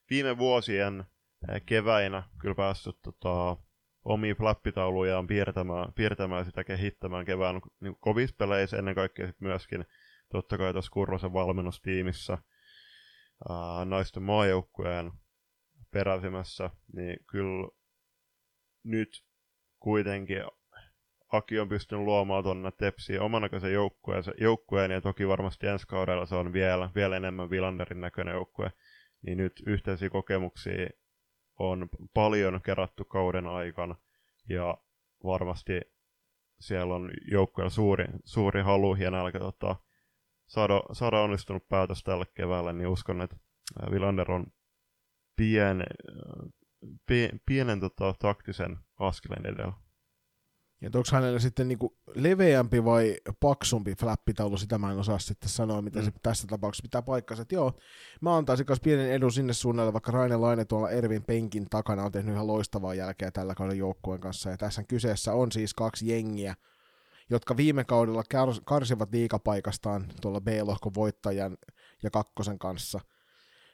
viime 0.09 0.37
vuosien 0.37 1.05
äh, 1.49 1.61
keväinä 1.65 2.23
kyllä 2.39 2.55
päässyt 2.55 2.97
tota, 3.01 3.57
omia 4.05 4.35
flappitaulujaan 4.35 5.27
piirtämään, 5.27 5.93
piirtämään 5.93 6.45
sitä 6.45 6.63
kehittämään 6.63 7.25
kevään 7.25 7.61
niin 7.79 7.95
kovissa 7.99 8.35
peleissä 8.39 8.77
ennen 8.77 8.95
kaikkea 8.95 9.27
sit 9.27 9.41
myöskin 9.41 9.85
totta 10.31 10.57
kai 10.57 10.73
tuossa 10.73 10.91
Kurrosen 10.91 11.33
valmennustiimissä 11.33 12.37
ää, 13.49 13.85
naisten 13.85 14.23
maajoukkueen 14.23 15.11
peräsimässä, 15.91 16.69
niin 16.93 17.17
kyllä 17.27 17.67
nyt 18.83 19.09
kuitenkin 19.79 20.43
Aki 21.31 21.59
on 21.59 21.69
pystynyt 21.69 22.03
luomaan 22.03 22.43
tuonne 22.43 22.71
Tepsiin 22.71 23.21
omanäköisen 23.21 23.73
joukkueen, 23.73 24.23
joukkueen, 24.37 24.91
ja 24.91 25.01
toki 25.01 25.27
varmasti 25.27 25.67
ensi 25.67 25.87
kaudella 25.87 26.25
se 26.25 26.35
on 26.35 26.53
vielä, 26.53 26.89
vielä 26.95 27.17
enemmän 27.17 27.49
Vilanderin 27.49 28.01
näköinen 28.01 28.33
joukkue, 28.33 28.71
niin 29.21 29.37
nyt 29.37 29.63
yhteisiä 29.67 30.09
kokemuksia 30.09 30.89
on 31.69 31.89
paljon 32.13 32.61
kerätty 32.61 33.03
kauden 33.03 33.47
aikana, 33.47 33.95
ja 34.49 34.77
varmasti 35.23 35.81
siellä 36.59 36.95
on 36.95 37.11
joukkueella 37.31 37.69
suuri, 37.69 38.05
suuri 38.23 38.61
halu 38.61 38.95
ja 38.95 39.11
nälkä 39.11 39.39
tota, 39.39 39.75
saada, 40.47 40.81
saada 40.91 41.21
onnistunut 41.21 41.69
päätös 41.69 42.03
tälle 42.03 42.25
keväälle, 42.33 42.73
niin 42.73 42.87
uskon, 42.87 43.21
että 43.21 43.35
Villander 43.91 44.31
on 44.31 44.45
pien, 45.35 45.83
pien, 47.05 47.41
pienen 47.45 47.79
tota, 47.79 48.13
taktisen 48.19 48.77
askeleen 48.99 49.45
edellä. 49.45 49.73
Ja 50.81 50.89
onko 50.95 51.09
hänellä 51.11 51.39
sitten 51.39 51.67
niinku 51.67 51.97
leveämpi 52.15 52.85
vai 52.85 53.17
paksumpi 53.39 53.95
flappitaulu, 53.95 54.57
sitä 54.57 54.77
mä 54.77 54.91
en 54.91 54.97
osaa 54.97 55.19
sitten 55.19 55.49
sanoa, 55.49 55.81
mitä 55.81 55.99
mm. 55.99 56.05
se 56.05 56.11
tässä 56.23 56.47
tapauksessa 56.47 56.81
pitää 56.81 57.01
paikkansa. 57.01 57.41
Et 57.41 57.51
joo, 57.51 57.73
mä 58.21 58.37
antaisin 58.37 58.65
myös 58.69 58.79
pienen 58.79 59.11
edun 59.11 59.31
sinne 59.31 59.53
suunnalle, 59.53 59.93
vaikka 59.93 60.11
Raine 60.11 60.37
Laine 60.37 60.65
tuolla 60.65 60.89
Ervin 60.89 61.23
penkin 61.23 61.65
takana 61.69 62.03
on 62.03 62.11
tehnyt 62.11 62.33
ihan 62.33 62.47
loistavaa 62.47 62.93
jälkeä 62.93 63.31
tällä 63.31 63.55
kauden 63.55 63.77
joukkueen 63.77 64.21
kanssa. 64.21 64.49
Ja 64.49 64.57
tässä 64.57 64.83
kyseessä 64.83 65.33
on 65.33 65.51
siis 65.51 65.73
kaksi 65.73 66.11
jengiä, 66.11 66.55
jotka 67.29 67.57
viime 67.57 67.83
kaudella 67.83 68.23
karsivat 68.65 69.11
liikapaikastaan 69.11 70.05
tuolla 70.21 70.41
B-lohkon 70.41 70.93
voittajan 70.93 71.57
ja 72.03 72.09
kakkosen 72.09 72.59
kanssa. 72.59 72.99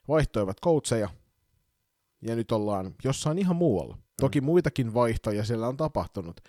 Vaihtoivat 0.07 0.61
coacheja, 0.61 1.09
ja 2.21 2.35
nyt 2.35 2.51
ollaan 2.51 2.95
jossain 3.03 3.37
ihan 3.37 3.55
muualla. 3.55 3.97
Mm. 4.17 4.25
Toki 4.25 4.41
muitakin 4.41 4.93
vaihtoja 4.93 5.43
siellä 5.43 5.67
on 5.67 5.77
tapahtunut, 5.77 6.41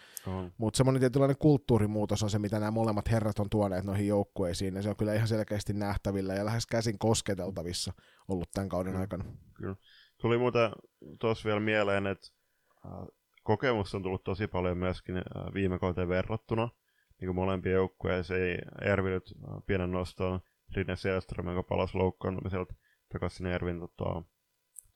mutta 0.59 0.77
semmoinen 0.77 1.01
tietynlainen 1.01 1.37
kulttuurimuutos 1.39 2.23
on 2.23 2.31
se, 2.31 2.39
mitä 2.39 2.59
nämä 2.59 2.71
molemmat 2.71 3.11
herrat 3.11 3.39
on 3.39 3.51
tuoneet 3.51 3.85
noihin 3.85 4.07
joukkueisiin, 4.07 4.75
ja 4.75 4.83
se 4.83 4.89
on 4.89 4.97
kyllä 4.97 5.14
ihan 5.14 5.29
selkeästi 5.29 5.73
nähtävillä 5.73 6.35
ja 6.35 6.45
lähes 6.45 6.66
käsin 6.66 6.99
kosketeltavissa 6.99 7.93
ollut 8.29 8.51
tämän 8.51 8.69
kauden 8.69 8.95
mm. 8.95 9.01
aikana. 9.01 9.25
Kyllä. 9.55 9.77
Tuli 10.21 10.39
muuten 10.39 10.71
tuossa 11.21 11.47
vielä 11.47 11.61
mieleen, 11.61 12.07
että 12.07 12.29
äh, 12.87 12.93
kokemus 13.43 13.95
on 13.95 14.03
tullut 14.03 14.25
tosi 14.25 14.47
paljon 14.47 14.79
myöskin 14.79 15.16
äh, 15.16 15.23
viime 15.55 15.79
kauteen 15.79 16.09
verrattuna, 16.09 16.69
niin 17.21 17.27
kuin 17.27 17.37
molempien 17.37 17.75
joukkueisiin. 17.75 18.59
Ervi 18.83 19.11
nyt 19.11 19.35
äh, 19.49 19.57
pienen 19.66 19.93
nostoon 19.93 20.41
Rinne 20.77 20.97
Selström, 20.97 21.49
joka 21.49 21.62
palasi 21.62 21.99
loukkaantumiselta 21.99 22.75
takaisin 23.12 23.47
Ervin 23.47 23.81
tota, 23.81 24.23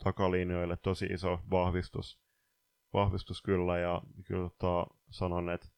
takalinjoille 0.05 0.77
tosi 0.77 1.07
iso 1.07 1.39
vahvistus, 1.51 2.21
vahvistus 2.95 3.43
kyllä, 3.43 3.79
ja 3.79 4.03
kyllä 4.25 4.49
tota, 4.49 4.87
sanon, 5.11 5.51
että 5.51 5.69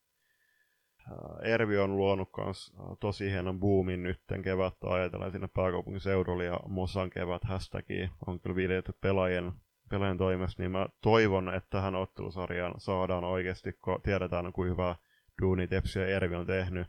Ervi 1.42 1.78
on 1.78 1.96
luonut 1.96 2.28
kans 2.32 2.74
tosi 3.00 3.30
hienon 3.30 3.60
boomin 3.60 4.02
nytten 4.02 4.42
kevättä 4.42 4.88
ajatellen 4.88 5.32
sinne 5.32 5.48
pääkaupunkiseudulle 5.54 6.44
ja 6.44 6.60
Mosan 6.68 7.10
kevät 7.10 7.44
hashtagia 7.44 8.08
on 8.26 8.40
kyllä 8.40 8.56
viljelty 8.56 8.92
pelaajien, 9.00 9.52
pelaajien 9.90 10.18
toimesta, 10.18 10.62
niin 10.62 10.70
mä 10.70 10.88
toivon, 11.02 11.54
että 11.54 11.70
tähän 11.70 11.94
ottelusarjaan 11.94 12.74
saadaan 12.78 13.24
oikeasti, 13.24 13.72
kun 13.72 14.02
tiedetään 14.02 14.52
kuinka 14.52 14.72
hyvä 14.72 14.96
duuni 15.42 15.68
Tepsi 15.68 15.98
ja 15.98 16.06
Ervi 16.06 16.34
on 16.34 16.46
tehnyt 16.46 16.86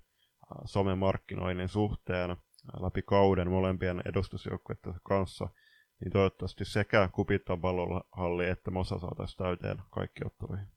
somemarkkinoinnin 0.65 1.69
suhteen 1.69 2.37
läpi 2.79 3.01
kauden 3.01 3.49
molempien 3.51 4.01
edustusjoukkueiden 4.05 4.93
kanssa– 5.03 5.49
niin 5.99 6.11
toivottavasti 6.11 6.65
sekä 6.65 7.09
Kupittan 7.13 7.61
pallohalli 7.61 8.49
että 8.49 8.71
Mosa 8.71 8.99
saataisiin 8.99 9.37
täyteen 9.37 9.77
kaikki 9.89 10.21
otteluihin. 10.25 10.67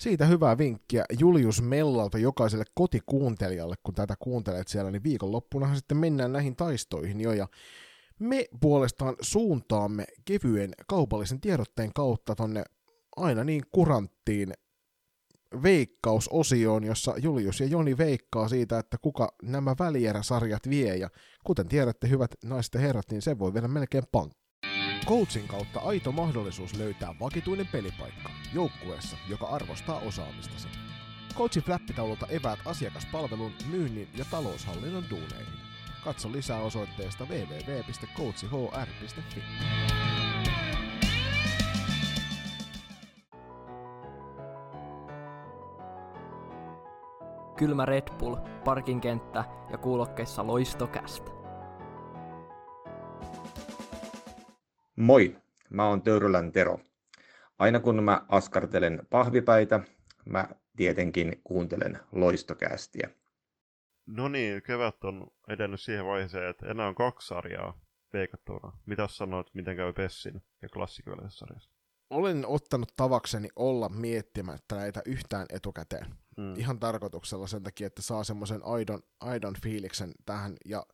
Siitä 0.00 0.26
hyvää 0.26 0.58
vinkkiä 0.58 1.04
Julius 1.18 1.62
Mellalta 1.62 2.18
jokaiselle 2.18 2.64
kotikuuntelijalle, 2.74 3.74
kun 3.82 3.94
tätä 3.94 4.14
kuuntelet 4.18 4.68
siellä, 4.68 4.90
niin 4.90 5.02
viikonloppunahan 5.02 5.76
sitten 5.76 5.96
mennään 5.96 6.32
näihin 6.32 6.56
taistoihin 6.56 7.20
jo, 7.20 7.32
ja 7.32 7.48
me 8.18 8.44
puolestaan 8.60 9.16
suuntaamme 9.20 10.04
kevyen 10.24 10.72
kaupallisen 10.86 11.40
tiedotteen 11.40 11.92
kautta 11.92 12.34
tonne 12.34 12.64
aina 13.16 13.44
niin 13.44 13.62
kuranttiin 13.72 14.52
veikkausosioon, 15.62 16.84
jossa 16.84 17.14
Julius 17.22 17.60
ja 17.60 17.66
Joni 17.66 17.98
veikkaa 17.98 18.48
siitä, 18.48 18.78
että 18.78 18.98
kuka 18.98 19.28
nämä 19.42 19.74
välieräsarjat 19.78 20.68
vie, 20.68 20.96
ja 20.96 21.08
kuten 21.44 21.68
tiedätte, 21.68 22.08
hyvät 22.08 22.30
naiset 22.44 22.74
ja 22.74 22.80
herrat, 22.80 23.10
niin 23.10 23.22
se 23.22 23.38
voi 23.38 23.54
vielä 23.54 23.68
melkein 23.68 24.04
pank. 24.12 24.32
Coachin 25.06 25.48
kautta 25.48 25.80
aito 25.80 26.12
mahdollisuus 26.12 26.74
löytää 26.74 27.14
vakituinen 27.20 27.66
pelipaikka 27.66 28.30
joukkueessa, 28.54 29.16
joka 29.28 29.46
arvostaa 29.46 29.98
osaamistasi. 29.98 30.68
Coachin 31.34 31.62
flappitaululta 31.62 32.26
eväät 32.26 32.58
asiakaspalvelun, 32.64 33.52
myynnin 33.70 34.08
ja 34.16 34.24
taloushallinnon 34.30 35.04
duuneihin. 35.10 35.54
Katso 36.04 36.32
lisää 36.32 36.60
osoitteesta 36.60 37.24
www.coachihr.fi. 37.24 40.03
kylmä 47.56 47.84
Red 47.84 48.08
Bull, 48.18 48.36
parkinkenttä 48.64 49.44
ja 49.70 49.78
kuulokkeissa 49.78 50.46
loistokästä. 50.46 51.30
Moi, 54.96 55.36
mä 55.70 55.88
oon 55.88 56.02
Töyrylän 56.02 56.52
Tero. 56.52 56.78
Aina 57.58 57.80
kun 57.80 58.02
mä 58.02 58.22
askartelen 58.28 59.06
pahvipäitä, 59.10 59.80
mä 60.26 60.48
tietenkin 60.76 61.40
kuuntelen 61.44 62.00
loistokästiä. 62.12 63.10
No 64.06 64.28
niin, 64.28 64.62
kevät 64.62 65.04
on 65.04 65.30
edennyt 65.48 65.80
siihen 65.80 66.06
vaiheeseen, 66.06 66.50
että 66.50 66.66
enää 66.66 66.88
on 66.88 66.94
kaksi 66.94 67.28
sarjaa 67.28 67.80
veikattuna. 68.12 68.72
Mitä 68.86 69.08
sanoit, 69.08 69.54
miten 69.54 69.76
käy 69.76 69.92
Pessin 69.92 70.42
ja 70.62 70.68
klassikoillisessa 70.68 71.46
sarjassa? 71.46 71.73
Olen 72.10 72.46
ottanut 72.46 72.92
tavakseni 72.96 73.48
olla 73.56 73.88
miettimättä 73.88 74.76
näitä 74.76 75.02
yhtään 75.06 75.46
etukäteen. 75.48 76.06
Mm. 76.36 76.54
Ihan 76.56 76.78
tarkoituksella 76.80 77.46
sen 77.46 77.62
takia, 77.62 77.86
että 77.86 78.02
saa 78.02 78.24
semmoisen 78.24 78.60
aidon, 78.64 79.02
aidon 79.20 79.54
fiiliksen 79.62 80.12
tähän. 80.26 80.56
Ja 80.64 80.86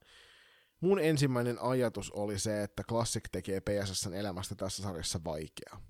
mun 0.81 0.99
ensimmäinen 0.99 1.63
ajatus 1.63 2.11
oli 2.11 2.39
se, 2.39 2.63
että 2.63 2.83
Classic 2.89 3.25
tekee 3.33 3.61
PSSn 3.61 4.15
elämästä 4.15 4.55
tässä 4.55 4.83
sarjassa 4.83 5.21
vaikeaa. 5.25 5.83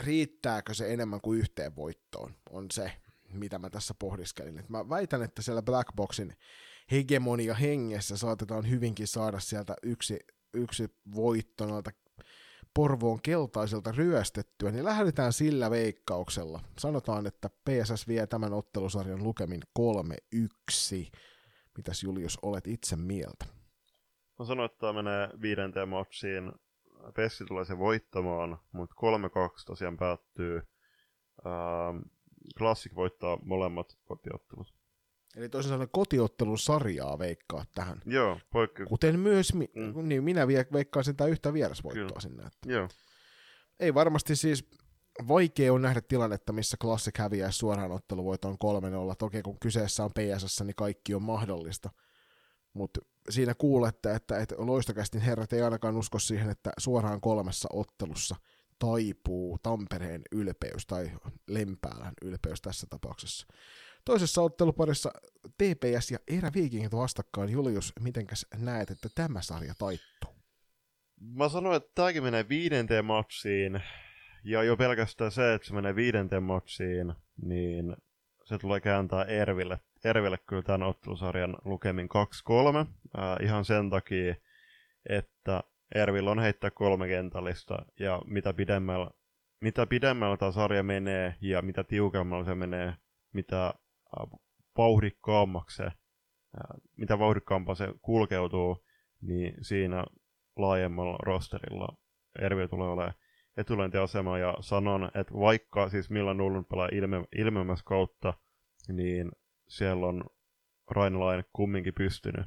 Riittääkö 0.00 0.74
se 0.74 0.92
enemmän 0.92 1.20
kuin 1.20 1.38
yhteen 1.38 1.76
voittoon, 1.76 2.34
on 2.50 2.66
se, 2.70 2.92
mitä 3.32 3.58
mä 3.58 3.70
tässä 3.70 3.94
pohdiskelin. 3.98 4.58
Et 4.58 4.68
mä 4.68 4.88
väitän, 4.88 5.22
että 5.22 5.42
siellä 5.42 5.62
Blackboxin 5.62 6.36
hegemonia 6.90 7.54
hengessä 7.54 8.16
saatetaan 8.16 8.70
hyvinkin 8.70 9.06
saada 9.06 9.40
sieltä 9.40 9.74
yksi, 9.82 10.18
yksi 10.54 10.88
voitto 11.14 11.66
noilta 11.66 11.90
Porvoon 12.74 13.18
keltaiselta 13.22 13.92
ryöstettyä, 13.92 14.70
niin 14.70 14.84
lähdetään 14.84 15.32
sillä 15.32 15.70
veikkauksella. 15.70 16.60
Sanotaan, 16.78 17.26
että 17.26 17.48
PSS 17.48 18.08
vie 18.08 18.26
tämän 18.26 18.52
ottelusarjan 18.52 19.24
lukemin 19.24 19.62
3-1. 19.78 19.82
Mitäs 21.76 22.02
Julius 22.02 22.38
olet 22.42 22.66
itse 22.66 22.96
mieltä? 22.96 23.44
Mä 24.38 24.44
sanoin, 24.44 24.66
että 24.66 24.78
tämä 24.78 24.92
menee 24.92 25.28
viidenteen 25.40 25.88
matsiin. 25.88 26.52
Pessi 27.14 27.44
tulee 27.44 27.64
se 27.64 27.78
voittamaan, 27.78 28.58
mutta 28.72 28.94
3-2 28.94 29.64
tosiaan 29.66 29.96
päättyy. 29.96 30.62
Ähm, 31.46 31.98
Classic 32.58 32.94
voittaa 32.94 33.38
molemmat 33.44 33.98
kotiottelut. 34.04 34.81
Eli 35.36 35.48
toisin 35.48 35.70
sanoen 35.70 35.88
kotiottelun 35.92 36.58
sarjaa 36.58 37.18
veikkaa 37.18 37.64
tähän. 37.74 38.02
Joo, 38.06 38.38
poikki. 38.50 38.84
Kuten 38.84 39.18
myös, 39.20 39.54
mi- 39.54 39.70
mm. 39.74 40.08
niin 40.08 40.24
minä 40.24 40.46
veikkaan 40.48 41.04
sitä 41.04 41.26
yhtä 41.26 41.52
vierasvoittoa 41.52 42.06
Kyllä. 42.06 42.20
sinne. 42.20 42.42
Että. 42.42 42.72
Joo. 42.72 42.88
Ei 43.80 43.94
varmasti 43.94 44.36
siis 44.36 44.70
vaikea 45.28 45.72
on 45.72 45.82
nähdä 45.82 46.00
tilannetta, 46.00 46.52
missä 46.52 46.76
Classic 46.76 47.18
häviää 47.18 47.50
suoraan 47.50 47.92
otteluvoiton 47.92 48.54
3-0. 48.54 48.56
Toki 49.18 49.42
kun 49.42 49.58
kyseessä 49.60 50.04
on 50.04 50.10
PSS, 50.10 50.60
niin 50.60 50.76
kaikki 50.76 51.14
on 51.14 51.22
mahdollista. 51.22 51.90
Mutta 52.74 53.00
siinä 53.30 53.54
kuulette, 53.54 54.14
että, 54.14 54.38
että 54.38 54.54
loistokästin 54.58 55.20
herrat 55.20 55.52
ei 55.52 55.62
ainakaan 55.62 55.96
usko 55.96 56.18
siihen, 56.18 56.50
että 56.50 56.72
suoraan 56.78 57.20
kolmessa 57.20 57.68
ottelussa 57.72 58.36
taipuu 58.78 59.58
Tampereen 59.62 60.22
ylpeys 60.32 60.86
tai 60.86 61.10
Lempäälän 61.48 62.12
ylpeys 62.22 62.60
tässä 62.62 62.86
tapauksessa. 62.90 63.46
Toisessa 64.04 64.42
otteluparissa 64.42 65.12
TPS 65.58 66.10
ja 66.10 66.18
Eräviikingit 66.28 66.92
vastakkain. 66.92 67.48
Julius, 67.48 67.92
mitenkäs 68.00 68.46
näet, 68.56 68.90
että 68.90 69.08
tämä 69.14 69.42
sarja 69.42 69.74
taittuu? 69.78 70.30
Mä 71.20 71.48
sanoin, 71.48 71.76
että 71.76 71.90
tämäkin 71.94 72.22
menee 72.22 72.48
viidenteen 72.48 73.04
matsiin. 73.04 73.82
Ja 74.44 74.62
jo 74.62 74.76
pelkästään 74.76 75.30
se, 75.30 75.54
että 75.54 75.68
se 75.68 75.74
menee 75.74 75.96
viidenteen 75.96 76.42
matsiin, 76.42 77.14
niin 77.42 77.96
se 78.44 78.58
tulee 78.58 78.80
kääntää 78.80 79.24
Erville, 79.24 79.80
Erville 80.04 80.38
kyllä 80.38 80.62
tämän 80.62 80.88
ottelusarjan 80.88 81.56
lukemin 81.64 82.08
2-3. 82.08 82.78
Äh, 82.78 82.86
ihan 83.42 83.64
sen 83.64 83.90
takia, 83.90 84.34
että 85.08 85.62
Ervillä 85.94 86.30
on 86.30 86.38
heittää 86.38 86.70
kolme 86.70 87.08
kentällistä, 87.08 87.78
ja 88.00 88.22
mitä 88.26 88.52
pidemmällä 88.52 89.10
mitä 89.62 89.86
pidemmällä 89.86 90.36
tämä 90.36 90.52
sarja 90.52 90.82
menee 90.82 91.34
ja 91.40 91.62
mitä 91.62 91.84
tiukemmalla 91.84 92.44
se 92.44 92.54
menee, 92.54 92.94
mitä 93.32 93.74
vauhdikkaammaksi 94.78 95.76
se, 95.76 95.84
äh, 95.84 95.92
mitä 96.96 97.18
vauhdikkaampaa 97.18 97.74
se 97.74 97.94
kulkeutuu, 98.02 98.84
niin 99.20 99.54
siinä 99.62 100.04
laajemmalla 100.56 101.18
rosterilla 101.22 101.96
Ervi 102.38 102.68
tulee 102.68 102.88
olemaan 102.88 103.14
etulyöntiasema 103.56 104.38
ja 104.38 104.54
sanon, 104.60 105.10
että 105.14 105.34
vaikka 105.34 105.88
siis 105.88 106.10
Milan 106.10 106.36
Nullun 106.36 106.64
pelaa 106.64 106.88
ilme, 106.92 107.24
ilmeämässä 107.36 107.84
kautta, 107.84 108.34
niin 108.88 109.32
siellä 109.68 110.06
on 110.06 110.24
Rainalainen 110.90 111.44
kumminkin 111.52 111.94
pystynyt 111.94 112.46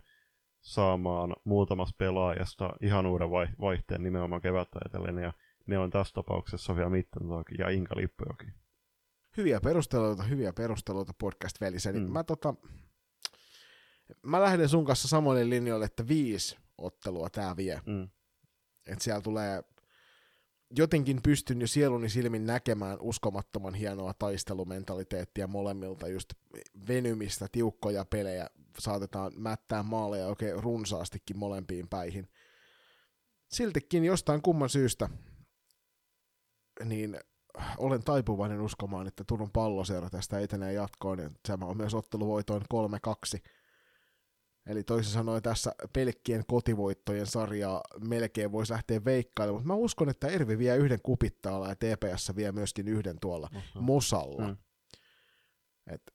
saamaan 0.62 1.36
muutamasta 1.44 1.96
pelaajasta 1.98 2.74
ihan 2.82 3.06
uuden 3.06 3.30
vaihteen 3.62 4.04
nimenomaan 4.04 4.42
kevättä 4.42 4.80
ajatellen, 4.86 5.24
ja 5.24 5.34
ne 5.68 5.78
on 5.78 5.90
tässä 5.90 6.14
tapauksessa 6.14 6.66
Sofia 6.66 6.90
Mittantoki 6.90 7.56
ja 7.60 7.70
Inka 7.70 7.96
Lippujoki. 7.98 8.65
Hyviä 9.38 9.62
perusteluita, 9.62 10.24
hyviä 10.24 10.54
perusteluita 10.54 11.14
podcast-välissä. 11.14 11.94
Mm. 11.94 12.00
Mä, 12.00 12.24
tota, 12.24 12.54
mä 14.22 14.42
lähden 14.42 14.70
sun 14.70 14.86
kanssa 14.86 15.08
samoille 15.08 15.50
linjoille, 15.50 15.86
että 15.86 16.08
viisi 16.08 16.58
ottelua 16.78 17.30
tää 17.30 17.58
vie. 17.58 17.82
Mm. 17.86 18.10
Että 18.86 19.04
siellä 19.04 19.22
tulee 19.22 19.64
jotenkin 20.78 21.22
pystyn 21.24 21.62
jo 21.62 21.68
sieluni 21.68 22.10
silmin 22.10 22.46
näkemään 22.46 22.98
uskomattoman 23.02 23.74
hienoa 23.74 24.14
taistelumentaliteettia 24.14 25.48
molemmilta, 25.48 26.08
just 26.08 26.34
venymistä, 26.88 27.48
tiukkoja 27.52 28.06
pelejä, 28.06 28.50
saatetaan 28.80 29.32
mättää 29.36 29.84
maaleja 29.84 30.28
oikein 30.28 30.64
runsaastikin 30.64 31.38
molempiin 31.38 31.88
päihin. 31.88 32.30
Siltikin 33.48 34.06
jostain 34.06 34.42
kumman 34.42 34.70
syystä, 34.70 35.10
niin 36.84 37.20
olen 37.78 38.04
taipuvainen 38.04 38.62
uskomaan, 38.62 39.08
että 39.08 39.24
Turun 39.28 39.52
palloseura 39.52 40.10
tästä 40.10 40.40
etenee 40.40 40.74
jatkoon, 40.74 41.20
ja 41.20 41.30
tämä 41.48 41.66
on 41.66 41.78
myös 41.78 41.94
otteluvoitoin 41.94 42.64
3-2 42.74 43.40
Eli 44.66 44.84
toisin 44.84 45.14
sanoen 45.14 45.42
tässä 45.42 45.76
pelkkien 45.94 46.44
kotivoittojen 46.48 47.28
sarjaa 47.28 47.82
melkein 48.08 48.52
voisi 48.52 48.74
lähteä 48.74 49.06
veikkailemaan, 49.06 49.62
mutta 49.62 49.74
mä 49.74 49.74
uskon, 49.74 50.10
että 50.10 50.28
Ervi 50.28 50.58
vie 50.58 50.78
yhden 50.78 51.02
kupittaalla 51.04 51.70
ja 51.70 51.76
TPS 51.76 52.36
vie 52.36 52.52
myöskin 52.52 52.88
yhden 52.88 53.20
tuolla 53.22 53.50
Osa. 53.56 53.82
Mosalla. 53.82 54.48
Mm. 54.48 54.58
Et 55.88 56.14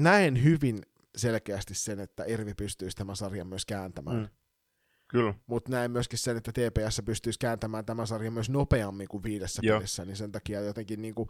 näen 0.00 0.42
hyvin 0.44 0.82
selkeästi 1.16 1.74
sen, 1.74 2.00
että 2.00 2.24
Ervi 2.24 2.54
pystyisi 2.54 2.96
tämän 2.96 3.16
sarjan 3.16 3.46
myös 3.46 3.66
kääntämään. 3.66 4.16
Mm. 4.16 4.28
Kyllä. 5.08 5.34
Mutta 5.46 5.70
näen 5.70 5.90
myöskin 5.90 6.18
sen, 6.18 6.36
että 6.36 6.52
TPS 6.52 7.02
pystyisi 7.04 7.38
kääntämään 7.38 7.84
tämän 7.84 8.06
sarjan 8.06 8.32
myös 8.32 8.50
nopeammin 8.50 9.08
kuin 9.08 9.22
viidessä 9.22 9.62
Joo. 9.64 9.78
pelissä, 9.78 10.04
niin 10.04 10.16
sen 10.16 10.32
takia 10.32 10.60
jotenkin 10.60 11.02
niin 11.02 11.14
kuin 11.14 11.28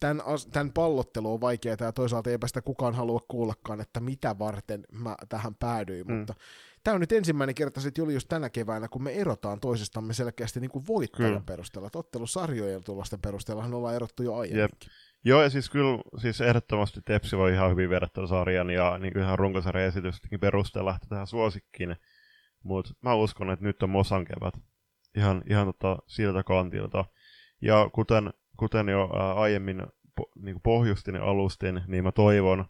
tämän, 0.00 0.22
tämän 0.52 0.72
pallottelu 0.72 1.32
on 1.32 1.40
vaikeaa 1.40 1.76
ja 1.80 1.92
toisaalta 1.92 2.30
eipä 2.30 2.46
sitä 2.46 2.62
kukaan 2.62 2.94
halua 2.94 3.20
kuullakaan, 3.28 3.80
että 3.80 4.00
mitä 4.00 4.38
varten 4.38 4.84
mä 4.92 5.16
tähän 5.28 5.54
päädyin, 5.54 6.06
mm. 6.06 6.14
mutta 6.14 6.34
tämä 6.84 6.94
on 6.94 7.00
nyt 7.00 7.12
ensimmäinen 7.12 7.54
kerta 7.54 7.80
sitten 7.80 8.02
Julius 8.02 8.26
tänä 8.26 8.50
keväänä, 8.50 8.88
kun 8.88 9.02
me 9.02 9.12
erotaan 9.12 9.60
toisistamme 9.60 10.14
selkeästi 10.14 10.60
niin 10.60 10.70
kuin 10.70 10.86
voittajan 10.88 11.30
kyllä. 11.30 11.42
perusteella. 11.46 11.90
Ottelusarjojen 11.94 12.84
tulosten 12.84 13.20
perusteella 13.20 13.64
ollaan 13.64 13.94
erottu 13.94 14.22
jo 14.22 14.34
aiemmin. 14.34 14.60
Jep. 14.60 14.72
Joo, 15.24 15.42
ja 15.42 15.50
siis 15.50 15.70
kyllä 15.70 15.98
siis 16.18 16.40
ehdottomasti 16.40 17.00
Tepsi 17.04 17.36
voi 17.36 17.52
ihan 17.52 17.70
hyvin 17.70 17.90
verrata 17.90 18.26
sarjan 18.26 18.70
ja 18.70 18.98
niin 18.98 19.18
ihan 19.18 19.38
runkosarjan 19.38 19.88
esitystäkin 19.88 20.40
perusteella 20.40 20.90
lähteä 20.90 21.08
tähän 21.08 21.26
suosikkiin. 21.26 21.96
Mutta 22.64 22.94
mä 23.02 23.14
uskon, 23.14 23.50
että 23.50 23.64
nyt 23.64 23.82
on 23.82 23.90
Mosan 23.90 24.24
kevät. 24.24 24.54
Ihan, 25.16 25.42
ihan 25.50 25.66
tota, 25.66 25.98
siltä 26.06 26.42
kantilta. 26.42 27.04
Ja 27.62 27.90
kuten 27.92 28.32
kuten 28.56 28.88
jo 28.88 29.10
ää, 29.18 29.34
aiemmin 29.34 29.82
po, 30.16 30.30
niin 30.36 30.60
pohjustin 30.60 31.14
ja 31.14 31.24
alustin, 31.24 31.82
niin 31.86 32.04
mä 32.04 32.12
toivon, 32.12 32.64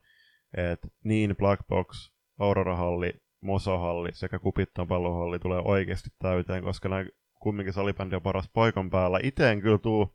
että 0.57 0.89
niin 1.05 1.37
Black 1.37 1.67
Box, 1.69 2.13
Aurora-halli, 2.39 3.13
Mosa-halli 3.41 4.09
sekä 4.13 4.39
Kupittan 4.39 4.89
pallohalli 4.89 5.39
tulee 5.39 5.61
oikeasti 5.65 6.11
täyteen, 6.19 6.63
koska 6.63 6.89
näin 6.89 7.09
kumminkin 7.41 7.73
salibändi 7.73 8.17
on 8.17 8.23
paras 8.23 8.51
paikan 8.53 8.91
päällä. 8.91 9.21
Itse 9.23 9.51
en 9.51 9.61
kyllä 9.61 9.79
tuu 9.79 10.15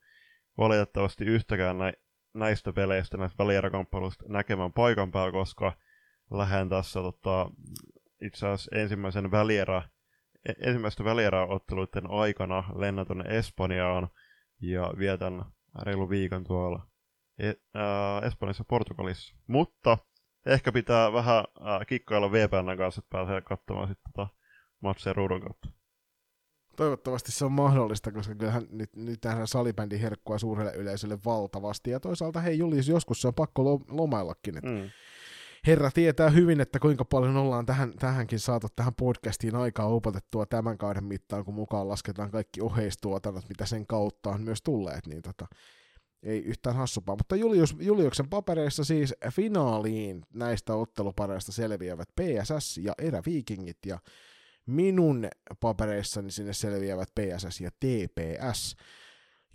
valitettavasti 0.58 1.26
yhtäkään 1.26 1.78
nä- 1.78 1.94
näistä 2.34 2.74
peleistä, 2.74 3.18
näistä 3.18 3.44
välieräkamppailuista 3.44 4.26
näkemään 4.28 4.74
paikan 4.74 5.12
päällä, 5.12 5.32
koska 5.32 5.74
lähden 6.32 6.70
tässä 6.70 7.00
tota, 7.00 7.52
itse 8.22 8.48
asiassa 8.48 8.76
ensimmäisen 8.76 9.32
välierä, 9.32 9.82
e-, 10.46 10.68
ensimmäistä 10.68 11.04
välieräotteluiden 11.04 12.12
aikana 12.12 12.64
lennän 12.76 13.08
tuonne 13.08 13.38
Espanjaan 13.38 14.10
ja 14.62 14.94
vietän 14.98 15.46
reilu 15.82 16.10
viikon 16.10 16.44
tuolla 16.44 16.88
e- 17.40 17.50
äh, 17.50 18.28
Espanjassa 18.28 18.64
Portugalissa. 18.64 19.36
Mutta 19.48 19.98
ehkä 20.46 20.72
pitää 20.72 21.14
vähän 21.14 21.38
äh, 21.38 21.88
kikkailla 21.88 22.32
VPN 22.32 22.78
kanssa, 22.78 23.00
että 23.00 23.10
pääsee 23.18 23.42
katsomaan 23.42 23.88
sitten 23.88 24.12
tota 24.14 24.28
matseja 24.82 25.14
ruudun 25.14 25.42
kautta. 25.42 25.70
Toivottavasti 26.76 27.32
se 27.32 27.46
on 27.46 27.52
mahdollista, 27.52 28.12
koska 28.12 28.36
kyllähän 28.36 28.68
nyt, 28.70 28.96
nyt 28.96 29.22
tähän 29.22 29.48
salibändin 29.48 30.00
herkkua 30.00 30.38
suurelle 30.38 30.74
yleisölle 30.74 31.18
valtavasti. 31.26 31.92
Ja 31.92 32.00
toisaalta 32.00 32.42
hei 32.42 32.58
Julius, 32.58 32.88
joskus 32.88 33.22
se 33.22 33.28
on 33.28 33.34
pakko 33.34 33.82
lomaillakin. 33.90 34.58
Että 34.58 34.70
mm. 34.70 34.90
Herra 35.68 35.92
tietää 35.92 36.30
hyvin, 36.30 36.62
että 36.62 36.80
kuinka 36.80 37.06
paljon 37.06 37.38
ollaan 37.38 37.66
tähän, 37.66 37.94
tähänkin 38.00 38.40
saatu 38.40 38.68
tähän 38.76 38.96
podcastiin 38.96 39.56
aikaa 39.56 39.96
upotettua 39.96 40.46
tämän 40.46 40.78
kauden 40.78 41.04
mittaan, 41.04 41.46
kun 41.46 41.54
mukaan 41.54 41.90
lasketaan 41.90 42.32
kaikki 42.32 42.62
oheistuotannot, 42.62 43.50
mitä 43.50 43.66
sen 43.66 43.88
kautta 43.88 44.30
on 44.30 44.42
myös 44.42 44.62
tulleet, 44.62 45.08
niin 45.08 45.22
tota, 45.22 45.48
ei 46.24 46.40
yhtään 46.40 46.76
hassupaa. 46.76 47.16
Mutta 47.16 47.36
Julius, 47.36 47.76
Juliuksen 47.80 48.30
papereissa 48.30 48.84
siis 48.84 49.16
finaaliin 49.32 50.22
näistä 50.34 50.76
ottelupareista 50.76 51.52
selviävät 51.52 52.10
PSS 52.22 52.78
ja 52.78 52.94
Eräviikingit, 52.98 53.86
ja 53.86 54.00
minun 54.66 55.28
papereissani 55.60 56.32
sinne 56.32 56.54
selviävät 56.54 57.10
PSS 57.16 57.62
ja 57.62 57.72
TPS. 57.72 58.76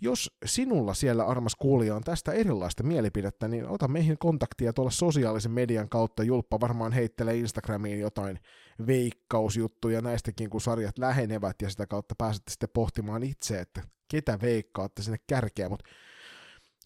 Jos 0.01 0.31
sinulla 0.45 0.93
siellä, 0.93 1.25
armas 1.25 1.55
kuulija, 1.55 1.95
on 1.95 2.03
tästä 2.03 2.31
erilaista 2.31 2.83
mielipidettä, 2.83 3.47
niin 3.47 3.67
ota 3.67 3.87
meihin 3.87 4.17
kontaktia 4.17 4.73
tuolla 4.73 4.91
sosiaalisen 4.91 5.51
median 5.51 5.89
kautta. 5.89 6.23
Julppa 6.23 6.59
varmaan 6.59 6.91
heittelee 6.91 7.35
Instagramiin 7.35 7.99
jotain 7.99 8.39
veikkausjuttuja 8.87 10.01
näistäkin, 10.01 10.49
kun 10.49 10.61
sarjat 10.61 10.97
lähenevät, 10.97 11.61
ja 11.61 11.69
sitä 11.69 11.87
kautta 11.87 12.15
pääsette 12.17 12.51
sitten 12.51 12.69
pohtimaan 12.73 13.23
itse, 13.23 13.59
että 13.59 13.83
ketä 14.07 14.39
veikkaatte 14.41 15.01
sinne 15.01 15.17
kärkeä. 15.27 15.69
Mutta 15.69 15.89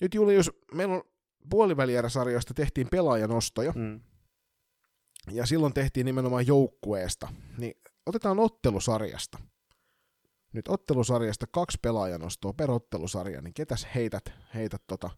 nyt 0.01 0.13
Julius, 0.13 0.51
meillä 0.73 0.95
on 0.95 1.03
puolivälierä-sarjoista 1.49 2.53
tehtiin 2.53 2.87
pelaajanostoja, 2.91 3.73
mm. 3.75 3.99
ja 5.31 5.45
silloin 5.45 5.73
tehtiin 5.73 6.05
nimenomaan 6.05 6.47
joukkueesta. 6.47 7.27
Niin 7.57 7.73
otetaan 8.05 8.39
ottelusarjasta 8.39 9.37
nyt 10.53 10.67
ottelusarjasta 10.67 11.45
kaksi 11.51 11.77
pelaajanostoa 11.81 12.53
per 12.53 12.71
ottelusarja, 12.71 13.41
niin 13.41 13.53
ketäs 13.53 13.87
heität, 13.95 14.33
heität 14.55 14.81
tota, 14.87 15.09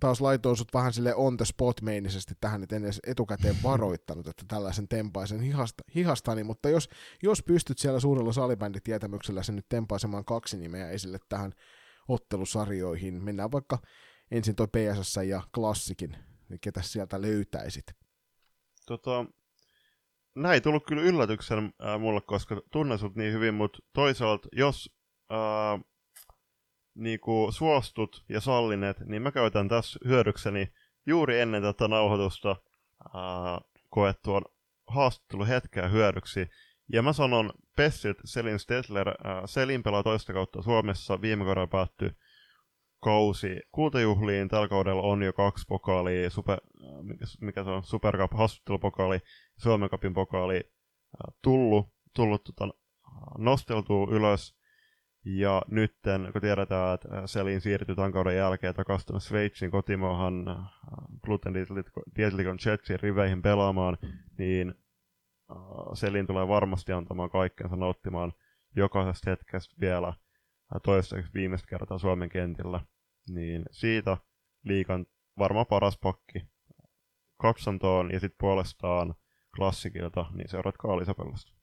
taas 0.00 0.20
laitoin 0.20 0.56
sut 0.56 0.74
vähän 0.74 0.92
sille 0.92 1.14
on 1.14 1.36
the 1.36 1.44
spot 1.44 1.82
meinisesti 1.82 2.34
tähän, 2.40 2.62
että 2.62 2.76
en 2.76 2.84
edes 2.84 3.00
etukäteen 3.06 3.56
varoittanut, 3.62 4.28
että 4.28 4.44
tällaisen 4.48 4.88
tempaisen 4.88 5.40
hihasta, 5.40 5.84
hihastani, 5.94 6.44
mutta 6.44 6.68
jos, 6.68 6.88
jos 7.22 7.42
pystyt 7.42 7.78
siellä 7.78 8.00
suurella 8.00 8.32
salibänditietämyksellä 8.32 9.42
sen 9.42 9.56
nyt 9.56 9.68
tempaisemaan 9.68 10.24
kaksi 10.24 10.56
nimeä 10.56 10.90
esille 10.90 11.18
tähän 11.28 11.52
ottelusarjoihin, 12.08 13.24
mennään 13.24 13.52
vaikka 13.52 13.78
ensin 14.30 14.54
toi 14.54 14.66
PSS 14.68 15.16
ja 15.28 15.42
Klassikin, 15.54 16.16
niin 16.48 16.60
ketä 16.60 16.82
sieltä 16.82 17.22
löytäisit? 17.22 17.86
Tota, 18.86 19.26
näin 20.42 20.54
ei 20.54 20.60
tullut 20.60 20.86
kyllä 20.86 21.02
yllätyksen 21.02 21.58
äh, 21.58 22.00
mulle, 22.00 22.20
koska 22.20 22.62
tunnen 22.72 22.98
sut 22.98 23.16
niin 23.16 23.32
hyvin, 23.32 23.54
mutta 23.54 23.78
toisaalta 23.94 24.48
jos 24.52 24.90
äh, 25.32 25.80
niinku 26.94 27.48
suostut 27.52 28.24
ja 28.28 28.40
sallinet, 28.40 29.00
niin 29.00 29.22
mä 29.22 29.32
käytän 29.32 29.68
tässä 29.68 29.98
hyödykseni 30.04 30.72
juuri 31.06 31.40
ennen 31.40 31.62
tätä 31.62 31.88
nauhoitusta 31.88 32.50
äh, 32.50 33.60
koettuan 33.88 34.44
haastatteluhetkeä 34.86 35.88
hyödyksi. 35.88 36.48
Ja 36.92 37.02
mä 37.02 37.12
sanon 37.12 37.52
Pessit 37.76 38.16
Selin 38.24 38.58
Stetler. 38.58 39.08
Äh, 39.08 39.14
Selin 39.44 39.82
pelaa 39.82 40.02
toista 40.02 40.32
kautta 40.32 40.62
Suomessa. 40.62 41.20
Viime 41.20 41.44
kaudella 41.44 41.66
päättyi 41.66 42.10
kausi 43.00 43.60
kultajuhliin. 43.72 44.48
Tällä 44.48 44.68
kaudella 44.68 45.02
on 45.02 45.22
jo 45.22 45.32
kaksi 45.32 45.64
pokaalia, 45.68 46.30
super, 46.30 46.58
äh, 46.84 46.90
mikä, 47.40 47.64
se 47.64 47.70
on, 47.70 47.82
Super 47.82 48.18
Cup 48.18 48.32
haastattelupokaali, 48.32 49.18
Suomen 49.56 49.88
Cupin 49.88 50.14
pokaali 50.14 50.56
äh, 50.56 51.34
tullut, 51.42 51.88
tullut 52.16 52.44
tota, 52.44 52.68
nosteltua 53.38 54.06
ylös. 54.10 54.58
Ja 55.24 55.62
nytten, 55.70 56.28
kun 56.32 56.40
tiedetään, 56.40 56.94
että 56.94 57.18
äh, 57.18 57.22
Selin 57.26 57.60
siirtyi 57.60 57.96
tämän 57.96 58.12
kauden 58.12 58.36
jälkeen 58.36 58.74
takaisin 58.74 59.20
Sveitsin 59.20 59.70
kotimaahan 59.70 60.44
Gluten 61.24 61.54
Dietlikon 62.16 62.58
Jetsin 62.66 63.00
riveihin 63.00 63.42
pelaamaan, 63.42 63.98
niin 64.38 64.74
Selin 65.94 66.26
tulee 66.26 66.48
varmasti 66.48 66.92
antamaan 66.92 67.30
kaikkensa 67.30 67.76
nauttimaan 67.76 68.32
jokaisesta 68.76 69.30
hetkestä 69.30 69.74
vielä– 69.80 70.12
toistaiseksi 70.82 71.34
viimeistä 71.34 71.68
kertaa 71.68 71.98
Suomen 71.98 72.28
kentillä, 72.28 72.80
niin 73.28 73.62
siitä 73.70 74.16
liikan 74.64 75.06
varmaan 75.38 75.66
paras 75.66 75.98
pakki 75.98 76.48
katsantoon 77.36 78.10
ja 78.12 78.20
sitten 78.20 78.38
puolestaan 78.40 79.14
klassikilta, 79.56 80.26
niin 80.32 80.48
seuratkaa 80.48 80.92
Alisapellosta. 80.92 81.58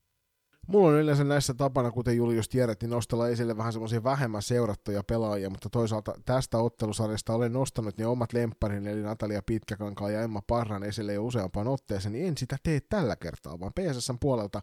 Mulla 0.68 0.88
on 0.88 0.94
yleensä 0.94 1.24
näissä 1.24 1.54
tapana, 1.54 1.92
kuten 1.92 2.18
Julius 2.18 2.50
tiedät, 2.50 2.82
niin 2.82 2.90
nostella 2.90 3.28
esille 3.28 3.58
vähän 3.58 3.74
semmoisia 3.74 4.04
vähemmän 4.04 4.42
seurattuja 4.42 5.04
pelaajia, 5.04 5.50
mutta 5.50 5.70
toisaalta 5.70 6.14
tästä 6.26 6.58
ottelusarjasta 6.58 7.34
olen 7.34 7.54
nostanut 7.54 7.98
ne 7.98 8.08
omat 8.08 8.34
lempparini, 8.34 8.92
eli 8.92 9.02
Natalia 9.02 9.42
Pitkäkankaa 9.46 10.10
ja 10.10 10.22
Emma 10.22 10.42
Parran 10.48 10.84
esille 10.84 11.14
jo 11.14 11.24
useampaan 11.24 11.68
otteeseen, 11.68 12.12
niin 12.14 12.28
en 12.28 12.38
sitä 12.38 12.58
tee 12.64 12.80
tällä 12.90 13.16
kertaa, 13.16 13.60
vaan 13.60 13.72
PSSn 13.74 14.18
puolelta 14.22 14.62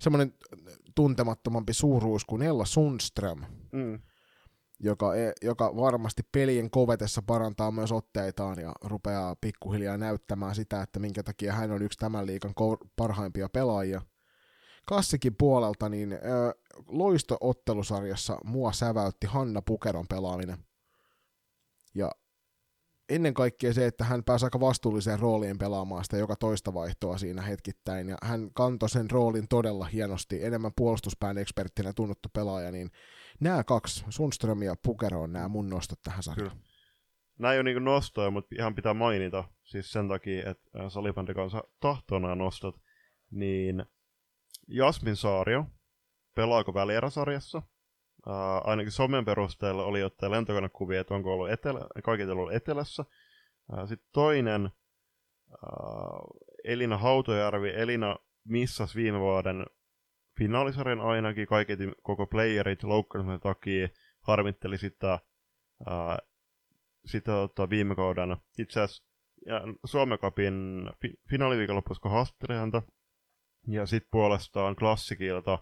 semmoinen 0.00 0.34
tuntemattomampi 0.94 1.72
suuruus 1.72 2.24
kuin 2.24 2.42
Ella 2.42 2.64
Sundström, 2.64 3.44
Mm. 3.72 4.00
joka, 4.80 5.14
e- 5.14 5.32
joka 5.42 5.76
varmasti 5.76 6.22
pelien 6.32 6.70
kovetessa 6.70 7.22
parantaa 7.22 7.70
myös 7.70 7.92
otteitaan 7.92 8.58
ja 8.58 8.72
rupeaa 8.84 9.36
pikkuhiljaa 9.40 9.96
näyttämään 9.96 10.54
sitä, 10.54 10.82
että 10.82 10.98
minkä 10.98 11.22
takia 11.22 11.52
hän 11.52 11.70
on 11.70 11.82
yksi 11.82 11.98
tämän 11.98 12.26
liikan 12.26 12.54
parhaimpia 12.96 13.48
pelaajia. 13.48 14.02
Kassikin 14.86 15.36
puolelta, 15.38 15.88
niin 15.88 16.12
ö, 16.12 16.18
loisto-ottelusarjassa 16.86 18.38
mua 18.44 18.72
säväytti 18.72 19.26
Hanna 19.26 19.62
Pukeron 19.62 20.06
pelaaminen. 20.08 20.58
Ja 21.94 22.10
ennen 23.08 23.34
kaikkea 23.34 23.72
se, 23.72 23.86
että 23.86 24.04
hän 24.04 24.24
pääsi 24.24 24.44
aika 24.44 24.60
vastuulliseen 24.60 25.18
rooliin 25.18 25.58
pelaamaan 25.58 26.04
sitä 26.04 26.16
joka 26.16 26.36
toista 26.36 26.74
vaihtoa 26.74 27.18
siinä 27.18 27.42
hetkittäin, 27.42 28.08
ja 28.08 28.16
hän 28.22 28.50
kantoi 28.54 28.88
sen 28.88 29.10
roolin 29.10 29.48
todella 29.48 29.84
hienosti, 29.84 30.44
enemmän 30.44 30.72
puolustuspään 30.76 31.38
eksperttinä 31.38 31.92
tunnettu 31.92 32.28
pelaaja, 32.32 32.70
niin 32.70 32.90
nämä 33.40 33.64
kaksi, 33.64 34.04
Sundström 34.08 34.62
ja 34.62 34.74
Pukero 34.82 35.22
on 35.22 35.32
nämä 35.32 35.48
mun 35.48 35.70
nostot 35.70 35.98
tähän 36.02 36.22
sarjaan. 36.22 36.50
Kyllä. 36.50 36.62
Nämä 37.38 37.52
ei 37.52 37.58
ole 37.58 37.64
niinku 37.64 37.80
nostoja, 37.80 38.30
mutta 38.30 38.54
ihan 38.58 38.74
pitää 38.74 38.94
mainita, 38.94 39.44
siis 39.64 39.92
sen 39.92 40.08
takia, 40.08 40.50
että 40.50 40.70
ää, 40.78 40.90
salibändi 40.90 41.34
kanssa 41.34 41.62
tahtoo 41.80 42.18
nämä 42.18 42.34
nostot, 42.34 42.74
niin 43.30 43.86
Jasmin 44.68 45.16
Saario, 45.16 45.64
pelaako 46.34 46.74
välieräsarjassa? 46.74 47.62
Ää, 48.28 48.58
ainakin 48.58 48.92
somen 48.92 49.24
perusteella 49.24 49.84
oli 49.84 50.02
ottaa 50.02 50.30
lentokonekuvia, 50.30 51.00
että 51.00 51.14
onko 51.14 51.34
ollut 51.34 51.50
etelä, 51.50 51.80
kaikki 52.04 52.24
ollut 52.24 52.52
etelässä. 52.52 53.04
Sitten 53.86 54.08
toinen, 54.12 54.62
ää, 54.62 54.70
Elina 56.64 56.98
Hautojärvi. 56.98 57.70
Elina 57.70 58.16
missas 58.44 58.96
viime 58.96 59.20
vuoden 59.20 59.66
finaalisarjan 60.38 61.00
ainakin, 61.00 61.46
kaiketi 61.46 61.92
koko 62.02 62.26
playerit 62.26 62.82
loukkaantumisen 62.82 63.40
takia, 63.40 63.88
harmitteli 64.20 64.78
sitä, 64.78 65.18
ää, 65.86 66.18
sitä 67.06 67.32
tota, 67.32 67.70
viime 67.70 67.94
kauden. 67.94 68.36
Itse 68.58 68.80
asiassa 68.80 69.04
Suomen 69.84 70.18
Cupin 70.18 70.90
fi- 71.02 71.20
finaaliviikonloppuissa, 71.30 72.02
kun 72.02 72.10
haastatteli 72.10 72.58
häntä, 72.58 72.82
ja 73.68 73.86
sitten 73.86 74.08
puolestaan 74.10 74.76
klassikilta, 74.76 75.58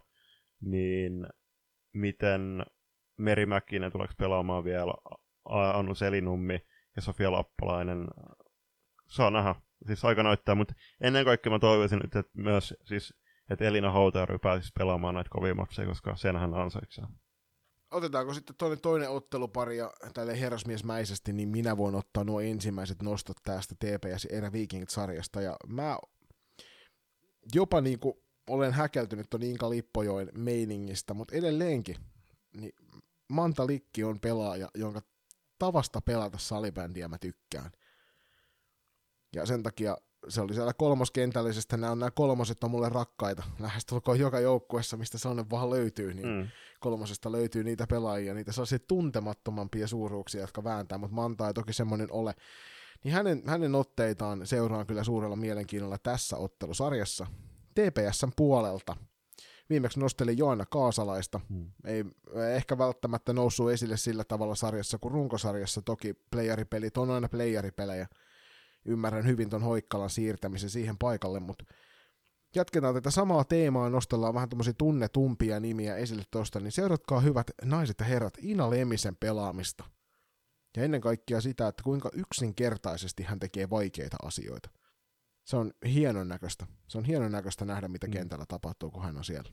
niin 0.60 1.26
miten 1.94 2.66
Meri 3.16 3.46
Mäkinen 3.46 3.92
tuleeko 3.92 4.14
pelaamaan 4.18 4.64
vielä, 4.64 4.94
Anu 5.74 5.94
Selinummi 5.94 6.60
ja 6.96 7.02
Sofia 7.02 7.32
Lappalainen. 7.32 8.06
Saa 9.08 9.30
nähdä. 9.30 9.54
Siis 9.86 10.04
aika 10.04 10.22
näyttää, 10.22 10.54
mutta 10.54 10.74
ennen 11.00 11.24
kaikkea 11.24 11.52
mä 11.52 11.58
toivoisin 11.58 11.98
nyt, 11.98 12.16
että 12.16 12.32
myös 12.36 12.74
siis, 12.84 13.14
että 13.50 13.64
Elina 13.64 13.90
Hautajärvi 13.90 14.38
pääsisi 14.38 14.72
pelaamaan 14.78 15.14
näitä 15.14 15.30
kovia 15.30 15.54
matseja, 15.54 15.88
koska 15.88 16.16
sen 16.16 16.36
hän 16.36 16.54
ansaitsee. 16.54 17.04
Otetaanko 17.90 18.34
sitten 18.34 18.56
toinen, 18.56 18.80
toinen 18.80 19.10
ottelupari 19.10 19.76
ja 19.76 19.92
tälle 20.14 20.40
herrasmiesmäisesti, 20.40 21.32
niin 21.32 21.48
minä 21.48 21.76
voin 21.76 21.94
ottaa 21.94 22.24
nuo 22.24 22.40
ensimmäiset 22.40 23.02
nostot 23.02 23.36
tästä 23.44 23.74
TPS 23.74 24.24
Erä 24.24 24.52
Vikingit-sarjasta. 24.52 25.40
Ja 25.40 25.56
mä 25.68 25.98
jopa 27.54 27.80
niin 27.80 27.98
kuin 27.98 28.23
olen 28.46 28.72
häkeltynyt 28.72 29.30
ton 29.30 29.42
Inka 29.42 29.70
Lippojoen 29.70 30.30
meiningistä, 30.34 31.14
mutta 31.14 31.36
edelleenkin 31.36 31.96
niin 32.56 32.72
Manta 33.28 33.66
Likki 33.66 34.04
on 34.04 34.20
pelaaja, 34.20 34.68
jonka 34.74 35.02
tavasta 35.58 36.00
pelata 36.00 36.38
salibändiä 36.38 37.08
mä 37.08 37.18
tykkään. 37.18 37.70
Ja 39.34 39.46
sen 39.46 39.62
takia 39.62 39.96
se 40.28 40.40
oli 40.40 40.54
siellä 40.54 40.72
kolmoskentällisestä, 40.72 41.76
nämä, 41.76 41.92
on, 41.92 41.98
nämä 41.98 42.10
kolmoset 42.10 42.64
on 42.64 42.70
mulle 42.70 42.88
rakkaita. 42.88 43.42
Lähestulkoon 43.58 44.18
joka 44.18 44.40
joukkuessa, 44.40 44.96
mistä 44.96 45.18
sellainen 45.18 45.50
vaan 45.50 45.70
löytyy, 45.70 46.14
niin 46.14 46.28
Mm. 46.28 46.48
kolmosesta 46.80 47.32
löytyy 47.32 47.64
niitä 47.64 47.86
pelaajia, 47.86 48.34
niitä 48.34 48.52
sellaisia 48.52 48.78
tuntemattomampia 48.78 49.88
suuruuksia, 49.88 50.40
jotka 50.40 50.64
vääntää, 50.64 50.98
mutta 50.98 51.14
Manta 51.14 51.46
ei 51.46 51.54
toki 51.54 51.72
semmoinen 51.72 52.08
ole. 52.12 52.34
Niin 53.04 53.14
hänen, 53.14 53.42
hänen 53.46 53.74
otteitaan 53.74 54.46
seuraan 54.46 54.86
kyllä 54.86 55.04
suurella 55.04 55.36
mielenkiinnolla 55.36 55.98
tässä 55.98 56.36
ottelusarjassa. 56.36 57.26
TPSn 57.74 58.32
puolelta 58.36 58.96
viimeksi 59.70 60.00
nostelin 60.00 60.38
Joanna 60.38 60.66
Kaasalaista. 60.66 61.40
Hmm. 61.48 61.70
Ei 61.84 62.04
ehkä 62.54 62.78
välttämättä 62.78 63.32
noussut 63.32 63.70
esille 63.70 63.96
sillä 63.96 64.24
tavalla 64.24 64.54
sarjassa 64.54 64.98
kuin 64.98 65.12
runkosarjassa. 65.12 65.82
Toki 65.82 66.14
playeripelit 66.30 66.96
on 66.96 67.10
aina 67.10 67.28
playeripelejä. 67.28 68.06
Ymmärrän 68.84 69.26
hyvin 69.26 69.50
ton 69.50 69.62
Hoikkalan 69.62 70.10
siirtämisen 70.10 70.70
siihen 70.70 70.98
paikalle, 70.98 71.40
mutta 71.40 71.64
jatketaan 72.54 72.94
tätä 72.94 73.10
samaa 73.10 73.44
teemaa, 73.44 73.90
nostellaan 73.90 74.34
vähän 74.34 74.48
tämmöisiä 74.48 74.74
tunnetumpia 74.78 75.60
nimiä 75.60 75.96
esille 75.96 76.22
tuosta, 76.30 76.60
niin 76.60 76.72
seuratkaa 76.72 77.20
hyvät 77.20 77.46
naiset 77.64 77.96
ja 78.00 78.06
herrat 78.06 78.34
Ina 78.42 78.70
Lemisen 78.70 79.16
pelaamista. 79.16 79.84
Ja 80.76 80.82
ennen 80.82 81.00
kaikkea 81.00 81.40
sitä, 81.40 81.68
että 81.68 81.82
kuinka 81.82 82.10
yksinkertaisesti 82.12 83.22
hän 83.22 83.38
tekee 83.38 83.70
vaikeita 83.70 84.16
asioita. 84.22 84.70
Se 85.44 85.56
on 85.56 85.72
hienon 85.86 86.28
näköistä. 86.28 86.66
Se 86.88 86.98
on 86.98 87.04
hienon 87.04 87.32
näköistä 87.32 87.64
nähdä, 87.64 87.88
mitä 87.88 88.06
Mm. 88.06 88.12
kentällä 88.12 88.44
tapahtuu, 88.48 88.90
kun 88.90 89.02
hän 89.02 89.16
on 89.16 89.24
siellä. 89.24 89.50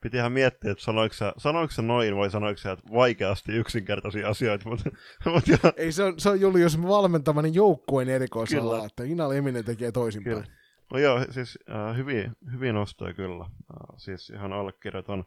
Piti 0.00 0.16
ihan 0.16 0.32
miettiä, 0.32 0.70
että 0.72 0.84
sanoiko 0.84 1.14
sä, 1.14 1.32
sanoiko 1.38 1.72
sä 1.72 1.82
noin 1.82 2.16
vai 2.16 2.30
sanoiko 2.30 2.58
sä, 2.58 2.72
että 2.72 2.92
vaikeasti 2.92 3.52
yksinkertaisia 3.52 4.28
asioita, 4.28 4.68
mutta, 4.68 4.90
mutta 5.34 5.50
joo, 5.50 5.72
Ei, 5.76 5.92
se 5.92 6.04
on, 6.04 6.20
se 6.20 6.30
on 6.30 6.40
Julius 6.40 6.82
valmentamani 6.82 7.50
joukkueen 7.54 8.08
erikoisala, 8.08 8.72
Kyllä. 8.74 8.86
että 8.86 9.04
Ina 9.04 9.28
Leminen 9.28 9.64
tekee 9.64 9.92
toisinpäin. 9.92 10.36
Kyllä. 10.36 10.56
No 10.92 10.98
joo, 10.98 11.26
siis 11.30 11.58
äh, 11.70 11.96
hyvin, 11.96 12.32
hyvin 12.52 12.74
nostoja 12.74 13.14
kyllä. 13.14 13.44
Äh, 13.44 13.96
siis 13.96 14.30
ihan 14.30 14.52
allekirjoitan. 14.52 15.24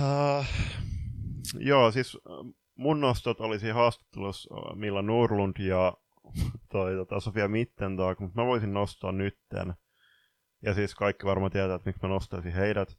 Äh, 0.00 0.48
joo, 1.58 1.90
siis 1.90 2.16
äh, 2.16 2.54
mun 2.74 3.00
nostot 3.00 3.40
oli 3.40 3.58
siinä 3.58 3.74
haastattelussa 3.74 4.54
äh, 4.54 4.76
Milla 4.76 5.02
Nurlund 5.02 5.56
ja 5.58 5.96
toi, 6.72 6.94
tota, 6.94 7.20
Sofia 7.20 7.48
Mittentag, 7.48 8.20
mutta 8.20 8.40
mä 8.40 8.46
voisin 8.46 8.72
nostaa 8.72 9.12
nytten. 9.12 9.74
Ja 10.62 10.74
siis 10.74 10.94
kaikki 10.94 11.26
varmaan 11.26 11.52
tietää, 11.52 11.74
että 11.74 11.88
miksi 11.88 12.02
mä 12.02 12.08
nostaisin 12.08 12.52
heidät. 12.52 12.98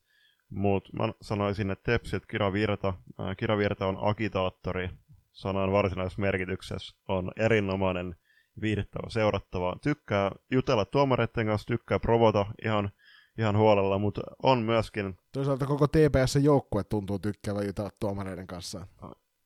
Mutta 0.49 0.89
mä 0.97 1.13
sanoisin, 1.21 1.71
että 1.71 1.91
Tepsi, 1.91 2.15
että 2.15 2.27
Kira 2.27 2.53
Virta, 2.53 2.93
äh, 3.19 3.38
Kira 3.38 3.57
Virta 3.57 3.88
on 3.88 3.97
agitaattori 4.01 4.89
sanan 5.32 5.71
varsinaisessa 5.71 6.21
merkityksessä, 6.21 6.97
on 7.07 7.32
erinomainen 7.38 8.15
viihdyttävä, 8.61 9.09
seurattava. 9.09 9.75
Tykkää 9.82 10.32
jutella 10.51 10.86
tuomareiden 10.86 11.47
kanssa, 11.47 11.67
tykkää 11.67 11.99
provota 11.99 12.45
ihan, 12.65 12.89
ihan 13.38 13.57
huolella, 13.57 13.99
mutta 13.99 14.21
on 14.43 14.59
myöskin, 14.59 15.17
Toisaalta 15.34 15.65
koko 15.65 15.88
TPS-joukkue 15.88 16.84
tuntuu 16.84 17.19
tykkäävän 17.19 17.65
jutella 17.65 17.89
tuomareiden 17.99 18.47
kanssa. 18.47 18.88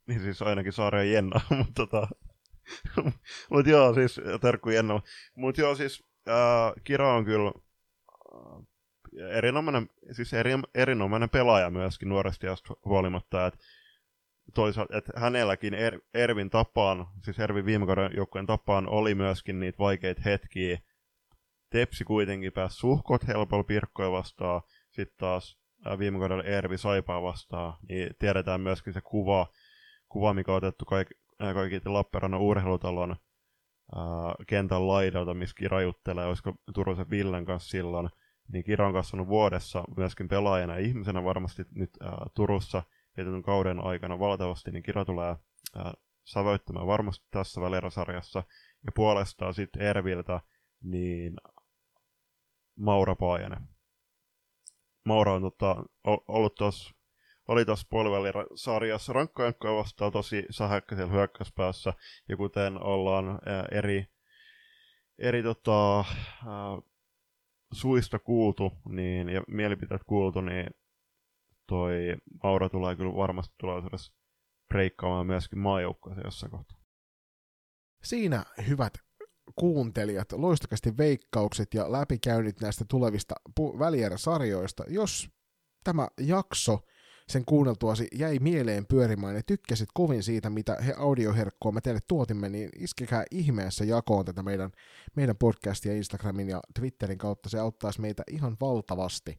niin 0.08 0.20
siis 0.22 0.42
ainakin 0.42 0.74
Saaren 0.74 1.12
Jenna, 1.12 1.42
mutta 1.58 1.74
tota, 1.76 2.08
mut 3.52 3.68
joo, 3.68 3.94
siis 3.94 4.22
terkku 4.42 4.70
Jenna. 4.70 5.02
Mutta 5.36 5.62
joo, 5.62 5.76
siis 5.76 6.04
ää, 6.28 6.74
Kira 6.84 7.14
on 7.14 7.26
kyllä 7.26 7.52
ää, 8.34 8.74
erinomainen, 9.38 9.90
siis 10.12 10.34
eri, 10.34 10.52
erinomainen 10.76 11.30
pelaaja 11.30 11.70
myöskin 11.70 12.10
nuoresti 12.10 12.48
asti 12.48 12.70
huolimatta, 12.86 13.48
että 13.48 13.60
toisaalta, 14.54 14.98
että 14.98 15.12
hänelläkin 15.16 15.74
er, 15.74 16.00
Ervin 16.14 16.50
tapaan, 16.50 17.08
siis 17.24 17.40
Ervin 17.40 17.66
viime 17.66 17.86
kauden 17.86 18.12
joukkueen 18.16 18.46
tapaan 18.46 18.90
oli 18.90 19.16
myöskin 19.16 19.60
niitä 19.60 19.78
vaikeita 19.78 20.22
hetkiä. 20.26 20.80
Tepsi 21.70 22.04
kuitenkin 22.04 22.54
pääsi 22.54 22.76
suhkot 22.76 23.28
helpolla 23.28 23.64
Pirkkoja 23.64 24.12
vastaan, 24.12 24.62
sitten 24.92 25.18
taas 25.18 25.58
ää, 25.86 26.00
viime 26.00 26.20
kaudella 26.20 26.44
Ervi 26.44 26.78
Saipaa 26.78 27.22
vastaan, 27.22 27.74
niin 27.90 28.16
tiedetään 28.20 28.62
myöskin 28.62 28.94
se 28.94 29.02
kuva, 29.02 29.48
kuva 30.10 30.34
mikä 30.34 30.52
on 30.52 30.58
otettu 30.58 30.86
kaik, 30.86 31.08
kaikilta 31.54 31.94
Lappeenrannan 31.94 32.42
urheilutalon 32.42 33.16
ää, 33.96 34.04
kentän 34.48 34.88
laidalta, 34.88 35.34
missä 35.34 35.56
Kira 35.56 35.82
juttelee, 35.82 36.26
olisiko 36.26 36.54
Turusen 36.74 37.10
Villen 37.10 37.46
kanssa 37.46 37.70
silloin, 37.70 38.10
niin 38.52 38.64
Kira 38.64 38.88
on 38.88 38.94
kasvanut 38.94 39.28
vuodessa 39.28 39.84
myöskin 39.98 40.28
pelaajana 40.28 40.74
ja 40.74 40.86
ihmisenä 40.86 41.24
varmasti 41.24 41.64
nyt 41.76 41.90
ää, 42.02 42.26
Turussa 42.36 42.84
vietetyn 43.18 43.44
kauden 43.44 43.80
aikana 43.80 44.20
valtavasti, 44.20 44.72
niin 44.72 44.84
Kira 44.84 45.06
tulee 45.06 45.36
ää, 45.76 45.94
sävöittämään 46.24 46.88
varmasti 46.88 47.28
tässä 47.32 47.62
välierasarjassa. 47.62 48.44
Ja 48.86 48.92
puolestaan 48.96 49.54
sitten 49.54 49.82
Erviltä, 49.82 50.42
niin 50.84 51.34
Maura 52.80 53.16
Paajanen. 53.16 53.68
Maura 55.06 55.34
on 55.34 55.42
tota, 55.42 55.84
ollut 56.28 56.56
tuossa 56.56 56.96
oli 57.48 57.66
tuossa 57.66 57.88
puolivälirasarjassa 57.90 59.14
rankkajankkoja 59.14 59.76
vastaan 59.76 60.12
tosi 60.12 60.46
sähäkkä 60.50 60.96
siellä 60.96 61.14
hyökkäyspäässä, 61.14 61.94
ja 62.30 62.38
kuten 62.38 62.84
ollaan 62.84 63.40
eri, 63.72 64.06
eri 65.18 65.44
tota, 65.44 65.98
ää, 65.98 66.06
suista 67.74 68.20
kuultu 68.20 68.72
niin, 68.90 69.30
ja 69.30 69.44
mielipiteet 69.48 70.04
kuultu, 70.04 70.42
niin 70.42 70.70
toi 71.68 71.94
Maura 72.44 72.70
tulee 72.70 72.96
kyllä 72.96 73.16
varmasti 73.16 73.56
tulevaisuudessa 73.60 74.14
breikkaamaan 74.68 75.28
myöskin 75.28 75.60
maajoukkueeseen 75.60 76.28
jossain 76.28 76.52
kohtaa. 76.52 76.78
Siinä 78.04 78.46
hyvät 78.68 78.94
kuuntelijat, 79.56 80.32
loistakasti 80.32 80.98
veikkaukset 80.98 81.74
ja 81.74 81.92
läpikäynnit 81.92 82.62
näistä 82.62 82.86
tulevista 82.88 83.36
pu- 83.60 83.80
välieräsarjoista. 83.80 84.84
Jos 84.88 85.30
tämä 85.84 86.08
jakso 86.20 86.80
sen 87.28 87.46
kuunneltuasi 87.46 88.08
jäi 88.12 88.40
mieleen 88.40 88.86
pyörimään 88.86 89.36
ja 89.36 89.42
tykkäsit 89.48 89.90
kovin 89.94 90.24
siitä, 90.24 90.50
mitä 90.50 90.78
he 90.86 90.94
audioherkkoa 90.98 91.72
me 91.72 91.82
teille 91.82 92.00
tuotimme, 92.08 92.50
niin 92.50 92.70
iskekää 92.80 93.24
ihmeessä 93.32 93.86
jakoon 93.86 94.26
tätä 94.26 94.44
meidän, 94.44 94.72
meidän 95.16 95.38
podcastia 95.38 95.94
Instagramin 95.94 96.50
ja 96.50 96.60
Twitterin 96.80 97.18
kautta. 97.18 97.50
Se 97.50 97.60
auttaisi 97.60 98.02
meitä 98.02 98.24
ihan 98.32 98.58
valtavasti, 98.62 99.38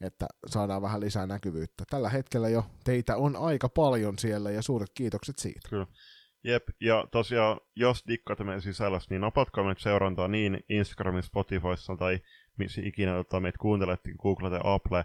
että 0.00 0.26
saadaan 0.46 0.82
vähän 0.82 1.00
lisää 1.00 1.26
näkyvyyttä. 1.26 1.84
Tällä 1.90 2.08
hetkellä 2.08 2.48
jo 2.48 2.64
teitä 2.84 3.16
on 3.16 3.36
aika 3.36 3.68
paljon 3.68 4.18
siellä 4.18 4.50
ja 4.50 4.62
suuret 4.62 4.90
kiitokset 4.94 5.38
siitä. 5.38 5.68
Kyllä. 5.68 5.86
Jep, 6.44 6.62
ja 6.80 7.04
tosiaan, 7.10 7.60
jos 7.76 8.04
dikkaatte 8.08 8.44
meidän 8.44 8.62
sisällöstä, 8.62 9.14
niin 9.14 9.20
napatkaa 9.20 9.64
meitä 9.64 9.82
seurantaa 9.82 10.28
niin 10.28 10.60
Instagramissa, 10.68 11.28
Spotifyssa 11.28 11.96
tai 11.96 12.20
missä 12.58 12.80
ikinä 12.84 13.18
ottaa 13.18 13.40
meitä 13.40 13.58
kuuntelette, 13.58 14.10
googlate 14.22 14.60
Apple, 14.64 15.04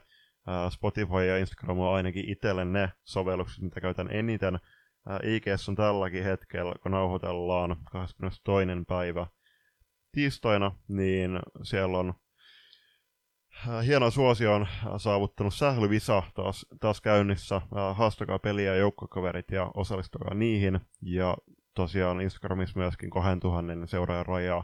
Spotify 0.69 1.25
ja 1.27 1.37
Instagram 1.37 1.79
on 1.79 1.95
ainakin 1.95 2.29
itselle 2.29 2.65
ne 2.65 2.91
sovellukset, 3.03 3.63
mitä 3.63 3.81
käytän 3.81 4.07
eniten. 4.11 4.59
IGS 5.23 5.69
on 5.69 5.75
tälläkin 5.75 6.23
hetkellä, 6.23 6.75
kun 6.83 6.91
nauhoitellaan 6.91 7.77
22. 7.91 8.41
päivä 8.87 9.27
tiistaina, 10.11 10.71
niin 10.87 11.39
siellä 11.63 11.97
on 11.97 12.13
hieno 13.85 14.11
suosio 14.11 14.53
on 14.53 14.67
saavuttanut 14.97 15.53
sählyvisa 15.53 16.23
taas, 16.35 16.65
taas 16.79 17.01
käynnissä. 17.01 17.61
Haastakaa 17.93 18.39
peliä 18.39 18.75
joukkokaverit 18.75 19.51
ja 19.51 19.71
osallistukaa 19.73 20.33
niihin. 20.33 20.79
Ja 21.01 21.37
tosiaan 21.75 22.21
Instagramissa 22.21 22.79
myöskin 22.79 23.09
2000 23.09 23.87
seuraajan 23.87 24.25
raja 24.25 24.63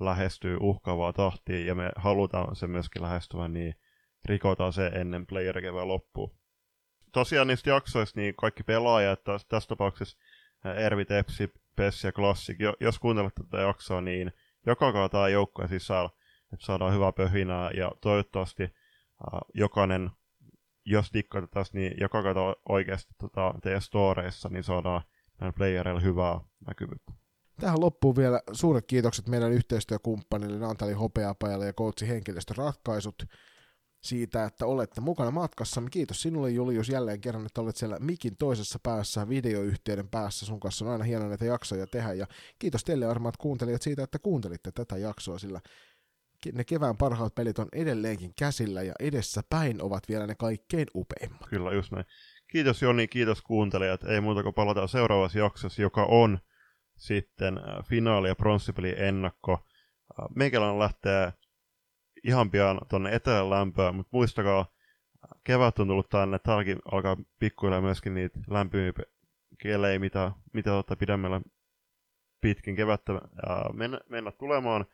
lähestyy 0.00 0.56
uhkaavaa 0.60 1.12
tahtia 1.12 1.66
ja 1.66 1.74
me 1.74 1.90
halutaan 1.96 2.56
se 2.56 2.66
myöskin 2.66 3.02
lähestyä, 3.02 3.48
niin 3.48 3.74
rikotaan 4.24 4.72
se 4.72 4.86
ennen 4.86 5.26
player 5.26 5.60
kevään 5.60 5.88
loppuun. 5.88 6.34
Tosiaan 7.12 7.46
niistä 7.46 7.70
jaksoista 7.70 8.20
niin 8.20 8.34
kaikki 8.34 8.62
pelaajat, 8.62 9.20
tässä 9.24 9.68
tapauksessa 9.68 10.18
Ervi, 10.76 11.04
Tepsi, 11.04 11.52
Pessi 11.76 12.06
ja 12.06 12.12
Classic, 12.12 12.56
jos 12.80 12.98
kuuntelette 12.98 13.42
tätä 13.42 13.62
jaksoa, 13.62 14.00
niin 14.00 14.32
jokakaan 14.66 15.10
tämä 15.10 15.28
joukkojen 15.28 15.68
sisällä 15.68 16.10
että 16.54 16.66
saadaan 16.66 16.94
hyvää 16.94 17.12
pöhinää 17.12 17.70
ja 17.70 17.92
toivottavasti 18.00 18.62
äh, 18.62 18.70
jokainen, 19.54 20.10
jos 20.84 21.12
dikkaatte 21.12 21.50
tästä, 21.54 21.78
niin 21.78 21.94
jakakaa 22.00 22.54
oikeasti 22.68 23.14
tota, 23.20 23.54
teidän 23.62 23.82
storeissa, 23.82 24.48
niin 24.48 24.64
saadaan 24.64 25.02
näin 25.40 25.54
playereille 25.54 26.02
hyvää 26.02 26.40
näkyvyyttä. 26.66 27.12
Tähän 27.60 27.80
loppuu 27.80 28.16
vielä 28.16 28.40
suuret 28.52 28.86
kiitokset 28.86 29.28
meidän 29.28 29.52
yhteistyökumppanille 29.52 30.58
Naantali 30.58 30.92
Hopeapajalle 30.92 31.66
ja 31.66 31.72
Koutsi 31.72 32.08
Henkilöstöratkaisut 32.08 33.22
siitä, 34.04 34.44
että 34.44 34.66
olette 34.66 35.00
mukana 35.00 35.30
matkassa. 35.30 35.82
Kiitos 35.90 36.22
sinulle 36.22 36.50
Julius 36.50 36.88
jälleen 36.88 37.20
kerran, 37.20 37.46
että 37.46 37.60
olet 37.60 37.76
siellä 37.76 37.98
mikin 38.00 38.36
toisessa 38.36 38.78
päässä, 38.82 39.28
videoyhteyden 39.28 40.08
päässä. 40.08 40.46
Sun 40.46 40.60
kanssa 40.60 40.84
on 40.84 40.90
aina 40.90 41.04
hienoa 41.04 41.28
näitä 41.28 41.44
jaksoja 41.44 41.86
tehdä 41.86 42.12
ja 42.12 42.26
kiitos 42.58 42.84
teille 42.84 43.06
armaat 43.06 43.36
kuuntelijat 43.36 43.82
siitä, 43.82 44.02
että 44.02 44.18
kuuntelitte 44.18 44.72
tätä 44.72 44.96
jaksoa, 44.96 45.38
sillä 45.38 45.60
ne 46.52 46.64
kevään 46.64 46.96
parhaat 46.96 47.34
pelit 47.34 47.58
on 47.58 47.68
edelleenkin 47.72 48.32
käsillä 48.38 48.82
ja 48.82 48.92
edessä 49.00 49.42
päin 49.50 49.82
ovat 49.82 50.08
vielä 50.08 50.26
ne 50.26 50.34
kaikkein 50.34 50.86
upeimmat. 50.94 51.48
Kyllä, 51.48 51.72
just 51.72 51.92
näin. 51.92 52.04
Kiitos 52.50 52.82
Joni, 52.82 53.08
kiitos 53.08 53.42
kuuntelijat. 53.42 54.04
Ei 54.04 54.20
muuta 54.20 54.42
kuin 54.42 54.54
palataan 54.54 54.88
seuraavassa 54.88 55.38
jaksossa, 55.38 55.82
joka 55.82 56.04
on 56.04 56.38
sitten 56.96 57.58
äh, 57.58 57.84
finaali- 57.84 58.28
ja 58.28 58.34
pronssipeli 58.34 58.94
ennakko. 58.96 59.52
Äh, 59.52 60.26
Meikälän 60.34 60.78
lähtee 60.78 61.32
ihan 62.24 62.50
pian 62.50 62.80
tuonne 62.88 63.10
lämpöön, 63.48 63.94
mutta 63.94 64.10
muistakaa, 64.12 64.66
kevät 65.44 65.78
on 65.78 65.86
tullut 65.86 66.08
tänne, 66.08 66.38
täälläkin 66.38 66.78
alkaa 66.92 67.16
pikkuilla 67.38 67.80
myöskin 67.80 68.14
niitä 68.14 68.40
lämpimiä 68.50 68.92
kelejä, 69.58 69.98
mitä, 69.98 70.32
mitä 70.52 70.74
ottaa 70.74 70.96
pidemmällä 70.96 71.40
pitkin 72.40 72.76
kevättä 72.76 73.12
mennä, 73.72 74.00
mennä 74.08 74.30
tulemaan 74.30 74.86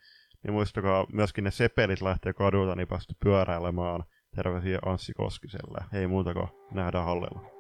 niin 0.43 0.53
muistakaa 0.53 1.07
myöskin 1.13 1.45
ne 1.45 1.51
sepelit 1.51 2.03
lähtee 2.03 2.33
kadulta, 2.33 2.75
niin 2.75 2.89
päästä 2.89 3.15
pyöräilemään. 3.23 4.05
Terveisiä 4.37 4.79
Anssi 4.87 5.13
Koskiselle. 5.13 5.85
Ei 5.93 6.07
muuta 6.07 6.35
kuin 6.35 6.49
nähdään 6.73 7.05
hallella. 7.05 7.51